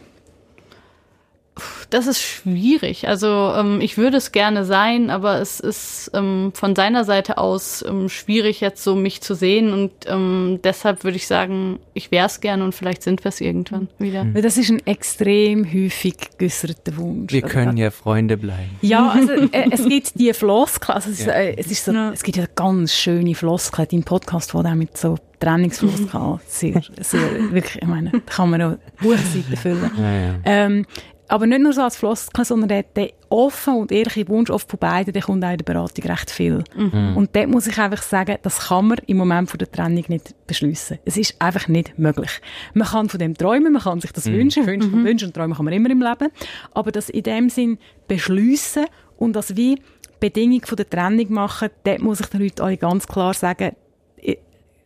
Das 1.92 2.08
ist 2.08 2.22
schwierig. 2.22 3.08
Also 3.08 3.28
ähm, 3.56 3.80
ich 3.80 3.98
würde 3.98 4.18
es 4.18 4.32
gerne 4.32 4.66
sein, 4.66 5.12
aber 5.12 5.40
es 5.40 5.60
ist 5.60 6.10
ähm, 6.16 6.52
von 6.56 6.76
seiner 6.76 7.04
Seite 7.04 7.38
aus 7.38 7.86
ähm, 7.88 8.10
schwierig, 8.10 8.62
jetzt 8.62 8.84
so 8.84 8.96
mich 8.96 9.22
zu 9.22 9.36
sehen. 9.36 9.72
Und 9.72 9.92
ähm, 10.08 10.60
deshalb 10.64 11.04
würde 11.04 11.18
ich 11.18 11.28
sagen, 11.28 11.80
ich 11.94 12.10
wäre 12.12 12.26
es 12.26 12.42
gerne 12.42 12.64
und 12.64 12.74
vielleicht 12.74 13.04
sind 13.04 13.24
wir 13.24 13.30
es 13.30 13.40
irgendwann 13.40 13.88
wieder. 14.00 14.24
Mhm. 14.24 14.42
Das 14.42 14.58
ist 14.58 14.72
ein 14.72 14.86
extrem 14.88 15.72
häufig 15.72 16.16
geäusserter 16.40 16.98
Wunsch. 16.98 17.32
Wir 17.32 17.44
können 17.44 17.78
ja 17.78 17.92
Freunde 17.92 18.38
bleiben. 18.38 18.78
Ja, 18.82 19.10
also 19.10 19.34
äh, 19.34 19.70
es 19.70 19.88
gibt 19.88 20.20
die 20.20 20.34
Floskel, 20.34 20.96
also 20.96 21.12
es, 21.12 21.26
ja. 21.26 21.34
äh, 21.34 21.56
es, 21.56 21.68
ist 21.68 21.86
so, 21.86 21.92
ja. 21.92 22.12
es 22.12 22.24
gibt 22.24 22.38
ja 22.38 22.46
ganz 22.56 22.94
schöne 22.94 23.36
Floskel, 23.36 23.86
dein 23.86 24.04
Podcast, 24.04 24.56
wo 24.56 24.64
der 24.64 24.74
mit 24.74 24.98
so 24.98 25.18
Trainingsfloskel 25.44 26.40
sehr, 26.48 26.82
sehr, 27.02 27.52
wirklich, 27.52 27.82
ich 27.82 27.88
meine, 27.88 28.12
da 28.12 28.20
kann 28.26 28.50
man 28.50 28.62
auch 28.62 28.78
Buchseiten 29.02 29.58
füllen. 29.58 29.92
Ja, 29.98 30.36
ähm, 30.46 30.86
aber 31.28 31.48
nicht 31.48 31.62
nur 31.62 31.74
so 31.74 31.82
als 31.82 31.96
Floskel, 31.96 32.46
sondern 32.46 32.70
der, 32.70 32.84
der 32.84 33.12
offen 33.30 33.76
und 33.76 33.92
ehrliche 33.92 34.28
Wunsch 34.28 34.50
oft 34.50 34.70
von 34.70 34.80
beiden, 34.80 35.14
der 35.14 35.22
kommt 35.22 35.44
auch 35.44 35.52
in 35.52 35.58
der 35.58 35.64
Beratung 35.64 36.06
recht 36.06 36.30
viel. 36.30 36.64
Mhm. 36.76 37.18
Und 37.18 37.36
dort 37.36 37.48
muss 37.48 37.68
ich 37.68 37.78
einfach 37.78 38.02
sagen, 38.02 38.38
das 38.42 38.68
kann 38.68 38.88
man 38.88 38.98
im 39.08 39.18
Moment 39.18 39.50
von 39.50 39.58
der 39.58 39.72
Trennung 39.72 40.04
nicht 40.08 40.36
beschließen. 40.48 41.00
Es 41.06 41.18
ist 41.18 41.42
einfach 41.42 41.68
nicht 41.68 41.98
möglich. 41.98 42.42
Man 42.74 42.88
kann 42.88 43.10
von 43.10 43.20
dem 43.20 43.36
träumen, 43.36 43.74
man 43.74 43.82
kann 43.82 44.02
sich 44.02 44.12
das 44.12 44.26
mhm. 44.26 44.34
wünschen, 44.34 44.68
wünschen, 44.68 45.02
mhm. 45.02 45.06
wünschen 45.06 45.28
und 45.28 45.34
träumen 45.34 45.56
kann 45.56 45.66
man 45.66 45.74
immer 45.74 45.90
im 45.90 46.02
Leben. 46.02 46.30
Aber 46.74 46.92
das 46.92 47.10
in 47.10 47.24
dem 47.24 47.50
Sinn 47.50 47.78
beschließen 48.08 48.86
und 49.18 49.34
das 49.34 49.56
wie 49.56 49.80
Bedingung 50.20 50.62
von 50.66 50.76
der 50.76 50.90
Trennung 50.90 51.32
machen, 51.34 51.70
dort 51.84 52.02
muss 52.02 52.20
ich 52.20 52.28
den 52.28 52.42
Leuten 52.42 52.62
euch 52.62 52.80
ganz 52.80 53.08
klar 53.08 53.34
sagen, 53.34 53.76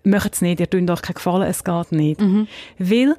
macht 0.07 0.33
es 0.33 0.41
nicht, 0.41 0.59
ihr 0.59 0.69
tut 0.69 0.89
euch 0.89 1.01
keinen 1.01 1.15
Gefallen, 1.15 1.47
es 1.47 1.63
geht 1.63 1.91
nicht. 1.91 2.21
Mhm. 2.21 2.47
Weil 2.79 3.15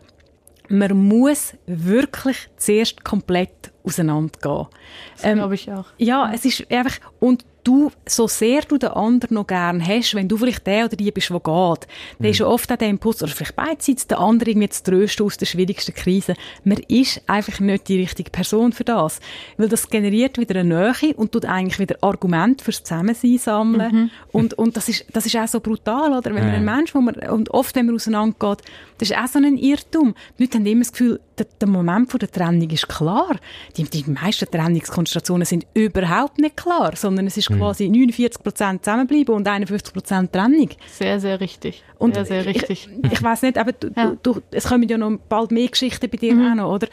man 0.69 1.09
muss 1.09 1.55
wirklich 1.67 2.49
zuerst 2.57 3.05
komplett 3.05 3.73
auseinandergehen. 3.85 4.67
Das 5.15 5.25
ähm, 5.25 5.39
glaube 5.39 5.55
ich 5.55 5.71
auch. 5.73 5.87
Ja, 5.99 6.31
es 6.33 6.45
ist 6.45 6.71
einfach, 6.71 6.99
und 7.21 7.45
du, 7.69 7.93
so 8.07 8.27
sehr 8.27 8.63
du 8.63 8.79
den 8.79 8.91
anderen 8.91 9.35
noch 9.35 9.47
gern 9.47 9.87
hast, 9.87 10.15
wenn 10.15 10.27
du 10.27 10.39
vielleicht 10.39 10.67
der 10.67 10.87
oder 10.87 10.97
die 10.97 11.11
bist, 11.13 11.29
der 11.29 11.37
geht, 11.37 11.47
mhm. 11.47 12.23
dann 12.23 12.31
ist 12.31 12.41
oft 12.41 12.73
auch 12.73 12.77
der 12.77 12.89
Impuls, 12.89 13.23
oder 13.23 13.31
vielleicht 13.31 13.57
beidseits, 13.57 14.07
der 14.07 14.19
andere 14.19 14.51
irgendwie 14.51 14.71
zu 14.71 14.83
trösten 14.83 15.27
aus 15.27 15.37
der 15.37 15.47
schwierigsten 15.47 15.95
Krise. 15.95 16.35
Man 16.65 16.79
ist 16.89 17.21
einfach 17.27 17.61
nicht 17.61 17.89
die 17.89 18.01
richtige 18.01 18.31
Person 18.31 18.73
für 18.73 18.85
das. 18.85 19.21
Weil 19.59 19.69
das 19.69 19.91
generiert 19.91 20.39
wieder 20.39 20.59
eine 20.61 20.93
Nähe 21.01 21.15
und 21.15 21.33
tut 21.33 21.45
eigentlich 21.45 21.79
wieder 21.79 21.97
Argument 22.01 22.63
fürs 22.63 22.83
Zusammensein 22.83 23.39
sammeln. 23.39 23.95
Mhm. 23.95 24.11
Und, 24.33 24.55
und 24.55 24.77
das 24.77 24.89
ist, 24.89 25.05
das 25.13 25.27
ist 25.27 25.37
auch 25.37 25.49
so 25.49 25.61
brutal, 25.61 26.13
oder? 26.13 26.35
Wenn 26.35 26.45
man 26.45 26.55
einen 26.55 26.65
Mensch, 26.65 26.95
wo 26.95 27.01
man, 27.01 27.17
und 27.17 27.51
oft, 27.51 27.75
wenn 27.77 27.87
man 27.87 27.97
auseinandergeht, 27.97 28.63
das 28.97 29.11
ist 29.11 29.17
auch 29.17 29.27
so 29.27 29.39
ein 29.39 29.59
Irrtum. 29.59 30.15
Die 30.39 30.45
Leute 30.45 30.59
haben 30.59 30.67
immer 30.67 30.81
das 30.81 30.93
Gefühl, 30.93 31.21
der, 31.39 31.47
der 31.61 31.69
Moment 31.69 32.21
der 32.21 32.31
Trennung 32.31 32.69
ist 32.71 32.89
klar. 32.89 33.37
Die, 33.77 33.85
die 33.85 34.05
meisten 34.11 34.51
Trennungskonstellationen 34.51 35.47
sind 35.47 35.67
überhaupt 35.75 36.39
nicht 36.39 36.57
klar, 36.57 36.95
sondern 36.97 37.27
es 37.27 37.37
ist 37.37 37.51
mhm. 37.51 37.59
quasi 37.59 37.89
49 37.89 38.43
Prozent 38.43 38.85
zusammenbleiben 38.85 39.35
und 39.35 39.47
51 39.47 39.93
Prozent 39.93 40.33
Trennung. 40.33 40.69
Sehr, 40.87 41.21
sehr 41.21 41.41
richtig. 41.41 41.83
Und 41.99 42.15
sehr, 42.15 42.25
sehr 42.25 42.47
richtig. 42.47 42.89
Ich, 43.03 43.13
ich 43.13 43.23
weiß 43.23 43.43
nicht, 43.43 43.59
aber 43.59 43.73
du, 43.73 43.89
ja. 43.97 44.17
du, 44.23 44.41
es 44.51 44.69
kommen 44.69 44.89
ja 44.89 44.99
noch 44.99 45.17
bald 45.29 45.51
mehr 45.51 45.69
Geschichten 45.69 46.09
bei 46.11 46.17
dir 46.17 46.35
mhm. 46.35 46.53
auch 46.53 46.55
noch, 46.55 46.75
oder? 46.75 46.89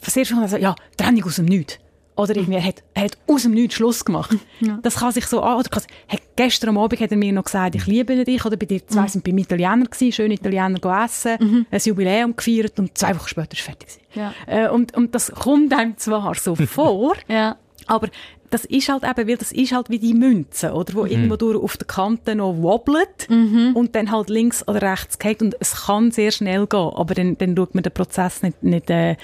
Sehr 0.00 0.24
schon 0.24 0.38
also, 0.38 0.56
ja, 0.56 0.74
Trennung 0.96 1.24
aus 1.24 1.36
dem 1.36 1.46
Nichts. 1.46 1.78
Oder 2.18 2.34
irgendwie, 2.34 2.56
er 2.56 2.64
hat, 2.64 2.82
er 2.94 3.04
hat 3.04 3.18
aus 3.28 3.42
dem 3.42 3.52
Nichts 3.52 3.76
Schluss 3.76 4.04
gemacht. 4.04 4.36
Ja. 4.60 4.76
Das 4.82 4.96
kann 4.96 5.12
sich 5.12 5.24
so 5.26 5.40
an, 5.40 5.60
oder 5.60 5.68
kann, 5.68 5.84
hey, 6.08 6.18
gestern 6.34 6.70
am 6.70 6.78
Abend 6.78 7.00
hat 7.00 7.12
er 7.12 7.16
mir 7.16 7.32
noch 7.32 7.44
gesagt, 7.44 7.76
ich 7.76 7.86
liebe 7.86 8.24
dich, 8.24 8.44
oder 8.44 8.56
bei 8.56 8.66
dir 8.66 8.84
zwei 8.84 9.02
mhm. 9.02 9.08
sind 9.08 9.24
beim 9.24 9.38
Italiener 9.38 9.84
gewesen, 9.84 10.10
schön 10.10 10.32
Italiener 10.32 11.04
essen, 11.04 11.36
mhm. 11.38 11.66
ein 11.70 11.80
Jubiläum 11.80 12.34
gefeiert 12.34 12.76
und 12.80 12.98
zwei 12.98 13.14
Wochen 13.14 13.28
später 13.28 13.52
ist 13.52 13.60
fertig 13.60 13.88
Ja. 14.14 14.34
Äh, 14.46 14.68
und, 14.68 14.96
und 14.96 15.14
das 15.14 15.30
kommt 15.30 15.72
einem 15.72 15.96
zwar 15.96 16.34
so 16.34 16.54
vor, 16.66 17.14
ja. 17.28 17.56
aber 17.86 18.08
das 18.50 18.64
ist 18.64 18.88
halt 18.88 19.04
eben, 19.04 19.28
weil 19.28 19.36
das 19.36 19.52
ist 19.52 19.72
halt 19.72 19.90
wie 19.90 19.98
die 19.98 20.14
Münze, 20.14 20.72
oder, 20.72 20.94
wo 20.94 21.04
mhm. 21.04 21.10
irgendwo 21.10 21.36
durch 21.36 21.62
auf 21.62 21.76
der 21.76 21.86
Kante 21.86 22.34
noch 22.34 22.56
wobbelt 22.56 23.28
mhm. 23.28 23.72
und 23.74 23.94
dann 23.94 24.10
halt 24.10 24.30
links 24.30 24.66
oder 24.66 24.82
rechts 24.82 25.18
geht 25.18 25.42
und 25.42 25.56
es 25.60 25.86
kann 25.86 26.10
sehr 26.10 26.30
schnell 26.30 26.66
gehen, 26.66 26.90
aber 26.94 27.14
dann, 27.14 27.36
dann 27.38 27.56
schaut 27.56 27.74
man 27.74 27.82
den 27.82 27.92
Prozess 27.92 28.42
nicht, 28.42 28.62
nicht, 28.62 28.90
äh, 28.90 29.16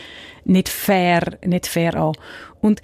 nicht 0.44 0.68
fair, 0.68 1.38
nicht 1.44 1.66
fair 1.66 1.96
an. 1.96 2.12
Und 2.60 2.82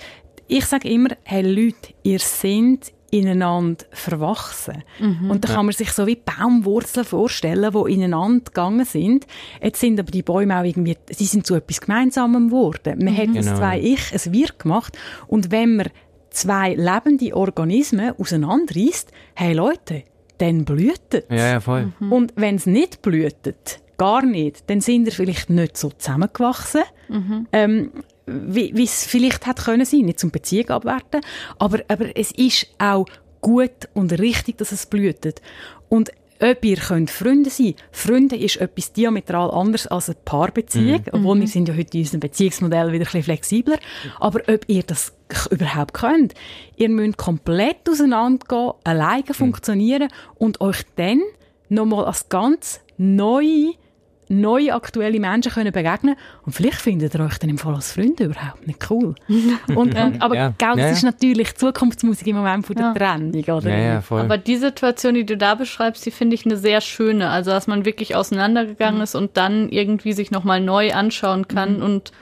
ich 0.48 0.66
sage 0.66 0.88
immer, 0.88 1.11
hey 1.22 1.42
Leute, 1.42 1.94
ihr 2.03 2.18
seid 2.18 2.92
ineinander 3.11 3.85
verwachsen. 3.90 4.85
Mhm. 4.98 5.31
Und 5.31 5.44
da 5.44 5.55
kann 5.55 5.66
man 5.66 5.74
sich 5.74 5.92
so 5.92 6.07
wie 6.07 6.16
Baumwurzeln 6.16 7.05
vorstellen, 7.05 7.72
die 7.72 7.92
ineinander 7.92 8.44
gegangen 8.44 8.85
sind. 8.85 9.26
Jetzt 9.61 9.81
sind 9.81 9.98
aber 9.98 10.11
die 10.11 10.22
Bäume 10.22 10.59
auch 10.59 10.64
irgendwie, 10.64 10.96
sie 11.11 11.24
sind 11.24 11.46
zu 11.46 11.57
etwas 11.57 11.81
Gemeinsamem 11.81 12.48
geworden. 12.48 12.98
Man 13.05 13.14
mhm. 13.14 13.18
hat 13.18 13.26
genau. 13.26 13.42
das 13.42 13.57
zwei 13.57 13.81
Ich, 13.81 14.12
es 14.12 14.33
wird 14.33 14.59
gemacht. 14.59 14.96
Und 15.26 15.50
wenn 15.50 15.76
man 15.76 15.90
zwei 16.31 16.75
lebende 16.75 17.37
Organismen 17.37 18.14
auseinanderreißt, 18.19 19.11
hey 19.35 19.53
Leute, 19.53 20.05
dann 20.38 20.64
blühtet 20.64 21.27
Ja, 21.31 21.53
ja, 21.53 21.61
voll. 21.61 21.93
Mhm. 21.99 22.12
Und 22.12 22.33
wenn 22.37 22.57
es 22.57 22.66
nicht 22.66 23.03
blühtet, 23.03 23.81
gar 23.99 24.25
nicht, 24.25 24.69
dann 24.71 24.81
sind 24.81 25.07
ihr 25.07 25.12
vielleicht 25.12 25.51
nicht 25.51 25.77
so 25.77 25.90
zusammengewachsen. 25.90 26.83
Mhm. 27.09 27.47
Ähm, 27.53 27.90
wie, 28.27 28.75
wie 28.75 28.85
es 28.85 29.05
vielleicht 29.05 29.47
hätte 29.47 29.62
können 29.62 29.85
sein, 29.85 30.01
nicht 30.01 30.21
zum 30.21 30.31
Beziehung 30.31 30.71
abwerten, 30.71 31.21
aber, 31.59 31.81
aber 31.88 32.16
es 32.16 32.31
ist 32.31 32.69
auch 32.79 33.07
gut 33.40 33.88
und 33.95 34.19
richtig, 34.19 34.59
dass 34.59 34.73
es 34.73 34.87
blühtet. 34.87 35.43
Und 35.88 36.12
ob 36.40 36.64
ihr 36.64 36.76
könnt 36.76 37.11
Freunde 37.11 37.50
sein. 37.50 37.74
Freunde 37.92 38.37
ist 38.37 38.57
etwas 38.57 38.92
diametral 38.92 39.50
anderes 39.50 39.87
als 39.87 40.09
eine 40.09 40.18
Paarbeziehung, 40.24 41.00
mhm. 41.00 41.12
obwohl 41.12 41.40
wir 41.40 41.48
sind 41.48 41.68
ja 41.68 41.74
heute 41.76 41.96
in 41.96 42.05
unserem 42.05 42.20
Beziehungsmodell 42.20 42.92
wieder 42.92 43.03
ein 43.03 43.05
bisschen 43.05 43.22
flexibler. 43.22 43.79
Aber 44.18 44.40
ob 44.48 44.64
ihr 44.66 44.83
das 44.83 45.12
überhaupt 45.50 45.94
könnt, 45.94 46.35
ihr 46.76 46.88
müsst 46.88 47.18
komplett 47.18 47.88
auseinandergehen, 47.88 48.72
alleine 48.85 49.35
funktionieren 49.35 50.09
und 50.37 50.61
euch 50.61 50.83
dann 50.96 51.20
nochmal 51.68 52.07
als 52.07 52.29
ganz 52.29 52.81
neue 52.96 53.74
neue 54.31 54.73
aktuelle 54.75 55.19
Menschen 55.19 55.53
können 55.53 55.73
begegnen 55.73 56.14
und 56.47 56.53
vielleicht 56.53 56.81
findet 56.81 57.14
ihr 57.14 57.21
euch 57.21 57.38
dann 57.38 57.51
im 57.51 57.59
Fall 57.59 57.75
als 57.75 57.93
Freunde 57.93 58.25
überhaupt 58.25 58.66
nicht 58.66 58.90
cool. 58.90 59.14
Und, 59.69 59.95
und 59.95 60.23
aber 60.23 60.35
ja. 60.35 60.55
Gell, 60.59 60.69
das 60.71 60.79
ja, 60.79 60.90
ist 60.90 61.03
natürlich 61.03 61.55
Zukunftsmusik 61.57 62.27
im 62.27 62.37
Moment 62.37 62.66
von 62.66 62.77
der 62.77 62.87
ja. 62.87 62.95
Trennung. 62.95 63.33
Oder? 63.33 63.77
Ja, 63.77 64.03
aber 64.11 64.38
die 64.38 64.57
Situation, 64.57 65.14
die 65.14 65.25
du 65.25 65.37
da 65.37 65.55
beschreibst, 65.55 66.05
die 66.05 66.11
finde 66.11 66.35
ich 66.35 66.45
eine 66.45 66.57
sehr 66.57 66.81
schöne. 66.81 67.29
Also 67.29 67.51
dass 67.51 67.66
man 67.66 67.85
wirklich 67.85 68.14
auseinandergegangen 68.14 68.99
mhm. 68.99 69.05
ist 69.05 69.14
und 69.14 69.37
dann 69.37 69.69
irgendwie 69.69 70.12
sich 70.12 70.31
nochmal 70.31 70.61
neu 70.61 70.93
anschauen 70.93 71.49
kann 71.49 71.79
mhm. 71.79 71.83
und 71.83 72.12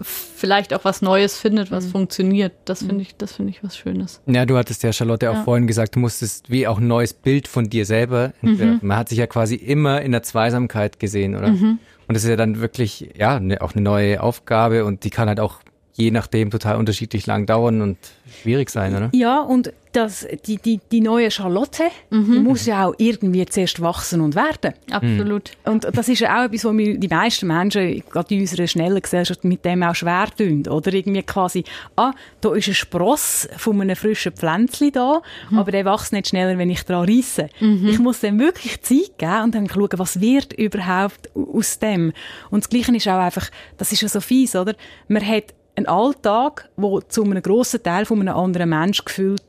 vielleicht 0.00 0.74
auch 0.74 0.84
was 0.84 1.02
Neues 1.02 1.38
findet, 1.38 1.70
was 1.70 1.86
mhm. 1.86 1.90
funktioniert. 1.90 2.52
Das 2.64 2.80
finde 2.80 2.96
mhm. 2.96 3.00
ich, 3.00 3.16
das 3.16 3.32
finde 3.32 3.50
ich 3.50 3.62
was 3.64 3.76
Schönes. 3.76 4.20
Ja, 4.26 4.46
du 4.46 4.56
hattest 4.56 4.82
ja 4.82 4.92
Charlotte 4.92 5.30
auch 5.30 5.34
ja. 5.34 5.44
vorhin 5.44 5.66
gesagt, 5.66 5.96
du 5.96 6.00
musstest 6.00 6.50
wie 6.50 6.66
auch 6.66 6.78
ein 6.78 6.86
neues 6.86 7.12
Bild 7.12 7.48
von 7.48 7.68
dir 7.68 7.84
selber 7.84 8.32
Mhm. 8.42 8.80
Man 8.82 8.96
hat 8.96 9.08
sich 9.08 9.18
ja 9.18 9.26
quasi 9.26 9.54
immer 9.54 10.02
in 10.02 10.12
der 10.12 10.22
Zweisamkeit 10.22 10.98
gesehen, 10.98 11.34
oder? 11.36 11.48
Mhm. 11.48 11.78
Und 12.06 12.14
das 12.14 12.24
ist 12.24 12.30
ja 12.30 12.36
dann 12.36 12.60
wirklich, 12.60 13.10
ja, 13.16 13.38
ne, 13.40 13.60
auch 13.60 13.74
eine 13.74 13.82
neue 13.82 14.22
Aufgabe 14.22 14.84
und 14.84 15.04
die 15.04 15.10
kann 15.10 15.28
halt 15.28 15.40
auch 15.40 15.60
je 15.98 16.12
nachdem 16.12 16.50
total 16.50 16.76
unterschiedlich 16.76 17.26
lang 17.26 17.44
dauern 17.44 17.82
und 17.82 17.98
schwierig 18.42 18.70
sein, 18.70 18.94
oder? 18.94 19.10
Ja, 19.12 19.40
und 19.40 19.72
das, 19.92 20.26
die, 20.46 20.58
die, 20.58 20.80
die 20.92 21.00
neue 21.00 21.30
Charlotte 21.30 21.84
mhm. 22.10 22.44
muss 22.44 22.66
ja 22.66 22.86
auch 22.86 22.94
irgendwie 22.98 23.44
zuerst 23.46 23.80
wachsen 23.80 24.20
und 24.20 24.36
werden. 24.36 24.74
Absolut. 24.90 25.50
Mhm. 25.64 25.72
Und 25.72 25.88
das 25.92 26.08
ist 26.08 26.20
ja 26.20 26.38
auch 26.38 26.44
etwas, 26.44 26.64
wo 26.64 26.72
mir 26.72 26.96
die 26.98 27.08
meisten 27.08 27.48
Menschen, 27.48 28.04
gerade 28.08 28.32
in 28.32 28.42
unserer 28.42 28.68
schnellen 28.68 29.02
Gesellschaft, 29.02 29.42
mit 29.42 29.64
dem 29.64 29.82
auch 29.82 29.94
schwer 29.94 30.28
tun. 30.36 30.66
Oder 30.68 30.92
irgendwie 30.92 31.22
quasi, 31.22 31.64
ah, 31.96 32.12
da 32.40 32.54
ist 32.54 32.68
ein 32.68 32.74
Spross 32.74 33.48
von 33.56 33.80
einem 33.80 33.96
frischen 33.96 34.32
Pflänzchen 34.32 34.92
da, 34.92 35.20
mhm. 35.50 35.58
aber 35.58 35.72
der 35.72 35.84
wächst 35.84 36.12
nicht 36.12 36.28
schneller, 36.28 36.56
wenn 36.58 36.70
ich 36.70 36.84
daran 36.84 37.08
reisse. 37.08 37.48
Mhm. 37.58 37.88
Ich 37.88 37.98
muss 37.98 38.20
dem 38.20 38.38
wirklich 38.38 38.80
Zeit 38.82 39.18
geben 39.18 39.42
und 39.44 39.54
dann 39.54 39.68
schauen, 39.68 39.88
was 39.96 40.20
wird 40.20 40.52
überhaupt 40.52 41.30
aus 41.34 41.80
dem. 41.80 42.12
Und 42.50 42.62
das 42.62 42.68
Gleiche 42.68 42.94
ist 42.94 43.08
auch 43.08 43.18
einfach, 43.18 43.50
das 43.78 43.90
ist 43.90 44.02
ja 44.02 44.08
so 44.08 44.20
fies, 44.20 44.54
oder? 44.54 44.74
Man 45.08 45.26
hat 45.26 45.54
einen 45.78 45.86
Alltag, 45.86 46.68
der 46.76 47.08
zu 47.08 47.24
einem 47.24 47.42
grossen 47.42 47.82
Teil 47.82 48.04
von 48.04 48.20
einem 48.20 48.36
anderen 48.36 48.68
Menschen 48.70 49.04
gefüllt 49.04 49.42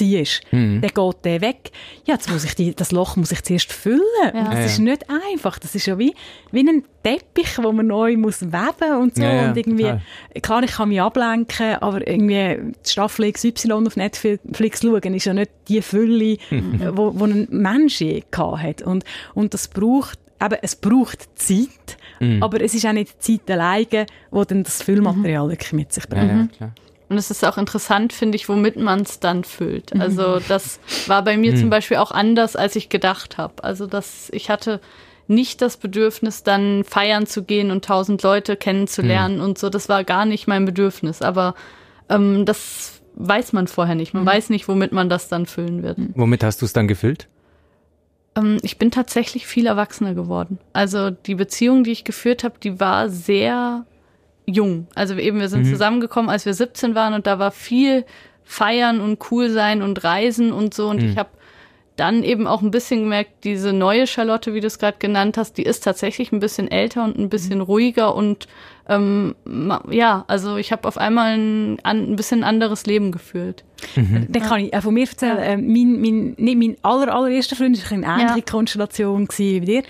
war. 0.00 0.58
Mhm. 0.58 0.80
Dann 0.80 0.90
geht 0.90 1.24
der 1.24 1.40
weg. 1.40 1.70
Ja, 2.06 2.14
jetzt 2.14 2.30
muss 2.30 2.44
ich 2.44 2.54
die, 2.54 2.74
das 2.74 2.92
Loch 2.92 3.16
muss 3.16 3.32
ich 3.32 3.42
zuerst 3.42 3.72
füllen. 3.72 4.00
Ja. 4.22 4.44
Das 4.44 4.54
ja, 4.54 4.64
ist 4.64 4.78
nicht 4.78 5.06
einfach. 5.30 5.58
Das 5.58 5.74
ist 5.74 5.86
ja 5.86 5.98
wie, 5.98 6.14
wie 6.50 6.60
ein 6.60 6.84
Teppich, 7.02 7.58
wo 7.62 7.72
man 7.72 7.88
neu 7.88 8.16
muss 8.16 8.40
weben 8.40 8.96
und 9.00 9.16
so. 9.16 9.22
Ja, 9.22 9.48
und 9.48 9.56
irgendwie, 9.56 9.82
total. 9.82 10.02
klar, 10.40 10.62
ich 10.62 10.72
kann 10.72 10.88
mich 10.88 11.00
ablenken, 11.00 11.76
aber 11.76 12.06
irgendwie 12.06 12.72
die 12.84 12.90
Staffel 12.90 13.30
XY 13.30 13.72
auf 13.86 13.96
Netflix 13.96 14.80
schauen, 14.80 15.14
ist 15.14 15.26
ja 15.26 15.34
nicht 15.34 15.50
die 15.68 15.82
Fülle, 15.82 16.38
wo, 16.92 17.12
wo 17.18 17.24
ein 17.24 17.48
Mensch 17.50 18.00
je 18.00 18.22
hat. 18.32 18.82
Und, 18.82 19.04
und 19.34 19.54
das 19.54 19.68
braucht 19.68 20.18
eben, 20.42 20.58
es 20.62 20.76
braucht 20.76 21.28
Zeit, 21.38 21.98
mm. 22.22 22.42
aber 22.42 22.60
es 22.60 22.74
ist 22.74 22.86
auch 22.86 22.92
nicht 22.92 23.14
die 23.26 23.38
Zeit 23.38 23.50
alleine, 23.50 24.06
wo 24.30 24.44
dann 24.44 24.62
das 24.62 24.82
Füllmaterial 24.82 25.46
mhm. 25.46 25.50
wirklich 25.50 25.72
mit 25.72 25.92
sich 25.92 26.08
bringt. 26.08 26.56
Ja, 26.58 26.66
ja, 26.66 26.72
und 27.12 27.18
es 27.18 27.30
ist 27.30 27.44
auch 27.44 27.58
interessant, 27.58 28.14
finde 28.14 28.36
ich, 28.36 28.48
womit 28.48 28.76
man 28.76 29.02
es 29.02 29.20
dann 29.20 29.44
füllt. 29.44 29.94
Mhm. 29.94 30.00
Also 30.00 30.40
das 30.48 30.80
war 31.06 31.22
bei 31.22 31.36
mir 31.36 31.52
mhm. 31.52 31.58
zum 31.58 31.70
Beispiel 31.70 31.98
auch 31.98 32.10
anders, 32.10 32.56
als 32.56 32.74
ich 32.74 32.88
gedacht 32.88 33.36
habe. 33.36 33.62
Also 33.62 33.86
dass 33.86 34.30
ich 34.32 34.48
hatte 34.48 34.80
nicht 35.28 35.60
das 35.60 35.76
Bedürfnis, 35.76 36.42
dann 36.42 36.84
feiern 36.84 37.26
zu 37.26 37.44
gehen 37.44 37.70
und 37.70 37.84
tausend 37.84 38.22
Leute 38.22 38.56
kennenzulernen 38.56 39.36
mhm. 39.36 39.44
und 39.44 39.58
so. 39.58 39.68
Das 39.68 39.90
war 39.90 40.04
gar 40.04 40.24
nicht 40.24 40.46
mein 40.46 40.64
Bedürfnis. 40.64 41.20
Aber 41.20 41.54
ähm, 42.08 42.46
das 42.46 43.02
weiß 43.14 43.52
man 43.52 43.66
vorher 43.66 43.94
nicht. 43.94 44.14
Man 44.14 44.22
mhm. 44.22 44.28
weiß 44.28 44.48
nicht, 44.48 44.66
womit 44.66 44.92
man 44.92 45.10
das 45.10 45.28
dann 45.28 45.44
füllen 45.44 45.82
wird. 45.82 45.98
Womit 46.14 46.42
hast 46.42 46.62
du 46.62 46.64
es 46.64 46.72
dann 46.72 46.88
gefüllt? 46.88 47.28
Ähm, 48.36 48.58
ich 48.62 48.78
bin 48.78 48.90
tatsächlich 48.90 49.46
viel 49.46 49.66
erwachsener 49.66 50.14
geworden. 50.14 50.58
Also 50.72 51.10
die 51.10 51.34
Beziehung, 51.34 51.84
die 51.84 51.92
ich 51.92 52.04
geführt 52.04 52.44
habe, 52.44 52.54
die 52.62 52.80
war 52.80 53.08
sehr 53.08 53.86
jung. 54.46 54.86
Also 54.94 55.14
eben, 55.14 55.40
wir 55.40 55.48
sind 55.48 55.64
mhm. 55.66 55.70
zusammengekommen, 55.70 56.30
als 56.30 56.46
wir 56.46 56.54
17 56.54 56.94
waren 56.94 57.14
und 57.14 57.26
da 57.26 57.38
war 57.38 57.50
viel 57.50 58.04
feiern 58.44 59.00
und 59.00 59.30
cool 59.30 59.50
sein 59.50 59.82
und 59.82 60.02
reisen 60.04 60.52
und 60.52 60.74
so. 60.74 60.88
Und 60.88 61.02
mhm. 61.02 61.10
ich 61.10 61.16
habe 61.16 61.30
dann 61.96 62.22
eben 62.22 62.46
auch 62.46 62.62
ein 62.62 62.70
bisschen 62.70 63.00
gemerkt, 63.00 63.44
diese 63.44 63.72
neue 63.72 64.06
Charlotte, 64.06 64.54
wie 64.54 64.60
du 64.60 64.66
es 64.66 64.78
gerade 64.78 64.96
genannt 64.98 65.36
hast, 65.36 65.58
die 65.58 65.62
ist 65.62 65.84
tatsächlich 65.84 66.32
ein 66.32 66.40
bisschen 66.40 66.70
älter 66.70 67.04
und 67.04 67.18
ein 67.18 67.28
bisschen 67.28 67.58
mhm. 67.58 67.64
ruhiger 67.64 68.14
und 68.14 68.48
ähm, 68.88 69.34
ja, 69.90 70.24
also 70.26 70.56
ich 70.56 70.72
habe 70.72 70.88
auf 70.88 70.98
einmal 70.98 71.34
ein, 71.34 71.78
ein 71.84 72.16
bisschen 72.16 72.44
anderes 72.44 72.86
Leben 72.86 73.12
gefühlt. 73.12 73.64
Mhm. 73.96 74.26
Dann 74.28 74.42
kann 74.42 74.60
ich 74.60 74.74
auch 74.74 74.82
von 74.82 74.94
mir 74.94 75.08
erzählen, 75.08 75.38
ja. 75.38 75.44
äh, 75.44 75.56
mein, 75.56 76.00
mein, 76.00 76.34
nicht 76.36 76.58
mein 76.58 76.76
aller, 76.82 77.14
allererster 77.14 77.56
Freund 77.56 77.78
war 77.78 77.92
eine 77.92 78.06
ähnliche 78.06 78.38
ja. 78.38 78.44
Konstellation 78.52 79.28
wie 79.36 79.60
dir. 79.60 79.82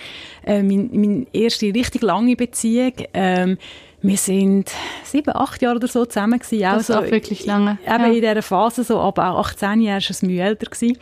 Äh, 0.44 0.62
mein, 0.62 0.90
meine 0.92 1.26
erste 1.32 1.66
richtig 1.66 2.02
lange 2.02 2.36
Beziehung, 2.36 2.92
ähm, 3.14 3.58
wir 4.02 4.16
sind 4.16 4.70
sieben, 5.04 5.34
acht 5.34 5.62
Jahre 5.62 5.76
oder 5.76 5.86
so 5.86 6.04
zusammen 6.04 6.40
gewesen. 6.40 6.60
Das 6.60 6.90
auch 6.90 7.04
so, 7.04 7.10
wirklich 7.10 7.46
lange. 7.46 7.78
Eben 7.86 8.00
ja. 8.00 8.06
in 8.06 8.14
dieser 8.14 8.42
Phase, 8.42 8.82
so 8.82 9.00
ab 9.00 9.18
18 9.18 9.80
Jahren, 9.80 10.02
war 10.02 10.16
er 10.20 10.26
Mühe 10.26 10.42
älter 10.42 10.66
gewesen. 10.66 10.98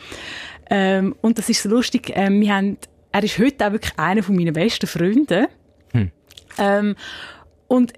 Ähm, 0.69 1.15
und 1.23 1.39
das 1.39 1.49
ist 1.49 1.63
so 1.63 1.69
lustig, 1.69 2.13
ähm, 2.15 2.41
wir 2.41 2.55
haben, 2.55 2.77
er 3.11 3.25
ist 3.25 3.39
heute 3.39 3.67
auch 3.67 3.73
wirklich 3.73 3.99
einer 3.99 4.23
von 4.23 4.37
meinen 4.37 4.53
besten 4.53 4.87
Freunde. 4.87 5.49
Hm. 5.93 6.11
Ähm, 6.59 6.95
und 7.71 7.93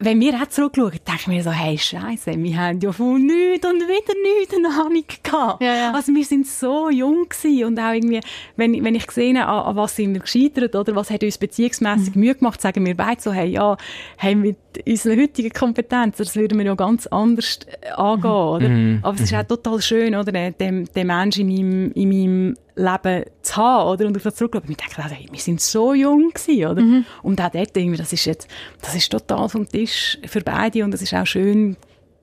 wenn 0.00 0.20
wir 0.20 0.34
auch 0.34 0.48
zurückschauen, 0.48 0.98
denken 1.06 1.30
wir 1.30 1.42
so, 1.44 1.52
hey, 1.52 1.78
Scheiße, 1.78 2.34
wir 2.36 2.56
haben 2.58 2.80
ja 2.80 2.90
von 2.90 3.24
nichts 3.24 3.64
und 3.64 3.80
wieder 3.80 4.38
nichts 4.38 4.54
eine 4.54 4.68
Ahnung 4.68 5.04
gehabt. 5.22 5.62
Ja, 5.62 5.74
ja. 5.74 5.92
Also 5.92 6.12
wir 6.12 6.24
sind 6.24 6.48
so 6.48 6.90
jung 6.90 7.28
gewesen 7.28 7.64
und 7.64 7.78
auch 7.78 7.92
irgendwie, 7.92 8.20
wenn, 8.56 8.84
wenn 8.84 8.96
ich 8.96 9.06
gesehen 9.06 9.38
habe, 9.38 9.52
an, 9.52 9.66
an 9.66 9.76
was 9.76 9.94
sind 9.94 10.12
wir 10.12 10.20
gescheitert 10.20 10.74
oder 10.74 10.96
was 10.96 11.10
hat 11.10 11.22
uns 11.22 11.38
beziehungsmässig 11.38 12.16
mhm. 12.16 12.20
Mühe 12.20 12.34
gemacht, 12.34 12.60
sagen 12.60 12.84
wir 12.84 12.96
beide 12.96 13.22
so, 13.22 13.32
hey, 13.32 13.48
ja, 13.48 13.76
hey, 14.16 14.34
mit 14.34 14.56
unseren 14.86 15.20
heutigen 15.20 15.50
Kompetenzen, 15.50 16.24
das 16.24 16.36
würden 16.36 16.58
wir 16.58 16.66
ja 16.66 16.74
ganz 16.74 17.06
anders 17.06 17.60
äh, 17.80 17.90
angehen, 17.90 18.30
mhm. 18.30 18.36
oder? 18.36 18.68
Mhm. 18.68 18.98
Aber 19.02 19.14
es 19.14 19.22
ist 19.22 19.32
mhm. 19.32 19.38
auch 19.38 19.44
total 19.44 19.82
schön, 19.82 20.14
oder, 20.14 20.32
den, 20.32 20.84
den 20.84 21.06
Menschen 21.06 21.50
in 21.50 21.68
meinem, 21.68 21.92
in 21.92 22.08
meinem 22.08 22.56
Leben 22.76 23.24
zu 23.42 23.56
haben, 23.56 23.90
oder? 23.90 24.06
Und 24.06 24.16
auf 24.16 24.22
das 24.22 24.34
zurückschauen. 24.36 24.70
Ich 24.70 24.76
denke, 24.76 25.02
also, 25.02 25.16
wir 25.30 25.40
sind 25.40 25.60
so 25.60 25.94
jung 25.94 26.30
gewesen, 26.30 26.66
oder? 26.66 26.82
Mhm. 26.82 27.04
Und 27.22 27.40
auch 27.40 27.50
dort 27.50 27.76
irgendwie, 27.76 27.98
das 27.98 28.12
ist 28.12 28.24
jetzt, 28.24 28.48
das 28.80 28.94
ist 28.94 29.10
total 29.10 29.48
vom 29.48 29.68
Tisch 29.68 30.18
für 30.26 30.40
beide 30.40 30.84
und 30.84 30.92
es 30.94 31.02
ist 31.02 31.14
auch 31.14 31.26
schön 31.26 31.76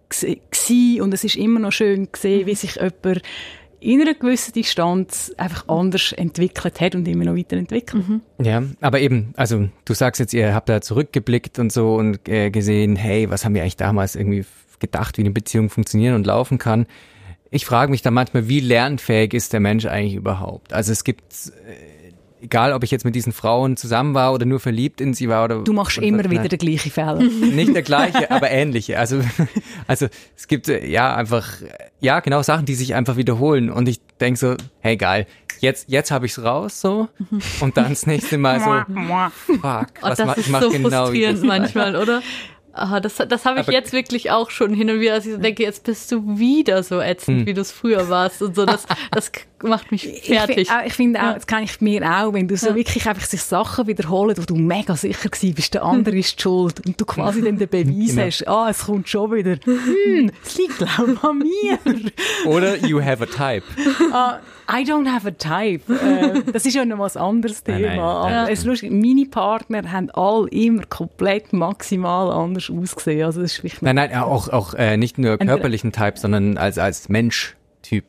gewesen 0.09 1.01
und 1.01 1.13
es 1.13 1.23
ist 1.23 1.35
immer 1.35 1.59
noch 1.59 1.71
schön 1.71 2.11
gesehen, 2.11 2.45
wie 2.45 2.55
sich 2.55 2.75
jemand 2.75 3.21
in 3.81 3.99
einer 3.99 4.13
gewissen 4.13 4.53
Distanz 4.53 5.33
einfach 5.37 5.67
anders 5.67 6.13
entwickelt 6.13 6.79
hat 6.79 6.93
und 6.95 7.07
immer 7.07 7.25
noch 7.25 7.35
weiterentwickelt. 7.35 8.07
Mhm. 8.07 8.21
Ja, 8.41 8.63
aber 8.79 8.99
eben, 8.99 9.33
also 9.35 9.69
du 9.85 9.93
sagst 9.93 10.19
jetzt, 10.19 10.33
ihr 10.33 10.53
habt 10.53 10.69
da 10.69 10.81
zurückgeblickt 10.81 11.57
und 11.57 11.71
so 11.71 11.95
und 11.95 12.29
äh, 12.29 12.51
gesehen, 12.51 12.95
hey, 12.95 13.29
was 13.29 13.43
haben 13.43 13.55
wir 13.55 13.63
eigentlich 13.63 13.77
damals 13.77 14.15
irgendwie 14.15 14.45
gedacht, 14.79 15.17
wie 15.17 15.21
eine 15.21 15.31
Beziehung 15.31 15.69
funktionieren 15.69 16.15
und 16.15 16.27
laufen 16.27 16.59
kann. 16.59 16.85
Ich 17.49 17.65
frage 17.65 17.91
mich 17.91 18.01
da 18.01 18.11
manchmal, 18.11 18.47
wie 18.47 18.59
lernfähig 18.59 19.33
ist 19.33 19.51
der 19.51 19.59
Mensch 19.59 19.85
eigentlich 19.85 20.15
überhaupt? 20.15 20.73
Also 20.73 20.91
es 20.91 21.03
gibt, 21.03 21.23
äh, 21.67 21.90
egal 22.41 22.73
ob 22.73 22.83
ich 22.83 22.91
jetzt 22.91 23.05
mit 23.05 23.15
diesen 23.15 23.31
Frauen 23.31 23.77
zusammen 23.77 24.13
war 24.13 24.33
oder 24.33 24.45
nur 24.45 24.59
verliebt 24.59 25.01
in 25.01 25.13
sie 25.13 25.29
war 25.29 25.45
oder. 25.45 25.63
Du 25.63 25.73
machst 25.73 25.97
immer 25.97 26.29
wieder 26.29 26.47
den 26.47 26.59
gleichen 26.59 26.91
Fehler. 26.91 27.15
Nicht 27.15 27.75
der 27.75 27.83
gleiche, 27.83 28.29
aber 28.31 28.51
ähnliche. 28.51 28.99
Also, 28.99 29.21
also 29.87 30.07
es 30.35 30.47
gibt 30.47 30.67
äh, 30.67 30.85
ja 30.85 31.15
einfach, 31.15 31.53
ja 31.99 32.19
genau 32.19 32.41
Sachen, 32.41 32.65
die 32.65 32.75
sich 32.75 32.95
einfach 32.95 33.17
wiederholen. 33.17 33.69
Und 33.69 33.87
ich 33.87 34.01
denk 34.19 34.37
so, 34.37 34.55
hey 34.79 34.97
geil, 34.97 35.27
jetzt, 35.59 35.89
jetzt 35.89 36.11
habe 36.11 36.25
ich's 36.25 36.41
raus 36.43 36.81
so 36.81 37.07
und 37.61 37.77
dann 37.77 37.89
das 37.89 38.07
nächste 38.07 38.37
Mal 38.37 38.59
so, 38.59 38.65
fuck, 39.55 39.61
oh, 39.61 39.81
was 40.01 40.19
mach, 40.19 40.37
ich 40.37 40.49
mach 40.49 40.61
so 40.61 40.69
genau 40.69 41.05
frustrierend 41.05 41.43
manchmal, 41.43 41.95
oder? 41.95 42.21
Aha, 42.73 43.01
das, 43.01 43.15
das 43.15 43.45
habe 43.45 43.59
ich 43.59 43.67
Aber 43.67 43.73
jetzt 43.73 43.91
wirklich 43.91 44.31
auch 44.31 44.49
schon 44.49 44.73
hin 44.73 44.89
und 44.89 45.01
wieder, 45.01 45.15
dass 45.15 45.25
ich 45.25 45.33
so 45.33 45.37
denke, 45.37 45.63
jetzt 45.63 45.83
bist 45.83 46.09
du 46.11 46.39
wieder 46.39 46.83
so 46.83 47.01
ätzend, 47.01 47.39
hm. 47.39 47.45
wie 47.45 47.53
du 47.53 47.61
es 47.61 47.71
früher 47.71 48.07
warst 48.07 48.41
und 48.41 48.55
so. 48.55 48.65
Das, 48.65 48.85
das 49.11 49.31
macht 49.63 49.91
mich 49.91 50.21
fertig. 50.23 50.69
Ich, 50.69 50.87
ich 50.87 50.93
finde 50.93 51.21
auch, 51.21 51.33
das 51.33 51.47
kenne 51.47 51.63
ich 51.63 51.81
mir 51.81 52.03
auch, 52.03 52.33
wenn 52.33 52.47
du 52.47 52.57
so 52.57 52.69
ja. 52.69 52.75
wirklich 52.75 53.07
einfach 53.07 53.25
sich 53.25 53.41
Sachen 53.41 53.87
wiederholen, 53.87 54.35
wo 54.37 54.43
du 54.43 54.55
mega 54.55 54.95
sicher 54.95 55.29
gewesen 55.29 55.53
bist, 55.53 55.73
der 55.73 55.83
andere 55.83 56.17
ist 56.19 56.37
die 56.37 56.41
schuld 56.41 56.85
und 56.85 56.99
du 56.99 57.05
quasi 57.05 57.41
dann 57.41 57.57
den 57.57 57.69
Beweis 57.69 58.09
genau. 58.09 58.23
hast, 58.23 58.47
ah, 58.47 58.67
es 58.69 58.85
kommt 58.85 59.09
schon 59.09 59.31
wieder, 59.31 59.57
hm, 59.63 60.31
es 60.43 60.57
liegt 60.57 60.77
glaube 60.77 61.17
an 61.21 61.39
mir. 61.39 61.79
Oder 62.45 62.77
you 62.85 63.01
have 63.01 63.23
a 63.23 63.25
type. 63.25 63.65
Uh, 63.77 64.39
I 64.71 64.83
don't 64.83 65.07
have 65.07 65.27
a 65.27 65.31
type. 65.31 65.83
Uh, 65.89 66.41
das 66.51 66.65
ist 66.65 66.75
ja 66.75 66.85
noch 66.85 66.99
ein 66.99 67.21
anderes 67.21 67.63
Thema. 67.63 67.79
Nein, 67.79 67.97
nein, 67.97 68.33
nein. 68.33 68.53
Es 68.53 68.59
ist 68.59 68.65
lustig, 68.65 68.91
meine 68.91 69.25
Partner 69.25 69.91
haben 69.91 70.09
alle 70.11 70.47
immer 70.49 70.83
komplett 70.85 71.51
maximal 71.53 72.31
anders 72.31 72.69
ausgesehen. 72.69 73.25
Also 73.25 73.41
das 73.41 73.59
ist 73.59 73.81
nein, 73.81 73.95
nein, 73.95 74.15
auch, 74.15 74.47
auch 74.49 74.73
äh, 74.73 74.97
nicht 74.97 75.17
nur 75.17 75.37
körperlichen 75.37 75.91
Type, 75.91 76.17
sondern 76.17 76.57
als, 76.57 76.77
als 76.77 77.09
Mensch-Typ. 77.09 78.05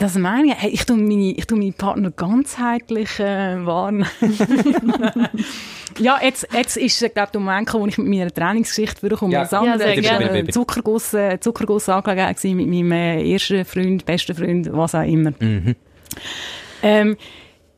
Das 0.00 0.16
meine 0.16 0.48
ich. 0.48 0.54
Hey, 0.54 0.70
ich 0.70 0.86
tue 0.86 0.96
meine, 0.96 1.32
ich 1.32 1.46
tue 1.46 1.58
meine 1.58 1.72
Partner 1.72 2.10
ganzheitlich 2.10 3.20
äh, 3.20 3.64
warnen. 3.66 4.06
ja, 5.98 6.18
jetzt, 6.22 6.48
jetzt 6.54 6.78
ist, 6.78 7.00
glaube 7.00 7.26
ich, 7.26 7.30
der 7.32 7.40
Moment 7.40 7.74
wo 7.74 7.86
ich 7.86 7.98
mit 7.98 8.08
meiner 8.08 8.30
Trainingsgeschichte 8.30 9.02
wiederkomme. 9.02 9.34
Ja, 9.34 9.42
das 9.42 9.52
andere 9.52 10.00
ja, 10.00 10.12
war 10.12 10.34
äh, 10.34 10.48
Zuckerguss, 10.48 11.12
äh, 11.12 11.38
Zuckerguss 11.38 11.90
angelegenheit 11.90 12.42
mit 12.44 12.66
meinem 12.66 12.92
äh, 12.92 13.30
ersten 13.30 13.62
Freund, 13.66 14.06
besten 14.06 14.34
Freund, 14.34 14.72
was 14.72 14.94
auch 14.94 15.02
immer. 15.02 15.34
Mhm. 15.38 15.76
Ähm, 16.82 17.16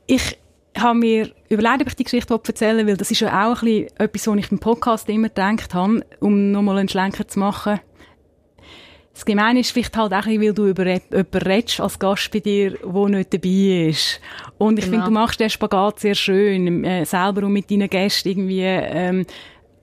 ich 0.07 0.39
habe 0.79 0.99
mir 1.01 1.29
überlegt, 1.49 1.81
ob 1.81 1.89
ich 1.89 1.97
die 1.97 2.05
Geschichte 2.05 2.35
erzählen 2.35 2.79
will, 2.79 2.87
weil 2.87 2.97
das 2.97 3.11
ist 3.11 3.19
ja 3.19 3.51
auch 3.51 3.63
ein 3.63 3.67
bisschen 3.67 3.89
etwas, 3.99 4.27
was 4.29 4.37
ich 4.37 4.53
im 4.53 4.61
Podcast 4.61 5.09
immer 5.09 5.27
gedacht 5.27 5.75
habe, 5.75 6.07
um 6.21 6.53
nochmal 6.53 6.79
einen 6.79 6.89
Schlenker 6.89 7.27
zu 7.27 7.41
machen 7.41 7.81
das 9.15 9.25
Gemeine 9.27 9.61
ist 9.61 9.73
vielleicht 9.73 9.97
halt 9.97 10.13
auch, 10.13 10.27
weil 10.27 10.55
du 10.55 10.69
über 10.69 10.87
jemanden 10.87 11.37
redest 11.37 11.81
als 11.81 11.99
Gast 11.99 12.31
bei 12.31 12.41
dir, 12.41 12.79
der 12.79 13.09
nicht 13.09 13.35
dabei 13.35 13.89
ist. 13.89 14.21
Und 14.59 14.79
ich 14.79 14.87
genau. 14.87 14.97
finde, 14.97 15.07
du 15.07 15.13
machst 15.13 15.41
den 15.41 15.51
Spagat 15.51 16.01
sehr 16.01 16.15
schön, 16.15 16.85
äh, 16.85 17.05
selber 17.05 17.47
und 17.47 17.53
mit 17.53 17.71
deinen 17.71 17.91
Gästen 17.91 18.29
irgendwie, 18.31 18.63
ähm, 18.63 19.27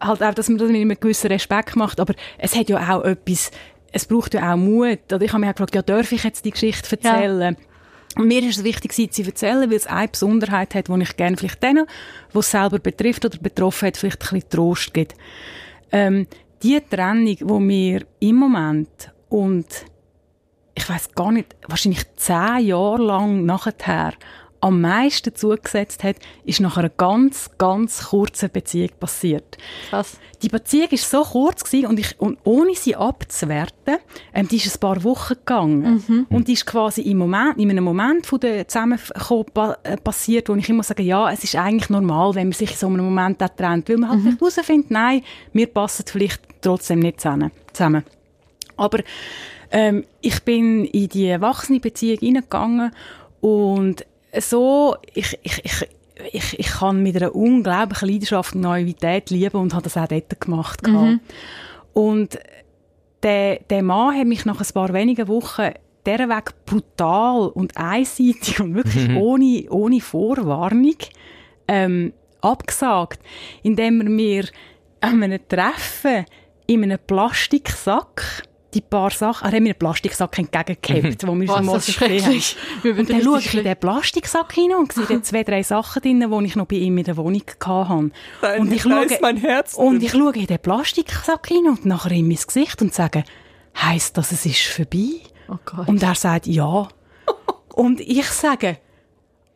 halt 0.01 0.23
auch, 0.23 0.33
dass 0.33 0.49
man 0.49 0.57
das 0.57 0.69
mit 0.69 0.81
einem 0.81 0.99
gewissen 0.99 1.27
Respekt 1.27 1.75
macht. 1.75 1.99
Aber 1.99 2.15
es 2.37 2.55
hat 2.55 2.69
ja 2.69 2.77
auch 2.77 3.03
etwas, 3.03 3.51
es 3.91 4.05
braucht 4.05 4.33
ja 4.33 4.51
auch 4.51 4.57
Mut. 4.57 5.13
Oder 5.13 5.21
ich 5.21 5.31
habe 5.31 5.41
mich 5.41 5.49
auch 5.49 5.55
gefragt, 5.55 5.75
ja, 5.75 5.81
darf 5.83 6.11
ich 6.11 6.23
jetzt 6.23 6.45
die 6.45 6.51
Geschichte 6.51 6.97
erzählen? 6.97 7.55
Ja. 7.59 8.21
Und 8.21 8.27
mir 8.27 8.41
ist 8.41 8.57
es 8.57 8.63
wichtig, 8.63 8.93
sie 8.93 9.09
zu 9.09 9.23
erzählen, 9.23 9.69
weil 9.69 9.77
es 9.77 9.85
eine 9.85 10.07
Besonderheit 10.07 10.73
hat, 10.73 10.87
die 10.87 11.01
ich 11.01 11.15
gerne 11.15 11.37
vielleicht 11.37 11.61
denen, 11.61 11.85
die 12.33 12.39
es 12.39 12.49
selber 12.49 12.79
betrifft 12.79 13.25
oder 13.25 13.37
betroffen 13.37 13.87
hat, 13.87 13.97
vielleicht 13.97 14.21
ein 14.21 14.39
bisschen 14.39 14.49
Trost 14.49 14.93
gibt. 14.93 15.13
Ähm, 15.91 16.25
die 16.63 16.79
Trennung, 16.81 17.35
die 17.35 17.45
wir 17.45 18.01
im 18.19 18.35
Moment 18.35 19.11
und 19.29 19.65
ich 20.75 20.89
weiß 20.89 21.13
gar 21.13 21.31
nicht, 21.31 21.55
wahrscheinlich 21.67 22.03
zehn 22.15 22.59
Jahre 22.59 23.01
lang 23.01 23.45
nachher 23.45 24.13
am 24.61 24.81
meisten 24.81 25.33
zugesetzt 25.35 26.03
hat, 26.03 26.17
ist 26.43 26.59
nach 26.59 26.77
einer 26.77 26.89
ganz, 26.89 27.49
ganz 27.57 28.09
kurzen 28.09 28.49
Beziehung 28.51 28.89
passiert. 28.99 29.57
Krass. 29.89 30.17
Die 30.41 30.49
Beziehung 30.49 30.89
ist 30.91 31.09
so 31.09 31.23
kurz 31.23 31.63
gewesen 31.63 31.87
und, 31.87 31.99
ich, 31.99 32.19
und 32.19 32.39
ohne 32.43 32.75
sie 32.75 32.95
abzuwerten, 32.95 33.97
ähm, 34.33 34.47
die 34.47 34.57
ist 34.57 34.75
ein 34.75 34.79
paar 34.79 35.03
Wochen 35.03 35.35
gegangen. 35.35 36.03
Mhm. 36.07 36.27
Und 36.29 36.47
die 36.47 36.53
ist 36.53 36.65
quasi 36.65 37.01
im 37.01 37.17
Moment, 37.17 37.57
in 37.57 37.69
einem 37.69 37.83
Moment 37.83 38.25
von 38.25 38.39
der 38.39 38.67
Zusammenkunft 38.67 39.53
pa 39.53 39.77
äh, 39.83 39.97
passiert, 39.97 40.49
wo 40.49 40.55
ich 40.55 40.69
immer 40.69 40.83
sage, 40.83 41.03
ja, 41.03 41.31
es 41.31 41.43
ist 41.43 41.55
eigentlich 41.55 41.89
normal, 41.89 42.35
wenn 42.35 42.47
man 42.47 42.53
sich 42.53 42.71
in 42.71 42.77
so 42.77 42.87
einem 42.87 43.05
Moment 43.05 43.41
auch 43.43 43.49
trennt, 43.49 43.89
weil 43.89 43.97
man 43.97 44.09
halt 44.09 44.23
mhm. 44.23 44.37
herausfindet, 44.37 44.91
nein, 44.91 45.23
wir 45.53 45.67
passen 45.67 46.05
vielleicht 46.07 46.41
trotzdem 46.61 46.99
nicht 46.99 47.21
zusammen. 47.21 47.51
Aber 48.79 48.99
ähm, 49.71 50.05
ich 50.21 50.41
bin 50.43 50.85
in 50.85 51.09
die 51.09 51.27
erwachsene 51.27 51.79
Beziehung 51.79 52.19
hineingegangen 52.19 52.91
und 53.41 54.05
so, 54.37 54.95
ich, 55.13 55.37
ich, 55.43 55.61
ich, 55.63 55.87
ich, 56.31 56.59
ich 56.59 56.67
kann 56.67 57.01
mit 57.01 57.15
einer 57.15 57.35
unglaublichen 57.35 58.09
Leidenschaft 58.09 58.55
und 58.55 58.61
Naivität 58.61 59.29
lieben 59.29 59.57
und 59.57 59.73
habe 59.73 59.83
das 59.83 59.97
auch 59.97 60.07
dort 60.07 60.39
gemacht. 60.39 60.85
Mhm. 60.85 61.19
Und 61.93 62.39
der, 63.23 63.59
der 63.69 63.83
Mann 63.83 64.17
hat 64.17 64.27
mich 64.27 64.45
nach 64.45 64.59
ein 64.59 64.73
paar 64.73 64.93
wenigen 64.93 65.27
Wochen 65.27 65.71
dieser 66.05 66.29
Weg 66.29 66.53
brutal 66.65 67.49
und 67.49 67.75
einseitig 67.77 68.59
und 68.59 68.75
wirklich 68.75 69.09
mhm. 69.09 69.17
ohne, 69.17 69.65
ohne 69.69 70.01
Vorwarnung 70.01 70.95
ähm, 71.67 72.13
abgesagt, 72.41 73.19
indem 73.63 74.01
er 74.01 74.09
mir 74.09 74.45
an 75.01 75.23
einem 75.23 75.39
Treffen 75.47 76.25
in 76.67 76.83
einem 76.83 76.99
Plastiksack 77.05 78.43
die 78.73 78.81
paar 78.81 79.09
Sachen, 79.09 79.45
er 79.45 79.51
hat 79.51 79.61
mir 79.61 79.69
einen 79.69 79.79
Plastiksack 79.79 80.37
entgegengehabt, 80.37 81.27
wo 81.27 81.35
wir 81.35 81.47
schon 81.47 81.65
mal 81.65 81.79
gesehen 81.79 82.25
haben. 82.25 82.41
Und 82.99 83.09
dann 83.09 83.21
schaue 83.21 83.39
ich 83.39 83.53
in 83.53 83.63
den 83.63 83.77
Plastiksack 83.77 84.53
hinein 84.53 84.77
und 84.77 84.93
sehe 84.93 85.21
zwei, 85.21 85.43
drei 85.43 85.63
Sachen 85.63 86.01
drin, 86.01 86.19
die 86.19 86.45
ich 86.45 86.55
noch 86.55 86.65
bei 86.65 86.75
ihm 86.75 86.97
in 86.97 87.03
der 87.03 87.17
Wohnung 87.17 87.41
hatte. 87.63 88.11
Nein, 88.41 88.61
und 88.61 88.71
ich 88.71 88.81
schaue, 88.83 89.07
mein 89.21 89.37
Herz 89.37 89.73
und 89.73 90.03
ich 90.03 90.11
schaue 90.11 90.33
in 90.35 90.45
den 90.45 90.59
Plastiksack 90.59 91.47
hinein 91.47 91.73
und 91.73 91.85
nachher 91.85 92.11
in 92.11 92.27
mein 92.27 92.37
Gesicht 92.37 92.81
und 92.81 92.93
sage, 92.93 93.23
heisst 93.75 94.17
das, 94.17 94.31
es 94.31 94.45
ist 94.45 94.61
vorbei? 94.67 95.21
Oh. 95.47 95.57
Und 95.87 96.03
er 96.03 96.15
sagt, 96.15 96.47
ja. 96.47 96.87
und 97.73 97.99
ich 98.01 98.27
sage, 98.27 98.77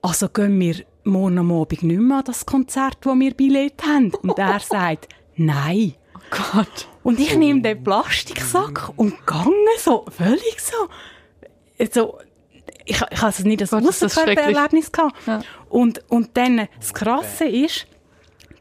also 0.01 0.29
gehen 0.29 0.59
wir 0.59 0.75
morgen 1.03 1.37
am 1.37 1.51
Abend 1.51 1.83
nicht 1.83 1.99
mehr 1.99 2.17
an 2.17 2.23
das 2.25 2.45
Konzert, 2.45 2.97
wo 3.03 3.13
wir 3.15 3.33
Billett 3.33 3.83
haben. 3.83 4.11
Und 4.21 4.37
er 4.37 4.59
sagt, 4.59 5.09
nein. 5.35 5.93
Oh 6.15 6.19
Gott. 6.29 6.87
Und 7.03 7.19
ich 7.19 7.35
nehme 7.35 7.61
den 7.61 7.83
Plastiksack 7.83 8.91
und 8.95 9.25
gange 9.25 9.51
so, 9.77 10.05
völlig 10.09 10.59
so, 10.59 10.89
so 11.91 12.17
ich, 12.85 12.95
ich 12.95 13.01
habe 13.01 13.25
also 13.25 13.47
nicht 13.47 13.61
das 13.61 13.73
Ausserkörpererlebnis 13.73 14.91
gehabt. 14.91 15.15
Ja. 15.27 15.41
Und, 15.69 16.01
und 16.09 16.35
dann, 16.35 16.67
das 16.79 16.93
Krasse 16.93 17.45
ist, 17.45 17.87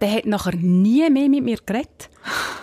der 0.01 0.13
hat 0.13 0.27
nachher 0.27 0.55
nie 0.57 1.09
mehr 1.11 1.29
mit 1.29 1.45
mir 1.45 1.59
geredet. 1.65 2.11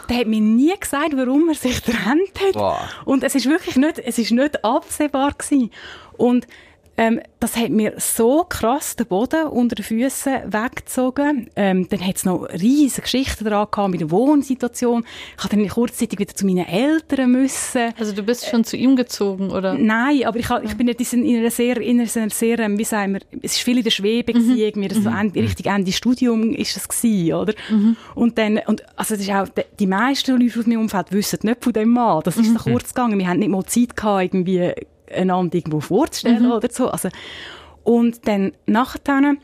Der 0.10 0.18
hat 0.18 0.28
mir 0.28 0.42
nie 0.42 0.74
gesagt, 0.78 1.16
warum 1.16 1.50
er 1.50 1.56
sich 1.56 1.84
getrennt 1.84 2.40
hat. 2.40 2.56
Wow. 2.56 2.78
Und 3.06 3.24
es 3.24 3.36
ist 3.36 3.46
wirklich 3.46 3.76
nicht, 3.76 4.00
es 4.00 4.18
ist 4.18 4.32
nicht 4.32 4.64
absehbar 4.64 5.34
gewesen. 5.34 5.72
Und 6.18 6.48
ähm, 7.00 7.22
das 7.40 7.56
hat 7.56 7.70
mir 7.70 7.94
so 7.96 8.44
krass 8.44 8.98
den 8.98 9.08
Boden 9.08 9.48
unter 9.48 9.74
den 9.74 9.86
Füßen 9.86 10.52
weggezogen. 10.52 11.50
Ähm, 11.56 11.88
dann 11.88 12.06
hat 12.06 12.18
es 12.18 12.26
noch 12.26 12.44
riesige 12.50 13.04
Geschichten 13.04 13.46
dran 13.46 13.68
gehabt 13.72 13.92
mit 13.92 14.02
der 14.02 14.12
Wohnsituation. 14.12 15.06
Ich 15.38 15.44
habe 15.46 15.56
dann 15.56 15.66
kurzzeitig 15.70 16.20
wieder 16.20 16.36
zu 16.36 16.46
meinen 16.46 16.68
Eltern 16.68 17.32
müssen. 17.32 17.94
Also 17.98 18.12
du 18.12 18.22
bist 18.22 18.50
schon 18.50 18.62
äh, 18.62 18.64
zu 18.66 18.76
ihm 18.76 18.98
gezogen, 18.98 19.50
oder? 19.52 19.76
Nein, 19.76 20.26
aber 20.26 20.40
ich, 20.40 20.50
ich 20.50 20.76
bin 20.76 20.90
in 20.90 21.38
einer 21.38 21.52
sehr, 21.52 21.78
in 21.78 22.02
einer 22.02 22.30
sehr, 22.30 22.60
ähm, 22.60 22.78
wie 22.78 22.84
sagen 22.84 23.14
wir, 23.14 23.22
es 23.44 23.54
ist 23.54 23.62
viel 23.62 23.78
in 23.78 23.86
der 23.86 23.92
Schwebe 23.92 24.34
mhm. 24.34 24.50
gewesen, 24.50 24.80
mir 24.82 24.90
das 24.90 24.98
so 24.98 25.10
Ende, 25.10 25.42
richtig 25.42 25.68
Ende 25.68 25.94
Studium 25.94 26.52
ist 26.52 26.76
das 26.76 26.90
gewesen, 26.90 27.34
oder? 27.34 27.54
Mhm. 27.70 27.96
Und 28.14 28.38
dann, 28.38 28.60
und, 28.68 28.84
also 28.98 29.16
das 29.16 29.24
ist 29.24 29.32
auch, 29.32 29.48
die 29.80 29.88
meisten 29.88 30.38
Leute 30.38 30.60
aus 30.60 30.68
meinem 30.68 30.82
Umfeld 30.82 31.14
wissen 31.14 31.40
nicht 31.44 31.64
von 31.64 31.72
dem 31.72 31.92
Mann. 31.92 32.24
Das 32.26 32.36
ist 32.36 32.50
mhm. 32.50 32.58
so 32.58 32.72
kurz 32.72 32.94
gegangen. 32.94 33.18
Wir 33.18 33.30
haben 33.30 33.40
nicht 33.40 33.48
mal 33.48 33.64
Zeit 33.64 33.96
gehabt, 33.96 34.24
irgendwie 34.26 34.74
einander 35.12 35.56
irgendwo 35.56 35.80
vorzustellen 35.80 36.46
mhm. 36.46 36.52
oder 36.52 36.70
so. 36.72 36.90
Also, 36.90 37.10
und 37.84 38.28
dann 38.28 38.54
nachher, 38.66 39.36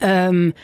ähm, 0.00 0.54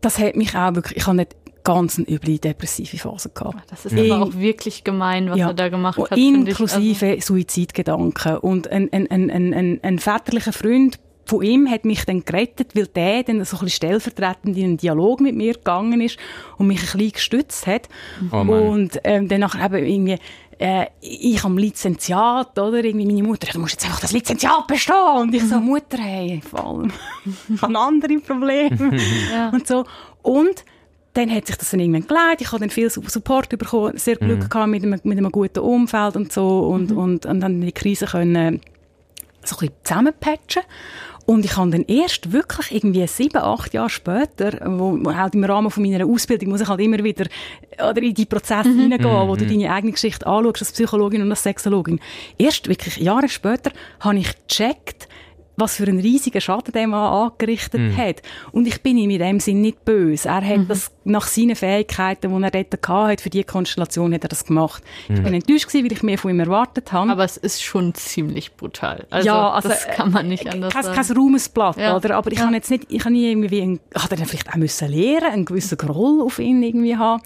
das 0.00 0.18
hat 0.18 0.36
mich 0.36 0.56
auch 0.56 0.74
wirklich, 0.74 0.98
ich 0.98 1.06
habe 1.06 1.16
nicht 1.16 1.36
ganz 1.64 1.98
eine 1.98 2.08
üble 2.08 2.38
depressive 2.38 2.96
Phase 2.96 3.28
gehabt. 3.28 3.70
Das 3.70 3.84
ist 3.84 3.92
mhm. 3.92 4.10
aber 4.10 4.22
auch 4.24 4.34
wirklich 4.34 4.84
gemein, 4.84 5.28
was 5.30 5.38
ja. 5.38 5.48
er 5.48 5.54
da 5.54 5.68
gemacht 5.68 5.98
hat. 5.98 6.16
Inklusive 6.16 7.06
also. 7.06 7.34
Suizidgedanken. 7.34 8.38
Und 8.38 8.68
ein, 8.68 8.90
ein, 8.90 9.10
ein, 9.10 9.30
ein, 9.30 9.80
ein 9.82 9.98
väterlicher 9.98 10.54
Freund 10.54 10.98
von 11.26 11.42
ihm 11.42 11.70
hat 11.70 11.84
mich 11.84 12.06
dann 12.06 12.24
gerettet, 12.24 12.74
weil 12.74 12.86
der 12.86 13.22
dann 13.22 13.44
so 13.44 13.58
ein 13.58 13.64
bisschen 13.64 13.68
stellvertretend 13.68 14.56
in 14.56 14.64
einen 14.64 14.76
Dialog 14.78 15.20
mit 15.20 15.36
mir 15.36 15.52
gegangen 15.52 16.00
ist 16.00 16.18
und 16.56 16.68
mich 16.68 16.78
ein 16.78 16.86
bisschen 16.86 17.12
gestützt 17.12 17.66
hat. 17.66 17.88
Oh 18.32 18.38
und 18.38 18.98
ähm, 19.04 19.28
dann 19.28 19.40
nachher 19.40 19.66
eben 19.66 19.84
irgendwie 19.84 20.18
äh, 20.58 20.86
ich 21.00 21.44
am 21.44 21.56
Lizenziat, 21.56 22.58
oder? 22.58 22.84
Irgendwie 22.84 23.06
meine 23.06 23.22
Mutter, 23.22 23.48
du 23.52 23.60
musst 23.60 23.74
jetzt 23.74 23.84
einfach 23.84 24.00
das 24.00 24.12
Lizenziat 24.12 24.66
bestehen. 24.66 25.16
Und 25.16 25.34
ich 25.34 25.44
so, 25.44 25.60
Mutter, 25.60 25.98
hey, 25.98 26.40
vor 26.48 26.64
allem, 26.64 26.92
ich 27.54 27.62
habe 27.62 27.78
andere 27.78 28.18
Probleme. 28.18 28.96
ja. 29.32 29.50
Und 29.50 29.66
so. 29.66 29.84
Und 30.22 30.64
dann 31.14 31.30
hat 31.30 31.46
sich 31.46 31.56
das 31.56 31.70
dann 31.70 31.80
irgendwann 31.80 32.06
geleitet. 32.06 32.42
Ich 32.42 32.52
habe 32.52 32.60
dann 32.60 32.70
viel 32.70 32.90
Support 32.90 33.48
bekommen, 33.50 33.96
sehr 33.96 34.16
Glück 34.16 34.40
mhm. 34.40 34.48
gehabt 34.48 34.68
mit 34.68 34.82
einem, 34.82 35.00
mit 35.02 35.18
einem 35.18 35.32
guten 35.32 35.60
Umfeld 35.60 36.16
und 36.16 36.32
so. 36.32 36.60
Und, 36.60 36.90
mhm. 36.90 36.98
und, 36.98 37.26
und 37.26 37.40
dann 37.40 37.60
die 37.60 37.72
Krise 37.72 38.06
können 38.06 38.60
so 39.44 39.56
ein 39.56 39.60
bisschen 39.60 39.74
zusammenpatchen. 39.84 40.62
Und 41.28 41.44
ich 41.44 41.58
habe 41.58 41.70
dann 41.70 41.82
erst 41.82 42.32
wirklich 42.32 42.72
irgendwie 42.74 43.06
sieben, 43.06 43.36
acht 43.36 43.74
Jahre 43.74 43.90
später, 43.90 44.62
wo, 44.64 44.98
wo 44.98 45.14
halt 45.14 45.34
im 45.34 45.44
Rahmen 45.44 45.70
von 45.70 45.82
meiner 45.82 46.06
Ausbildung 46.06 46.48
muss 46.48 46.62
ich 46.62 46.68
halt 46.68 46.80
immer 46.80 47.04
wieder 47.04 47.26
oder 47.78 48.00
in 48.00 48.14
die 48.14 48.24
Prozesse 48.24 48.70
mhm. 48.70 48.80
hineingehen, 48.80 49.28
wo 49.28 49.36
du 49.36 49.44
mhm. 49.44 49.50
deine 49.50 49.70
eigene 49.74 49.92
Geschichte 49.92 50.26
anschaust 50.26 50.62
als 50.62 50.72
Psychologin 50.72 51.20
und 51.20 51.28
als 51.30 51.42
Sexologin. 51.42 52.00
Erst 52.38 52.66
wirklich 52.66 52.96
Jahre 52.96 53.28
später 53.28 53.72
habe 54.00 54.16
ich 54.16 54.32
gecheckt, 54.48 55.06
was 55.58 55.76
für 55.76 55.84
einen 55.84 55.98
riesigen 55.98 56.40
Schaden 56.40 56.72
der 56.72 56.86
Mann 56.86 57.30
angerichtet 57.30 57.80
mhm. 57.80 57.96
hat. 57.96 58.22
Und 58.52 58.66
ich 58.66 58.80
bin 58.80 58.96
ihm 58.96 59.10
in 59.10 59.18
dem 59.18 59.40
Sinn 59.40 59.60
nicht 59.60 59.84
böse. 59.84 60.28
Er 60.28 60.36
hat 60.36 60.58
mhm. 60.58 60.68
das 60.68 60.92
nach 61.04 61.26
seinen 61.26 61.56
Fähigkeiten, 61.56 62.34
die 62.34 62.42
er 62.42 62.50
dort 62.50 62.88
hatte, 62.88 63.22
für 63.22 63.30
die 63.30 63.42
Konstellation 63.42 64.14
hat 64.14 64.22
er 64.22 64.28
das 64.28 64.44
gemacht. 64.44 64.82
Mhm. 65.08 65.16
Ich 65.16 65.22
bin 65.22 65.34
enttäuscht 65.34 65.66
gewesen, 65.66 65.84
weil 65.84 65.92
ich 65.92 66.02
mehr 66.02 66.18
von 66.18 66.30
ihm 66.30 66.40
erwartet 66.40 66.92
habe. 66.92 67.10
Aber 67.10 67.24
es 67.24 67.36
ist 67.36 67.62
schon 67.62 67.92
ziemlich 67.94 68.54
brutal. 68.54 69.06
Also, 69.10 69.26
ja, 69.26 69.50
also 69.50 69.68
das 69.68 69.88
kann 69.88 70.12
man 70.12 70.28
nicht 70.28 70.48
anders 70.48 70.72
kein, 70.72 70.84
sagen. 70.84 70.96
Kein 70.96 71.16
Ruhmesblatt, 71.16 71.76
ja. 71.76 71.96
oder? 71.96 72.16
Aber 72.16 72.30
ich 72.30 72.38
ja. 72.38 72.44
habe 72.44 72.54
jetzt 72.54 72.70
nicht, 72.70 72.86
ich 72.88 73.00
habe 73.00 73.12
nie 73.12 73.28
irgendwie, 73.28 73.62
einen, 73.62 73.80
hat 73.94 74.12
er 74.12 74.18
vielleicht 74.24 74.50
auch 74.50 74.56
müssen 74.56 74.88
lernen, 74.88 75.32
einen 75.32 75.44
gewissen 75.44 75.76
Groll 75.76 76.22
auf 76.22 76.38
ihn 76.38 76.62
irgendwie 76.62 76.96
haben. 76.96 77.20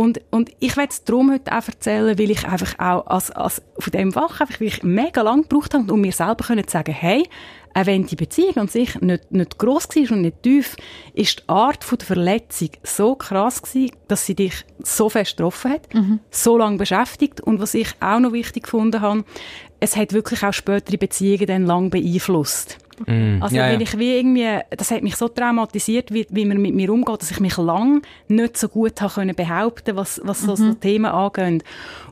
Und, 0.00 0.22
und 0.30 0.50
ich 0.60 0.78
werde 0.78 0.92
es 0.92 1.04
darum 1.04 1.30
heute 1.30 1.52
auch 1.52 1.68
erzählen, 1.68 2.18
weil 2.18 2.30
ich 2.30 2.48
einfach 2.48 2.78
auch 2.78 3.06
als, 3.06 3.30
als 3.32 3.60
von 3.78 3.90
dem 3.90 4.12
Fach 4.12 4.40
einfach 4.40 4.58
wirklich 4.58 4.82
mega 4.82 5.20
lang 5.20 5.42
gebraucht 5.42 5.74
habe, 5.74 5.92
um 5.92 6.00
mir 6.00 6.12
selber 6.12 6.42
können 6.42 6.66
zu 6.66 6.72
sagen, 6.72 6.94
hey, 6.94 7.28
auch 7.74 7.84
wenn 7.84 8.06
die 8.06 8.16
Beziehung 8.16 8.56
an 8.56 8.68
sich 8.68 8.98
nicht, 9.02 9.30
nicht 9.30 9.58
gross 9.58 9.88
war 9.90 10.12
und 10.16 10.22
nicht 10.22 10.42
tief, 10.42 10.76
ist 11.12 11.40
die 11.40 11.48
Art 11.50 11.84
von 11.84 11.98
der 11.98 12.06
Verletzung 12.06 12.70
so 12.82 13.14
krass 13.14 13.60
gewesen, 13.60 13.94
dass 14.08 14.24
sie 14.24 14.34
dich 14.34 14.64
so 14.78 15.10
fest 15.10 15.36
getroffen 15.36 15.72
hat, 15.72 15.92
mhm. 15.92 16.20
so 16.30 16.56
lange 16.56 16.78
beschäftigt 16.78 17.42
und 17.42 17.60
was 17.60 17.74
ich 17.74 17.92
auch 18.00 18.20
noch 18.20 18.32
wichtig 18.32 18.62
gefunden 18.62 19.02
habe, 19.02 19.24
es 19.80 19.98
hat 19.98 20.14
wirklich 20.14 20.42
auch 20.42 20.54
spätere 20.54 20.96
Beziehungen 20.96 21.46
dann 21.46 21.66
lang 21.66 21.90
beeinflusst. 21.90 22.78
Mm. 23.06 23.42
Also 23.42 23.56
ja, 23.56 23.68
wenn 23.68 23.80
ja. 23.80 23.86
ich 23.86 23.98
wie 23.98 24.16
irgendwie, 24.16 24.58
das 24.70 24.90
hat 24.90 25.02
mich 25.02 25.16
so 25.16 25.28
traumatisiert, 25.28 26.12
wie, 26.12 26.26
wie 26.30 26.44
man 26.44 26.60
mit 26.60 26.74
mir 26.74 26.92
umgeht, 26.92 27.22
dass 27.22 27.30
ich 27.30 27.40
mich 27.40 27.56
lang 27.56 28.02
nicht 28.28 28.56
so 28.56 28.68
gut 28.68 29.00
habe 29.00 29.12
können 29.12 29.34
behaupten, 29.34 29.96
was, 29.96 30.20
was 30.24 30.42
so, 30.42 30.52
mhm. 30.52 30.56
so 30.56 30.74
Themen 30.74 31.06
angeht. 31.06 31.64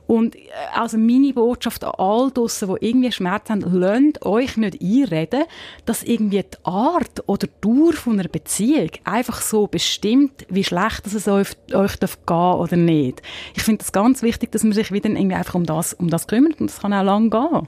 Und 0.09 0.35
äh, 0.35 0.39
also 0.73 0.97
meine 0.97 1.33
Botschaft 1.33 1.83
an 1.83 1.91
all 1.97 2.31
draussen, 2.31 2.69
die 2.69 2.87
irgendwie 2.87 3.11
Schmerz 3.11 3.49
haben, 3.49 3.61
lasst 3.61 4.25
euch 4.25 4.57
nicht 4.57 4.81
einreden, 4.81 5.43
dass 5.85 6.01
irgendwie 6.01 6.41
die 6.43 6.57
Art 6.65 7.23
oder 7.27 7.45
die 7.45 7.61
Dauer 7.61 7.93
von 7.93 8.19
einer 8.19 8.27
Beziehung 8.27 8.89
einfach 9.03 9.41
so 9.41 9.67
bestimmt, 9.67 10.47
wie 10.49 10.63
schlecht 10.63 11.05
es 11.05 11.27
euch, 11.27 11.49
euch 11.73 11.95
darf 11.97 12.17
gehen 12.25 12.35
oder 12.35 12.75
nicht. 12.75 13.21
Ich 13.55 13.61
finde 13.61 13.83
es 13.83 13.91
ganz 13.91 14.23
wichtig, 14.23 14.51
dass 14.51 14.63
man 14.63 14.73
sich 14.73 14.91
wieder 14.91 15.09
irgendwie 15.09 15.35
einfach 15.35 15.53
um 15.53 15.65
das, 15.65 15.93
um 15.93 16.09
das 16.09 16.27
kümmert 16.27 16.59
und 16.59 16.71
das 16.71 16.79
kann 16.79 16.93
auch 16.93 17.03
lang 17.03 17.29
gehen. 17.29 17.67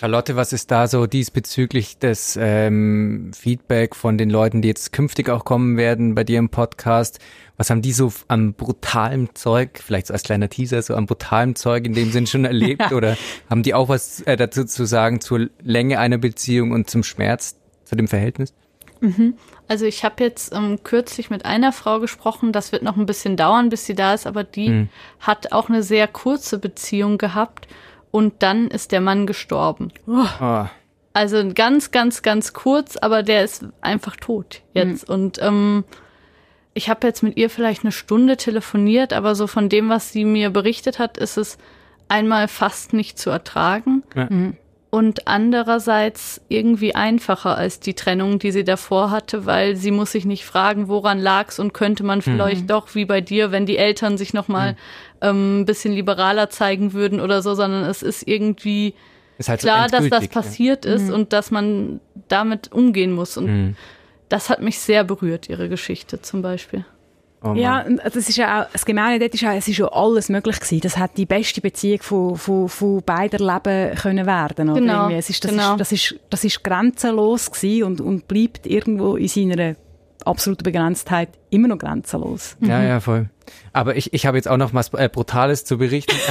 Charlotte, 0.00 0.34
was 0.34 0.54
ist 0.54 0.70
da 0.70 0.88
so 0.88 1.06
diesbezüglich 1.06 1.98
des 1.98 2.38
ähm, 2.40 3.32
Feedback 3.34 3.94
von 3.94 4.16
den 4.16 4.30
Leuten, 4.30 4.62
die 4.62 4.68
jetzt 4.68 4.94
künftig 4.94 5.28
auch 5.28 5.44
kommen 5.44 5.76
werden 5.76 6.14
bei 6.14 6.24
dir 6.24 6.38
im 6.38 6.48
Podcast? 6.48 7.18
Was 7.58 7.68
haben 7.68 7.82
die 7.82 7.92
so 7.92 8.10
an 8.26 8.54
brutalem 8.54 9.34
Zeug, 9.34 9.78
vielleicht 9.84 10.06
so 10.06 10.14
als 10.14 10.22
kleiner 10.22 10.48
Teaser, 10.48 10.80
so 10.80 10.94
an 10.94 11.04
brutalem 11.04 11.54
Zeug 11.54 11.84
in 11.84 11.92
dem 11.92 12.12
Sinn 12.12 12.26
schon 12.26 12.46
erlebt? 12.46 12.92
oder 12.94 13.18
haben 13.50 13.62
die 13.62 13.74
auch 13.74 13.90
was 13.90 14.22
äh, 14.22 14.38
dazu 14.38 14.64
zu 14.64 14.86
sagen 14.86 15.20
zur 15.20 15.50
Länge 15.62 15.98
einer 15.98 16.16
Beziehung 16.16 16.70
und 16.70 16.88
zum 16.88 17.02
Schmerz, 17.02 17.56
zu 17.84 17.94
dem 17.94 18.08
Verhältnis? 18.08 18.54
Mhm. 19.00 19.34
Also 19.68 19.84
ich 19.84 20.02
habe 20.02 20.24
jetzt 20.24 20.54
ähm, 20.54 20.78
kürzlich 20.82 21.28
mit 21.28 21.44
einer 21.44 21.72
Frau 21.72 22.00
gesprochen, 22.00 22.52
das 22.52 22.72
wird 22.72 22.82
noch 22.82 22.96
ein 22.96 23.04
bisschen 23.04 23.36
dauern, 23.36 23.68
bis 23.68 23.84
sie 23.84 23.94
da 23.94 24.14
ist, 24.14 24.26
aber 24.26 24.44
die 24.44 24.70
mhm. 24.70 24.88
hat 25.20 25.52
auch 25.52 25.68
eine 25.68 25.82
sehr 25.82 26.08
kurze 26.08 26.58
Beziehung 26.58 27.18
gehabt 27.18 27.68
und 28.10 28.42
dann 28.42 28.68
ist 28.68 28.92
der 28.92 29.00
Mann 29.00 29.26
gestorben. 29.26 29.92
Oh. 30.06 30.66
Also 31.12 31.42
ganz, 31.54 31.90
ganz, 31.90 32.22
ganz 32.22 32.52
kurz, 32.52 32.96
aber 32.96 33.22
der 33.22 33.44
ist 33.44 33.64
einfach 33.80 34.16
tot 34.16 34.62
jetzt. 34.74 35.08
Mhm. 35.08 35.14
Und 35.14 35.42
ähm, 35.42 35.84
ich 36.74 36.88
habe 36.88 37.06
jetzt 37.06 37.22
mit 37.22 37.36
ihr 37.36 37.50
vielleicht 37.50 37.82
eine 37.82 37.92
Stunde 37.92 38.36
telefoniert, 38.36 39.12
aber 39.12 39.34
so 39.34 39.46
von 39.46 39.68
dem, 39.68 39.88
was 39.88 40.12
sie 40.12 40.24
mir 40.24 40.50
berichtet 40.50 40.98
hat, 40.98 41.18
ist 41.18 41.36
es 41.36 41.58
einmal 42.08 42.48
fast 42.48 42.92
nicht 42.92 43.18
zu 43.18 43.30
ertragen. 43.30 44.02
Ja. 44.14 44.26
Mhm 44.30 44.56
und 44.90 45.28
andererseits 45.28 46.40
irgendwie 46.48 46.96
einfacher 46.96 47.56
als 47.56 47.78
die 47.78 47.94
Trennung, 47.94 48.40
die 48.40 48.50
sie 48.50 48.64
davor 48.64 49.12
hatte, 49.12 49.46
weil 49.46 49.76
sie 49.76 49.92
muss 49.92 50.10
sich 50.12 50.24
nicht 50.24 50.44
fragen, 50.44 50.88
woran 50.88 51.20
lag's 51.20 51.60
und 51.60 51.72
könnte 51.72 52.02
man 52.02 52.22
vielleicht 52.22 52.62
mhm. 52.62 52.66
doch 52.66 52.94
wie 52.96 53.04
bei 53.04 53.20
dir, 53.20 53.52
wenn 53.52 53.66
die 53.66 53.78
Eltern 53.78 54.18
sich 54.18 54.34
noch 54.34 54.48
mal 54.48 54.72
mhm. 54.72 54.76
Ähm, 55.20 55.60
ein 55.60 55.64
bisschen 55.66 55.92
liberaler 55.92 56.50
zeigen 56.50 56.92
würden 56.92 57.20
oder 57.20 57.42
so, 57.42 57.54
sondern 57.54 57.84
es 57.84 58.02
ist 58.02 58.26
irgendwie 58.26 58.94
ist 59.38 59.48
halt 59.48 59.60
klar, 59.60 59.88
so 59.88 59.96
dass 59.96 60.08
das 60.08 60.28
passiert 60.28 60.84
ja. 60.84 60.94
ist 60.94 61.08
mhm. 61.08 61.14
und 61.14 61.32
dass 61.32 61.50
man 61.50 62.00
damit 62.28 62.72
umgehen 62.72 63.12
muss 63.12 63.36
und 63.36 63.46
mhm. 63.46 63.76
das 64.28 64.50
hat 64.50 64.60
mich 64.60 64.78
sehr 64.78 65.04
berührt, 65.04 65.48
ihre 65.48 65.68
Geschichte 65.68 66.20
zum 66.20 66.42
Beispiel. 66.42 66.84
Oh 67.42 67.54
ja, 67.54 67.86
das 68.04 68.16
ist 68.16 68.36
ja 68.36 68.62
auch, 68.62 68.70
das 68.70 68.84
Gemeine 68.84 69.18
dort 69.18 69.32
ist 69.32 69.40
ja, 69.40 69.54
es 69.54 69.66
ist 69.66 69.78
ja 69.78 69.86
alles 69.86 70.28
möglich 70.28 70.60
gewesen. 70.60 70.80
Das 70.82 70.98
hat 70.98 71.16
die 71.16 71.24
beste 71.24 71.62
Beziehung 71.62 72.02
von, 72.02 72.36
von, 72.36 72.68
von 72.68 73.02
beider 73.02 73.38
Leben 73.38 73.94
können 73.96 74.26
werden. 74.26 74.68
Oder 74.68 74.80
genau. 74.80 75.08
Es 75.08 75.30
ist, 75.30 75.42
das, 75.42 75.50
genau. 75.50 75.72
ist, 75.72 75.80
das, 75.80 75.92
ist, 75.92 76.14
das 76.28 76.44
ist 76.44 76.62
grenzenlos 76.62 77.50
gewesen 77.50 77.84
und, 77.84 78.00
und 78.02 78.28
bleibt 78.28 78.66
irgendwo 78.66 79.16
in 79.16 79.28
seiner 79.28 79.74
absoluten 80.26 80.64
Begrenztheit 80.64 81.30
immer 81.50 81.68
noch 81.68 81.78
grenzenlos. 81.78 82.56
Ja, 82.60 82.78
mhm. 82.78 82.86
ja, 82.86 83.00
voll. 83.00 83.30
Aber 83.72 83.96
ich, 83.96 84.12
ich 84.12 84.26
habe 84.26 84.36
jetzt 84.36 84.48
auch 84.48 84.56
noch 84.56 84.74
was 84.74 84.92
äh, 84.94 85.08
Brutales 85.08 85.64
zu 85.64 85.78
berichten. 85.78 86.16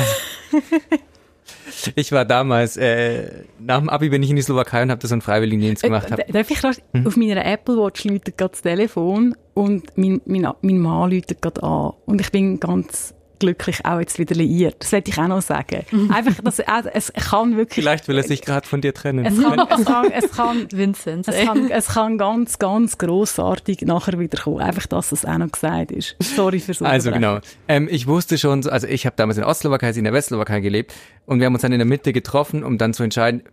Ich 1.95 2.11
war 2.11 2.25
damals, 2.25 2.77
äh, 2.77 3.43
nach 3.59 3.79
dem 3.79 3.89
Abi 3.89 4.09
bin 4.09 4.21
ich 4.23 4.29
in 4.29 4.35
die 4.35 4.41
Slowakei 4.41 4.83
und 4.83 4.91
habe 4.91 5.01
da 5.01 5.07
so 5.07 5.13
einen 5.13 5.21
Freiwilligendienst 5.21 5.83
gemacht. 5.83 6.11
Hab. 6.11 6.27
Darf 6.27 6.51
ich 6.51 6.63
rasch, 6.63 6.77
hm? 6.93 7.07
auf 7.07 7.15
meiner 7.15 7.45
Apple 7.45 7.77
Watch 7.77 8.03
läutet 8.03 8.37
gerade 8.37 8.51
das 8.51 8.61
Telefon 8.61 9.35
und 9.53 9.85
mein, 9.95 10.21
mein, 10.25 10.51
mein 10.61 10.79
Mann 10.79 11.11
läutet 11.11 11.41
gerade 11.41 11.63
an. 11.63 11.93
Und 12.05 12.21
ich 12.21 12.31
bin 12.31 12.59
ganz 12.59 13.13
glücklich 13.39 13.85
auch 13.85 13.99
jetzt 13.99 14.19
wieder 14.19 14.35
liiert. 14.35 14.75
Das 14.79 14.91
wollte 14.91 15.11
ich 15.11 15.17
auch 15.17 15.27
noch 15.27 15.41
sagen. 15.41 15.85
Mhm. 15.91 16.11
Einfach, 16.11 16.43
dass, 16.43 16.59
also, 16.59 16.89
es 16.93 17.11
kann 17.13 17.57
wirklich... 17.57 17.83
Vielleicht 17.83 18.07
will 18.07 18.17
er 18.17 18.23
sich 18.23 18.41
gerade 18.41 18.67
von 18.67 18.81
dir 18.81 18.93
trennen. 18.93 19.25
Es 19.25 19.41
kann, 19.41 19.59
es 19.59 19.85
kann, 19.85 20.11
es 20.11 20.31
kann, 20.31 20.67
Vincent, 20.71 21.27
es 21.27 21.45
kann, 21.45 21.71
es 21.71 21.87
kann 21.87 22.17
ganz, 22.17 22.59
ganz 22.59 22.97
grossartig 22.97 23.81
nachher 23.81 24.19
wieder 24.19 24.41
kommen. 24.41 24.61
Einfach, 24.61 24.85
dass 24.85 25.11
es 25.11 25.25
auch 25.25 25.37
noch 25.37 25.51
gesagt 25.51 25.91
ist. 25.91 26.15
Sorry 26.19 26.59
fürs 26.59 26.81
Also 26.81 27.11
genau. 27.11 27.39
Ähm, 27.67 27.87
ich 27.89 28.07
wusste 28.07 28.37
schon, 28.37 28.67
also 28.67 28.87
ich 28.87 29.05
habe 29.05 29.15
damals 29.15 29.37
in 29.37 29.41
der 29.41 29.49
Ostslowakei, 29.49 29.93
sie 29.93 29.99
in 29.99 30.05
der 30.05 30.13
Westslowakei 30.13 30.59
gelebt 30.59 30.93
und 31.25 31.39
wir 31.39 31.45
haben 31.45 31.53
uns 31.53 31.61
dann 31.61 31.71
in 31.71 31.79
der 31.79 31.85
Mitte 31.85 32.13
getroffen, 32.13 32.63
um 32.63 32.77
dann 32.77 32.93
zu 32.93 33.03
entscheiden, 33.03 33.43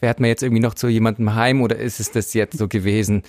fährt 0.00 0.20
man 0.20 0.28
jetzt 0.28 0.42
irgendwie 0.42 0.62
noch 0.62 0.74
zu 0.74 0.88
jemandem 0.88 1.34
heim 1.34 1.62
oder 1.62 1.76
ist 1.76 2.00
es 2.00 2.10
das 2.10 2.34
jetzt 2.34 2.58
so 2.58 2.68
gewesen? 2.68 3.22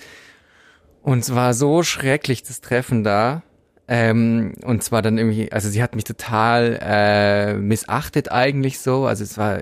Und 1.02 1.20
es 1.20 1.34
war 1.34 1.52
so 1.54 1.82
schrecklich, 1.82 2.42
das 2.42 2.60
Treffen 2.60 3.04
da 3.04 3.42
ähm, 3.88 4.54
und 4.64 4.82
zwar 4.82 5.02
dann 5.02 5.18
irgendwie, 5.18 5.50
also 5.52 5.68
sie 5.68 5.82
hat 5.82 5.94
mich 5.94 6.04
total 6.04 6.78
äh, 6.80 7.54
missachtet 7.54 8.30
eigentlich 8.30 8.78
so. 8.78 9.06
Also 9.06 9.24
es 9.24 9.36
war, 9.36 9.58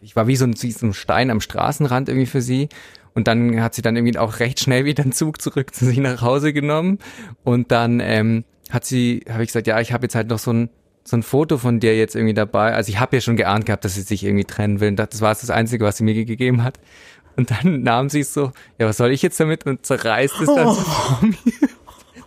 ich 0.00 0.16
war 0.16 0.26
wie 0.26 0.36
so 0.36 0.44
ein, 0.44 0.54
wie 0.60 0.72
so 0.72 0.86
ein 0.86 0.94
Stein 0.94 1.30
am 1.30 1.40
Straßenrand 1.40 2.08
irgendwie 2.08 2.26
für 2.26 2.42
sie. 2.42 2.68
Und 3.14 3.26
dann 3.26 3.60
hat 3.60 3.74
sie 3.74 3.82
dann 3.82 3.96
irgendwie 3.96 4.16
auch 4.16 4.38
recht 4.38 4.60
schnell 4.60 4.84
wieder 4.84 5.02
einen 5.02 5.12
Zug 5.12 5.42
zurück 5.42 5.74
zu 5.74 5.86
sich 5.86 5.98
nach 5.98 6.22
Hause 6.22 6.52
genommen. 6.52 6.98
Und 7.42 7.72
dann 7.72 8.00
ähm, 8.00 8.44
hat 8.70 8.84
sie, 8.84 9.24
habe 9.28 9.42
ich 9.42 9.48
gesagt, 9.48 9.66
ja, 9.66 9.80
ich 9.80 9.92
habe 9.92 10.04
jetzt 10.04 10.14
halt 10.14 10.28
noch 10.28 10.38
so 10.38 10.52
ein 10.52 10.70
so 11.04 11.16
ein 11.16 11.22
Foto 11.22 11.56
von 11.56 11.80
dir 11.80 11.96
jetzt 11.96 12.14
irgendwie 12.14 12.34
dabei. 12.34 12.74
Also 12.74 12.90
ich 12.90 13.00
habe 13.00 13.16
ja 13.16 13.22
schon 13.22 13.36
geahnt 13.36 13.64
gehabt, 13.64 13.82
dass 13.82 13.94
sie 13.94 14.02
sich 14.02 14.24
irgendwie 14.24 14.44
trennen 14.44 14.78
will. 14.80 14.90
Und 14.90 14.96
das 14.96 15.22
war 15.22 15.30
das 15.34 15.48
Einzige, 15.48 15.86
was 15.86 15.96
sie 15.96 16.04
mir 16.04 16.12
gegeben 16.12 16.62
hat. 16.62 16.78
Und 17.34 17.50
dann 17.50 17.82
nahm 17.82 18.10
sie 18.10 18.20
es 18.20 18.34
so, 18.34 18.52
ja, 18.78 18.86
was 18.86 18.98
soll 18.98 19.10
ich 19.10 19.22
jetzt 19.22 19.40
damit? 19.40 19.64
Und 19.64 19.86
zerreißt 19.86 20.40
es 20.40 20.46
dann 20.46 20.66
oh. 20.66 20.74
so 20.74 20.82
vor 20.82 21.18
mir 21.22 21.67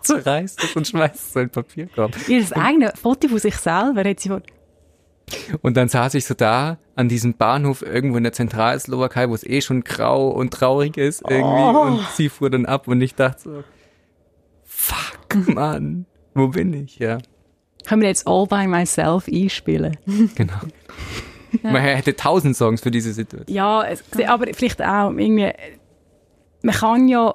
zerreißt 0.01 0.63
es 0.63 0.75
und 0.75 0.87
schmeißt 0.87 1.15
es 1.15 1.35
in 1.35 1.41
den 1.43 1.49
Papierkorb. 1.49 2.15
Ihr 2.27 2.45
eigene 2.55 2.93
Foto 3.01 3.27
von 3.27 3.39
sich 3.39 3.55
selber 3.55 4.03
hat 4.03 4.19
sie 4.19 4.29
von 4.29 4.43
und 5.61 5.77
dann 5.77 5.87
saß 5.87 6.13
ich 6.15 6.25
so 6.25 6.33
da 6.33 6.77
an 6.95 7.09
diesem 7.09 7.35
Bahnhof 7.35 7.81
irgendwo 7.81 8.17
in 8.17 8.23
der 8.23 8.33
Zentralslowakei, 8.33 9.29
wo 9.29 9.35
es 9.35 9.45
eh 9.45 9.61
schon 9.61 9.83
grau 9.83 10.29
und 10.29 10.51
traurig 10.53 10.97
ist 10.97 11.23
irgendwie 11.27 11.77
oh. 11.77 11.81
und 11.81 12.05
sie 12.15 12.29
fuhr 12.29 12.49
dann 12.49 12.65
ab 12.65 12.87
und 12.87 13.01
ich 13.01 13.15
dachte 13.15 13.41
so, 13.41 13.63
fuck, 14.65 15.47
Mann, 15.47 16.05
wo 16.33 16.49
bin 16.49 16.73
ich, 16.73 16.99
ja. 16.99 17.17
Können 17.85 18.01
wir 18.01 18.09
jetzt 18.09 18.27
All 18.27 18.45
By 18.45 18.67
Myself 18.67 19.27
einspielen? 19.27 19.97
Genau. 20.35 20.53
Ja. 21.63 21.71
Man 21.71 21.81
hätte 21.81 22.15
tausend 22.15 22.55
Songs 22.55 22.79
für 22.79 22.91
diese 22.91 23.11
Situation. 23.11 23.53
Ja, 23.53 23.85
aber 24.27 24.47
vielleicht 24.53 24.81
auch 24.81 25.11
irgendwie, 25.11 25.51
man 26.61 26.75
kann 26.75 27.09
ja 27.09 27.33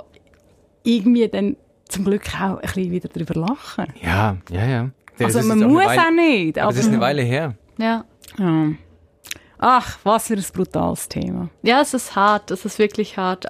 irgendwie 0.85 1.29
dann 1.29 1.57
zum 1.89 2.05
Glück 2.05 2.23
auch 2.35 2.57
ein 2.57 2.61
bisschen 2.61 2.91
wieder 2.91 3.09
darüber 3.09 3.35
lachen. 3.41 3.87
Ja, 4.03 4.37
ja, 4.51 4.67
ja. 4.67 4.91
Das 5.19 5.37
also 5.37 5.49
man 5.49 5.61
muss 5.71 5.87
auch, 5.87 5.99
auch 5.99 6.11
nicht. 6.11 6.59
Aber 6.59 6.73
das 6.73 6.81
ist 6.81 6.89
eine 6.89 7.01
Weile 7.01 7.23
her. 7.23 7.55
Ja. 7.79 8.05
ja. 8.39 8.69
Ach, 9.59 9.99
was 10.03 10.27
für 10.27 10.35
ein 10.35 10.45
brutales 10.53 11.09
Thema. 11.09 11.49
Ja, 11.63 11.81
es 11.81 11.95
ist 11.95 12.15
hart. 12.15 12.51
Es 12.51 12.65
ist 12.65 12.79
wirklich 12.79 13.17
hart. 13.17 13.47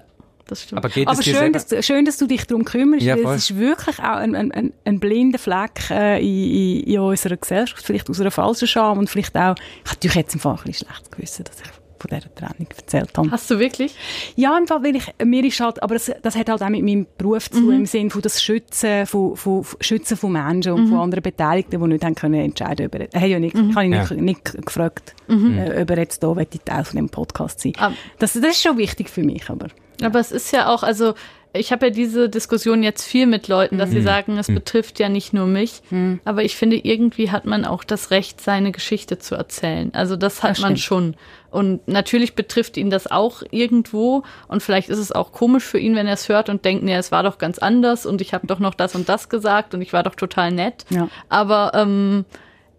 Das 0.46 0.62
stimmt. 0.62 0.78
Aber, 0.78 0.88
geht 0.88 1.08
Aber 1.08 1.20
schön, 1.20 1.52
dass, 1.52 1.66
du, 1.66 1.82
schön, 1.82 2.04
dass 2.04 2.18
du 2.18 2.26
dich 2.26 2.46
darum 2.46 2.64
kümmerst. 2.64 3.04
Ja, 3.04 3.16
es 3.16 3.50
ist 3.50 3.58
wirklich 3.58 3.98
auch 3.98 4.16
ein, 4.16 4.36
ein, 4.36 4.72
ein 4.84 5.00
blinder 5.00 5.40
Fleck 5.40 5.90
äh, 5.90 6.20
in, 6.20 6.84
in, 6.84 6.94
in 6.94 7.00
unserer 7.00 7.36
Gesellschaft. 7.36 7.84
Vielleicht 7.84 8.08
aus 8.08 8.20
einer 8.20 8.30
falschen 8.30 8.68
Scham 8.68 8.98
und 8.98 9.10
vielleicht 9.10 9.36
auch, 9.36 9.56
ich 9.56 9.90
habe 9.90 9.96
natürlich 9.96 10.14
jetzt 10.14 10.34
im 10.34 10.40
Fall 10.40 10.54
ein 10.54 10.62
bisschen 10.62 10.88
schlecht 10.88 11.10
gewissen, 11.10 11.44
dass 11.44 11.60
ich 11.60 11.85
von 11.98 12.10
dieser 12.10 12.34
Trennung 12.34 12.68
erzählt 12.76 13.16
habe. 13.16 13.30
Hast 13.30 13.50
du 13.50 13.58
wirklich? 13.58 13.94
Ja, 14.36 14.56
im 14.56 14.66
Fall, 14.66 14.82
weil 14.82 14.96
ich, 14.96 15.14
mir 15.24 15.44
ist 15.44 15.60
halt, 15.60 15.82
aber 15.82 15.94
das, 15.94 16.10
das 16.22 16.36
hat 16.36 16.48
halt 16.48 16.62
auch 16.62 16.68
mit 16.68 16.82
meinem 16.82 17.06
Beruf 17.18 17.50
zu, 17.50 17.60
mhm. 17.60 17.72
im 17.72 17.86
Sinne 17.86 18.10
von 18.10 18.22
das 18.22 18.42
Schützen 18.42 19.06
von, 19.06 19.36
von, 19.36 19.64
Schützen 19.80 20.16
von 20.16 20.32
Menschen 20.32 20.72
und 20.72 20.84
mhm. 20.84 20.88
von 20.88 20.98
anderen 20.98 21.22
Beteiligten, 21.22 21.80
die 21.80 21.88
nicht 21.88 22.04
haben 22.04 22.14
können 22.14 22.40
entscheiden 22.40 22.86
über, 22.86 23.00
äh, 23.00 23.26
ja 23.26 23.38
nicht, 23.38 23.54
mhm. 23.54 23.70
ich 23.70 23.76
habe 23.76 23.86
ja. 23.86 24.00
nicht, 24.00 24.10
nicht 24.12 24.66
gefragt, 24.66 25.14
mhm. 25.28 25.58
äh, 25.58 25.82
ob 25.82 25.90
er 25.90 25.98
jetzt 25.98 26.22
da 26.22 26.34
Teil 26.34 26.84
von 26.84 26.96
dem 26.96 27.08
Podcast 27.08 27.60
sein. 27.60 27.72
Ah. 27.78 27.92
Das, 28.18 28.32
das 28.34 28.42
ist 28.42 28.62
schon 28.62 28.78
wichtig 28.78 29.10
für 29.10 29.22
mich, 29.22 29.48
aber. 29.48 29.68
Aber 30.02 30.20
es 30.20 30.30
ist 30.30 30.52
ja 30.52 30.68
auch, 30.68 30.82
also 30.82 31.14
ich 31.56 31.72
habe 31.72 31.86
ja 31.86 31.90
diese 31.90 32.28
Diskussion 32.28 32.82
jetzt 32.82 33.04
viel 33.04 33.26
mit 33.26 33.48
Leuten, 33.48 33.78
dass 33.78 33.90
mhm. 33.90 33.94
sie 33.94 34.02
sagen, 34.02 34.38
es 34.38 34.48
mhm. 34.48 34.54
betrifft 34.54 34.98
ja 34.98 35.08
nicht 35.08 35.32
nur 35.32 35.46
mich, 35.46 35.82
mhm. 35.90 36.20
aber 36.24 36.44
ich 36.44 36.56
finde, 36.56 36.76
irgendwie 36.76 37.30
hat 37.30 37.44
man 37.44 37.64
auch 37.64 37.84
das 37.84 38.10
Recht, 38.10 38.40
seine 38.40 38.72
Geschichte 38.72 39.18
zu 39.18 39.34
erzählen. 39.34 39.90
Also 39.94 40.16
das 40.16 40.42
hat 40.42 40.52
das 40.52 40.60
man 40.60 40.76
schon. 40.76 41.16
Und 41.50 41.88
natürlich 41.88 42.34
betrifft 42.34 42.76
ihn 42.76 42.90
das 42.90 43.10
auch 43.10 43.42
irgendwo 43.50 44.24
und 44.48 44.62
vielleicht 44.62 44.90
ist 44.90 44.98
es 44.98 45.12
auch 45.12 45.32
komisch 45.32 45.64
für 45.64 45.78
ihn, 45.78 45.94
wenn 45.94 46.06
er 46.06 46.14
es 46.14 46.28
hört 46.28 46.48
und 46.48 46.64
denkt, 46.64 46.84
nee, 46.84 46.94
es 46.94 47.12
war 47.12 47.22
doch 47.22 47.38
ganz 47.38 47.58
anders 47.58 48.04
und 48.04 48.20
ich 48.20 48.34
habe 48.34 48.46
doch 48.46 48.58
noch 48.58 48.74
das 48.74 48.94
und 48.94 49.08
das 49.08 49.28
gesagt 49.28 49.72
und 49.74 49.80
ich 49.80 49.92
war 49.92 50.02
doch 50.02 50.14
total 50.14 50.52
nett. 50.52 50.84
Ja. 50.90 51.08
Aber 51.28 51.72
ähm, 51.74 52.24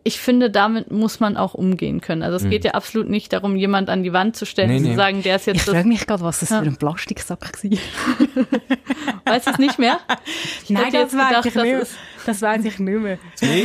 ich 0.04 0.20
finde, 0.20 0.50
damit 0.50 0.90
muss 0.92 1.20
man 1.20 1.36
auch 1.36 1.54
umgehen 1.54 2.00
können. 2.00 2.24
Also 2.24 2.38
es 2.38 2.44
mhm. 2.44 2.52
geht 2.52 2.64
ja 2.64 2.72
absolut 2.72 3.10
nicht 3.10 3.34
darum, 3.34 3.56
jemand 3.56 3.90
an 3.90 4.04
die 4.04 4.14
Wand 4.14 4.36
zu 4.36 4.46
stellen 4.46 4.70
nee, 4.70 4.78
und 4.78 4.86
zu 4.86 4.96
sagen, 4.96 5.22
der 5.22 5.36
ist 5.36 5.48
jetzt. 5.48 5.58
Ich 5.58 5.64
frage 5.64 5.88
mich 5.88 6.08
gerade, 6.08 6.24
was 6.24 6.40
das 6.40 6.50
ja. 6.50 6.62
für 6.62 6.68
ein 6.68 6.78
Plastiksack 6.78 7.42
war. 7.42 7.72
weißt 9.26 9.48
du 9.48 9.52
es 9.52 9.58
nicht 9.58 9.80
mehr? 9.80 10.00
Ich 10.64 10.70
Nein, 10.70 10.94
das 10.94 11.14
weiß 11.14 11.46
ich 11.46 11.56
nicht 11.56 11.64
mehr. 11.64 11.88
Das 12.26 12.42
weiß 12.42 12.66
ich 12.66 12.80
nicht 12.80 13.00
mehr. 13.00 13.18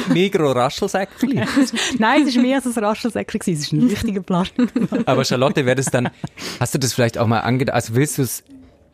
Migro-Raschelsäckchen? 0.08 1.34
Nein, 1.98 2.26
es 2.26 2.36
war 2.36 2.42
mehr 2.42 2.56
als 2.56 2.76
ein 2.76 2.84
Raschelsäckchen. 2.84 3.40
Es 3.40 3.48
ist 3.48 3.72
ein 3.72 3.88
richtiger 3.88 4.22
Plastik. 4.22 4.70
Aber 5.06 5.24
Charlotte, 5.24 5.64
wäre 5.64 5.76
das 5.76 5.86
dann, 5.86 6.10
hast 6.60 6.74
du 6.74 6.78
das 6.78 6.92
vielleicht 6.92 7.18
auch 7.18 7.26
mal 7.26 7.40
angedacht, 7.40 7.74
also 7.74 7.94
willst 7.94 8.18
du 8.18 8.22
es 8.22 8.42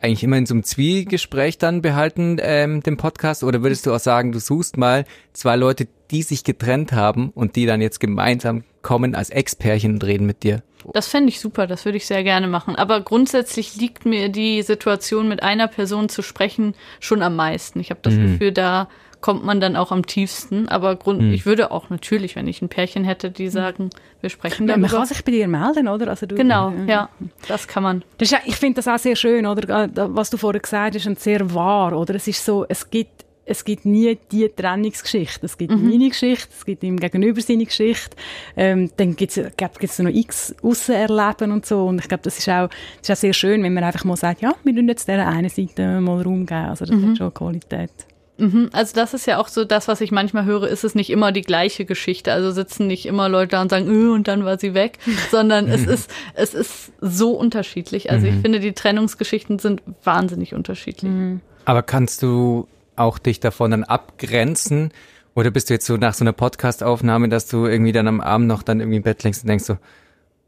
eigentlich 0.01 0.23
immer 0.23 0.37
in 0.37 0.45
so 0.45 0.53
einem 0.53 0.63
Zwiegespräch 0.63 1.57
dann 1.57 1.81
behalten, 1.81 2.37
ähm, 2.41 2.81
den 2.81 2.97
Podcast? 2.97 3.43
Oder 3.43 3.61
würdest 3.63 3.85
du 3.85 3.93
auch 3.93 3.99
sagen, 3.99 4.31
du 4.31 4.39
suchst 4.39 4.77
mal 4.77 5.05
zwei 5.33 5.55
Leute, 5.55 5.87
die 6.11 6.23
sich 6.23 6.43
getrennt 6.43 6.93
haben 6.93 7.29
und 7.29 7.55
die 7.55 7.65
dann 7.65 7.81
jetzt 7.81 7.99
gemeinsam 7.99 8.63
kommen 8.81 9.15
als 9.15 9.29
Ex-Pärchen 9.29 9.93
und 9.93 10.03
reden 10.03 10.25
mit 10.25 10.43
dir? 10.43 10.63
Das 10.93 11.07
fände 11.07 11.29
ich 11.29 11.39
super, 11.39 11.67
das 11.67 11.85
würde 11.85 11.97
ich 11.97 12.05
sehr 12.05 12.23
gerne 12.23 12.47
machen. 12.47 12.75
Aber 12.75 13.01
grundsätzlich 13.01 13.75
liegt 13.75 14.05
mir 14.05 14.29
die 14.29 14.61
Situation, 14.61 15.27
mit 15.27 15.43
einer 15.43 15.67
Person 15.67 16.07
zu 16.09 16.21
sprechen, 16.21 16.73
schon 16.99 17.21
am 17.21 17.35
meisten. 17.35 17.79
Ich 17.79 17.89
habe 17.89 17.99
das 18.01 18.13
mhm. 18.13 18.33
Gefühl, 18.33 18.51
da 18.53 18.87
kommt 19.21 19.43
man 19.43 19.59
dann 19.59 19.75
auch 19.75 19.91
am 19.91 20.05
tiefsten. 20.05 20.67
Aber 20.69 20.95
Grund, 20.95 21.21
hm. 21.21 21.33
ich 21.33 21.45
würde 21.45 21.71
auch 21.71 21.89
natürlich, 21.89 22.35
wenn 22.35 22.47
ich 22.47 22.61
ein 22.61 22.69
Pärchen 22.69 23.03
hätte, 23.03 23.31
die 23.31 23.49
sagen, 23.49 23.89
wir 24.21 24.29
sprechen 24.29 24.67
darüber. 24.67 24.87
Man 24.87 24.91
kann 24.91 25.05
sich 25.05 25.23
bei 25.23 25.31
dir 25.31 25.47
melden, 25.47 25.87
oder? 25.87 26.07
Also 26.09 26.25
du, 26.25 26.35
genau, 26.35 26.73
ja, 26.87 27.09
das 27.47 27.67
kann 27.67 27.83
man. 27.83 28.03
Das 28.17 28.31
ist, 28.31 28.39
ich 28.45 28.55
finde 28.55 28.75
das 28.75 28.87
auch 28.87 28.99
sehr 28.99 29.15
schön, 29.15 29.45
oder? 29.45 29.83
Äh, 29.83 29.89
was 29.93 30.29
du 30.29 30.37
vorher 30.37 30.61
gesagt 30.61 30.95
hast, 30.95 31.07
und 31.07 31.19
sehr 31.19 31.53
wahr, 31.53 31.97
oder? 31.97 32.15
Es 32.15 32.27
ist 32.27 32.43
so, 32.43 32.65
es 32.67 32.89
gibt 32.89 33.25
es 33.49 33.65
gibt 33.65 33.83
nie 33.83 34.17
die 34.31 34.47
Trennungsgeschichte. 34.47 35.47
Es 35.47 35.57
gibt 35.57 35.71
mhm. 35.71 35.89
meine 35.89 36.09
Geschichte, 36.09 36.49
es 36.55 36.65
gibt 36.65 36.83
ihm 36.83 36.97
gegenüber 36.97 37.41
seine 37.41 37.65
Geschichte. 37.65 38.15
Ähm, 38.55 38.91
dann 38.97 39.15
gibt 39.15 39.35
es 39.35 39.99
noch 39.99 40.11
x 40.11 40.55
Aussenerleben 40.61 41.51
und 41.51 41.65
so. 41.65 41.85
Und 41.85 41.99
ich 41.99 42.07
glaube, 42.07 42.21
das 42.21 42.37
ist 42.37 42.47
auch, 42.47 42.69
das 42.99 43.09
ist 43.09 43.11
auch 43.11 43.21
sehr 43.21 43.33
schön, 43.33 43.63
wenn 43.63 43.73
man 43.73 43.83
einfach 43.83 44.05
mal 44.05 44.17
sagt, 44.17 44.41
ja, 44.41 44.53
wir 44.63 44.73
müssen 44.73 44.87
jetzt 44.87 45.07
dieser 45.07 45.27
einen 45.27 45.49
Seite 45.49 45.99
mal 45.99 46.21
Raum 46.21 46.45
geben. 46.45 46.65
Also 46.65 46.85
das 46.85 46.95
mhm. 46.95 47.09
hat 47.09 47.17
schon 47.17 47.33
Qualität. 47.33 47.91
Mhm, 48.39 48.69
also 48.71 48.95
das 48.95 49.13
ist 49.13 49.25
ja 49.25 49.37
auch 49.37 49.47
so 49.47 49.65
das, 49.65 49.87
was 49.87 50.01
ich 50.01 50.11
manchmal 50.11 50.45
höre, 50.45 50.67
ist 50.67 50.83
es 50.83 50.95
nicht 50.95 51.09
immer 51.09 51.31
die 51.31 51.41
gleiche 51.41 51.85
Geschichte. 51.85 52.31
Also 52.31 52.51
sitzen 52.51 52.87
nicht 52.87 53.05
immer 53.05 53.27
Leute 53.27 53.51
da 53.51 53.61
und 53.61 53.69
sagen, 53.69 53.87
öh, 53.87 54.09
und 54.09 54.27
dann 54.27 54.45
war 54.45 54.57
sie 54.57 54.73
weg, 54.73 54.97
sondern 55.31 55.67
es 55.67 55.85
ist, 55.85 56.09
es 56.35 56.53
ist 56.53 56.91
so 57.01 57.31
unterschiedlich. 57.31 58.11
Also 58.11 58.27
ich 58.27 58.35
mhm. 58.35 58.41
finde, 58.41 58.59
die 58.59 58.73
Trennungsgeschichten 58.73 59.59
sind 59.59 59.83
wahnsinnig 60.03 60.53
unterschiedlich. 60.55 61.11
Mhm. 61.11 61.41
Aber 61.65 61.83
kannst 61.83 62.23
du 62.23 62.67
auch 62.95 63.19
dich 63.19 63.39
davon 63.39 63.71
dann 63.71 63.83
abgrenzen? 63.83 64.91
Oder 65.35 65.51
bist 65.51 65.69
du 65.69 65.73
jetzt 65.73 65.85
so 65.85 65.97
nach 65.97 66.13
so 66.13 66.23
einer 66.23 66.33
Podcast-Aufnahme, 66.33 67.29
dass 67.29 67.47
du 67.47 67.65
irgendwie 67.65 67.91
dann 67.91 68.07
am 68.07 68.21
Abend 68.21 68.47
noch 68.47 68.63
dann 68.63 68.79
irgendwie 68.79 68.97
im 68.97 69.03
Bett 69.03 69.23
längst 69.23 69.43
und 69.43 69.49
denkst 69.49 69.65
so, 69.65 69.77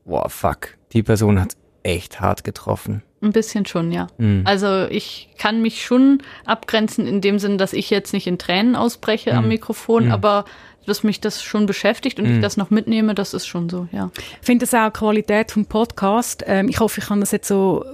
boah, 0.06 0.30
fuck, 0.30 0.70
die 0.94 1.04
Person 1.04 1.40
hat 1.40 1.56
echt 1.84 2.20
hart 2.20 2.44
getroffen. 2.44 3.04
Ein 3.22 3.32
bisschen 3.32 3.66
schon, 3.68 3.92
ja. 3.92 4.08
Mhm. 4.18 4.42
Also 4.46 4.86
ich 4.90 5.30
kann 5.38 5.62
mich 5.62 5.86
schon 5.86 6.24
abgrenzen 6.46 7.06
in 7.06 7.22
dem 7.22 7.38
Sinne, 7.38 7.58
dass 7.58 7.74
ich 7.74 7.90
jetzt 7.92 8.14
nicht 8.14 8.26
in 8.26 8.40
Tränen 8.40 8.76
ausbreche 8.76 9.32
mhm. 9.32 9.38
am 9.38 9.48
Mikrofon, 9.48 10.06
mhm. 10.06 10.12
aber 10.12 10.46
dass 10.88 11.04
mich 11.04 11.22
das 11.22 11.44
schon 11.44 11.68
beschäftigt 11.68 12.20
und 12.20 12.26
ich 12.26 12.32
mhm. 12.32 12.42
das 12.42 12.58
noch 12.58 12.72
mitnehme, 12.72 13.14
das 13.14 13.36
ist 13.36 13.46
schon 13.46 13.70
so, 13.70 13.88
ja. 13.92 14.10
Ich 14.18 14.46
finde 14.46 14.66
das 14.66 14.74
auch 14.74 14.92
Qualität 14.92 15.52
vom 15.52 15.66
Podcast. 15.66 16.44
Ähm, 16.48 16.70
ich 16.70 16.80
hoffe, 16.80 17.00
ich 17.02 17.08
kann 17.08 17.20
das 17.20 17.32
jetzt 17.32 17.48
so, 17.48 17.86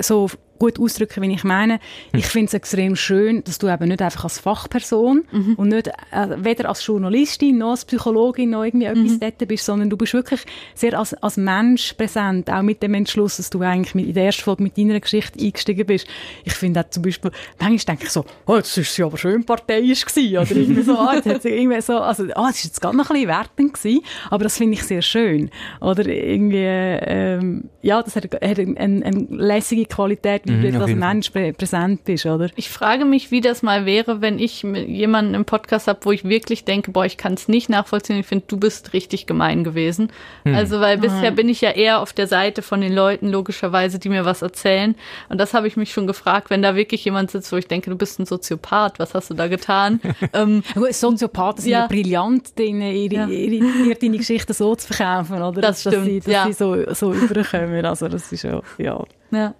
so 0.00 0.30
gut 0.58 0.78
ausdrücken, 0.78 1.22
wie 1.22 1.32
ich 1.32 1.44
meine. 1.44 1.74
Hm. 1.74 2.20
Ich 2.20 2.26
finde 2.26 2.46
es 2.46 2.54
extrem 2.54 2.96
schön, 2.96 3.42
dass 3.44 3.58
du 3.58 3.68
eben 3.68 3.88
nicht 3.88 4.02
einfach 4.02 4.24
als 4.24 4.38
Fachperson 4.38 5.24
mhm. 5.30 5.54
und 5.54 5.68
nicht 5.68 5.88
äh, 5.88 6.28
weder 6.38 6.68
als 6.68 6.84
Journalistin 6.86 7.58
noch 7.58 7.70
als 7.70 7.84
Psychologin 7.84 8.50
noch 8.50 8.64
irgendwie 8.64 8.88
mhm. 8.88 9.04
etwas 9.04 9.18
dort 9.20 9.48
bist, 9.48 9.64
sondern 9.64 9.90
du 9.90 9.96
bist 9.96 10.14
wirklich 10.14 10.40
sehr 10.74 10.98
als, 10.98 11.14
als 11.14 11.36
Mensch 11.36 11.94
präsent, 11.94 12.50
auch 12.50 12.62
mit 12.62 12.82
dem 12.82 12.94
Entschluss, 12.94 13.36
dass 13.36 13.50
du 13.50 13.60
eigentlich 13.60 13.94
mit, 13.94 14.06
in 14.06 14.14
der 14.14 14.26
ersten 14.26 14.42
Folge 14.42 14.62
mit 14.62 14.78
deiner 14.78 15.00
Geschichte 15.00 15.38
eingestiegen 15.38 15.86
bist. 15.86 16.06
Ich 16.44 16.54
finde 16.54 16.80
auch 16.80 16.90
zum 16.90 17.02
Beispiel, 17.02 17.30
manchmal 17.58 17.96
denke 17.96 18.04
ich 18.04 18.10
so, 18.10 18.24
oh, 18.46 18.56
jetzt 18.56 18.76
ist 18.76 18.94
sie 18.94 19.02
aber 19.02 19.18
schön 19.18 19.44
parteiisch 19.44 20.04
gewesen, 20.04 20.38
oder 20.38 20.56
irgendwie 20.56 20.82
so, 20.82 20.96
ah, 20.98 21.14
jetzt 21.14 21.26
hat 21.26 21.42
sie 21.42 21.50
irgendwie 21.50 21.80
so, 21.80 21.98
also, 21.98 22.24
ah, 22.34 22.48
das 22.48 22.56
ist 22.56 22.64
jetzt 22.64 22.80
gerade 22.80 22.96
noch 22.96 23.10
ein 23.10 23.14
bisschen 23.14 23.28
wertend 23.28 23.74
gewesen, 23.74 24.00
aber 24.30 24.44
das 24.44 24.56
finde 24.56 24.74
ich 24.74 24.82
sehr 24.82 25.02
schön. 25.02 25.50
Oder 25.80 26.06
irgendwie, 26.06 26.64
ähm, 26.64 27.64
ja, 27.82 28.02
das 28.02 28.16
hat, 28.16 28.24
hat 28.24 28.58
eine, 28.58 28.76
eine 28.78 29.26
lässige 29.30 29.84
Qualität, 29.86 30.45
wie 30.48 30.68
mhm, 30.68 30.72
du 30.72 30.80
als 30.80 30.94
Mensch 30.94 31.30
prä 31.30 31.52
präsent 31.52 32.04
bist, 32.04 32.26
oder? 32.26 32.50
Ich 32.56 32.68
frage 32.68 33.04
mich, 33.04 33.30
wie 33.30 33.40
das 33.40 33.62
mal 33.62 33.86
wäre, 33.86 34.20
wenn 34.20 34.38
ich 34.38 34.62
jemanden 34.62 35.34
im 35.34 35.44
Podcast 35.44 35.88
habe, 35.88 36.00
wo 36.02 36.12
ich 36.12 36.24
wirklich 36.24 36.64
denke, 36.64 36.90
boah, 36.90 37.04
ich 37.04 37.16
kann 37.16 37.34
es 37.34 37.48
nicht 37.48 37.68
nachvollziehen. 37.68 38.18
Ich 38.18 38.26
finde, 38.26 38.44
du 38.48 38.56
bist 38.56 38.92
richtig 38.92 39.26
gemein 39.26 39.64
gewesen. 39.64 40.10
Hm. 40.44 40.54
Also, 40.54 40.80
weil 40.80 40.98
bisher 40.98 41.30
bin 41.30 41.48
ich 41.48 41.60
ja 41.60 41.70
eher 41.70 42.00
auf 42.00 42.12
der 42.12 42.26
Seite 42.26 42.62
von 42.62 42.80
den 42.80 42.92
Leuten, 42.92 43.28
logischerweise, 43.28 43.98
die 43.98 44.08
mir 44.08 44.24
was 44.24 44.42
erzählen. 44.42 44.94
Und 45.28 45.38
das 45.38 45.54
habe 45.54 45.66
ich 45.68 45.76
mich 45.76 45.92
schon 45.92 46.06
gefragt, 46.06 46.50
wenn 46.50 46.62
da 46.62 46.76
wirklich 46.76 47.04
jemand 47.04 47.30
sitzt, 47.30 47.52
wo 47.52 47.56
ich 47.56 47.68
denke, 47.68 47.90
du 47.90 47.96
bist 47.96 48.18
ein 48.18 48.26
Soziopath, 48.26 48.98
was 48.98 49.14
hast 49.14 49.30
du 49.30 49.34
da 49.34 49.48
getan? 49.48 50.00
ähm, 50.32 50.62
Soziopathen 50.90 51.62
sind 51.62 51.72
ja 51.72 51.86
brillant, 51.86 52.52
ihre, 52.58 52.90
ihre, 52.92 53.14
ja. 53.14 53.26
ihre, 53.26 53.94
deine 53.94 54.18
Geschichten 54.18 54.52
so 54.52 54.74
zu 54.74 54.92
verkaufen, 54.92 55.42
oder? 55.42 55.60
Das 55.60 55.80
stimmt, 55.80 55.96
dass 55.96 56.04
sie, 56.04 56.20
dass 56.20 56.32
ja. 56.32 56.46
sie 56.46 56.52
so, 56.52 56.94
so 56.94 57.12
überkommen. 57.12 57.84
Also, 57.84 58.08
das 58.08 58.32
ist 58.32 58.42
ja, 58.42 58.60
ja. 58.78 59.04
ja. 59.30 59.54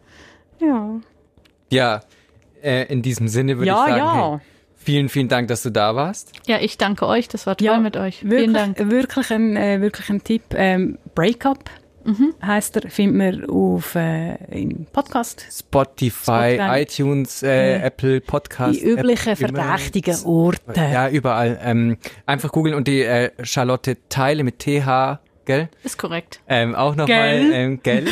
Ja. 0.60 1.00
Ja, 1.70 2.00
äh, 2.62 2.84
in 2.92 3.02
diesem 3.02 3.28
Sinne 3.28 3.58
würde 3.58 3.68
ja, 3.68 3.84
ich 3.84 3.90
sagen, 3.90 3.98
ja. 3.98 4.30
Hey, 4.32 4.40
vielen, 4.76 5.08
vielen 5.08 5.28
Dank, 5.28 5.48
dass 5.48 5.62
du 5.62 5.70
da 5.70 5.94
warst. 5.94 6.32
Ja, 6.46 6.58
ich 6.60 6.78
danke 6.78 7.06
euch. 7.06 7.28
Das 7.28 7.46
war 7.46 7.56
toll 7.56 7.66
ja, 7.66 7.78
mit 7.78 7.96
euch. 7.96 8.22
Wirklich, 8.22 8.40
vielen 8.40 8.54
Dank. 8.54 8.90
Wirklich 8.90 9.32
ein, 9.32 9.56
äh, 9.56 9.80
wirklich 9.80 10.08
ein 10.10 10.22
Tipp. 10.22 10.42
Ähm, 10.54 10.98
Breakup 11.14 11.70
mhm. 12.04 12.34
heißt 12.44 12.76
er, 12.76 12.90
findet 12.90 13.40
man 13.40 13.50
auf 13.50 13.94
äh, 13.94 14.36
im 14.50 14.86
Podcast. 14.86 15.44
Spotify, 15.50 16.54
Spotify. 16.54 16.82
iTunes, 16.82 17.42
äh, 17.42 17.78
Apple 17.80 18.20
Podcast. 18.20 18.80
Die 18.80 18.84
üblichen 18.84 19.32
App, 19.32 19.38
verdächtigen 19.38 20.24
Orte. 20.24 20.80
Ja, 20.80 21.08
überall. 21.08 21.58
Ähm, 21.62 21.98
einfach 22.24 22.52
googeln 22.52 22.74
und 22.74 22.88
die 22.88 23.02
äh, 23.02 23.30
Charlotte 23.42 23.96
Teile 24.08 24.44
mit 24.44 24.60
TH 24.60 25.18
gell? 25.46 25.68
Ist 25.82 25.96
korrekt. 25.96 26.40
Ähm, 26.48 26.74
auch 26.74 26.94
nochmal, 26.94 27.50
ähm, 27.52 27.80
gell? 27.82 28.06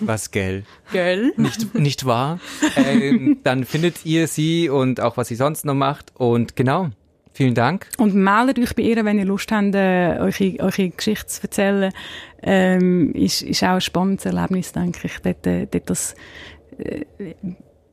was 0.00 0.30
gell? 0.32 0.64
Gell? 0.92 1.32
Nicht, 1.36 1.74
nicht 1.74 2.04
wahr? 2.04 2.40
ähm, 2.76 3.38
dann 3.44 3.64
findet 3.64 4.04
ihr 4.04 4.26
sie 4.26 4.68
und 4.68 5.00
auch 5.00 5.16
was 5.16 5.28
sie 5.28 5.36
sonst 5.36 5.64
noch 5.64 5.74
macht 5.74 6.12
und 6.16 6.56
genau. 6.56 6.90
Vielen 7.32 7.54
Dank. 7.54 7.86
Und 7.98 8.14
meldet 8.14 8.58
euch 8.58 8.74
bei 8.74 8.82
ihr, 8.82 9.04
wenn 9.04 9.18
ihr 9.18 9.26
Lust 9.26 9.52
habt, 9.52 9.74
äh, 9.74 10.16
eure, 10.18 10.58
eure 10.58 10.88
Geschichte 10.88 11.26
zu 11.26 11.42
erzählen. 11.42 11.92
Ähm, 12.42 13.12
ist, 13.12 13.42
ist 13.42 13.62
auch 13.62 13.74
ein 13.74 13.80
spannendes 13.82 14.24
Erlebnis, 14.24 14.72
denke 14.72 15.00
ich, 15.04 15.18
dort, 15.18 15.46
äh, 15.46 15.66
dort 15.66 15.90
das, 15.90 16.14
äh, 16.78 17.04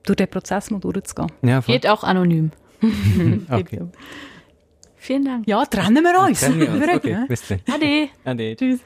durch 0.03 0.15
den 0.15 0.29
Prozess 0.29 0.71
mal 0.71 0.79
durchzugehen. 0.79 1.29
Ja, 1.41 1.59
Geht 1.59 1.89
auch 1.89 2.05
anonym. 2.05 2.51
okay. 3.49 3.81
Vielen 5.03 5.25
Dank. 5.25 5.45
Ja, 5.45 5.65
trennen 5.65 6.01
wir 6.01 6.17
uns. 6.17 6.39
Trennen 6.39 6.61
wir 6.61 6.71
uns. 6.71 6.87
Okay, 6.95 7.25
bis 7.27 7.45
dann. 7.45 7.59
Ade. 7.69 8.07
Ade. 8.23 8.55
Tschüss. 8.55 8.79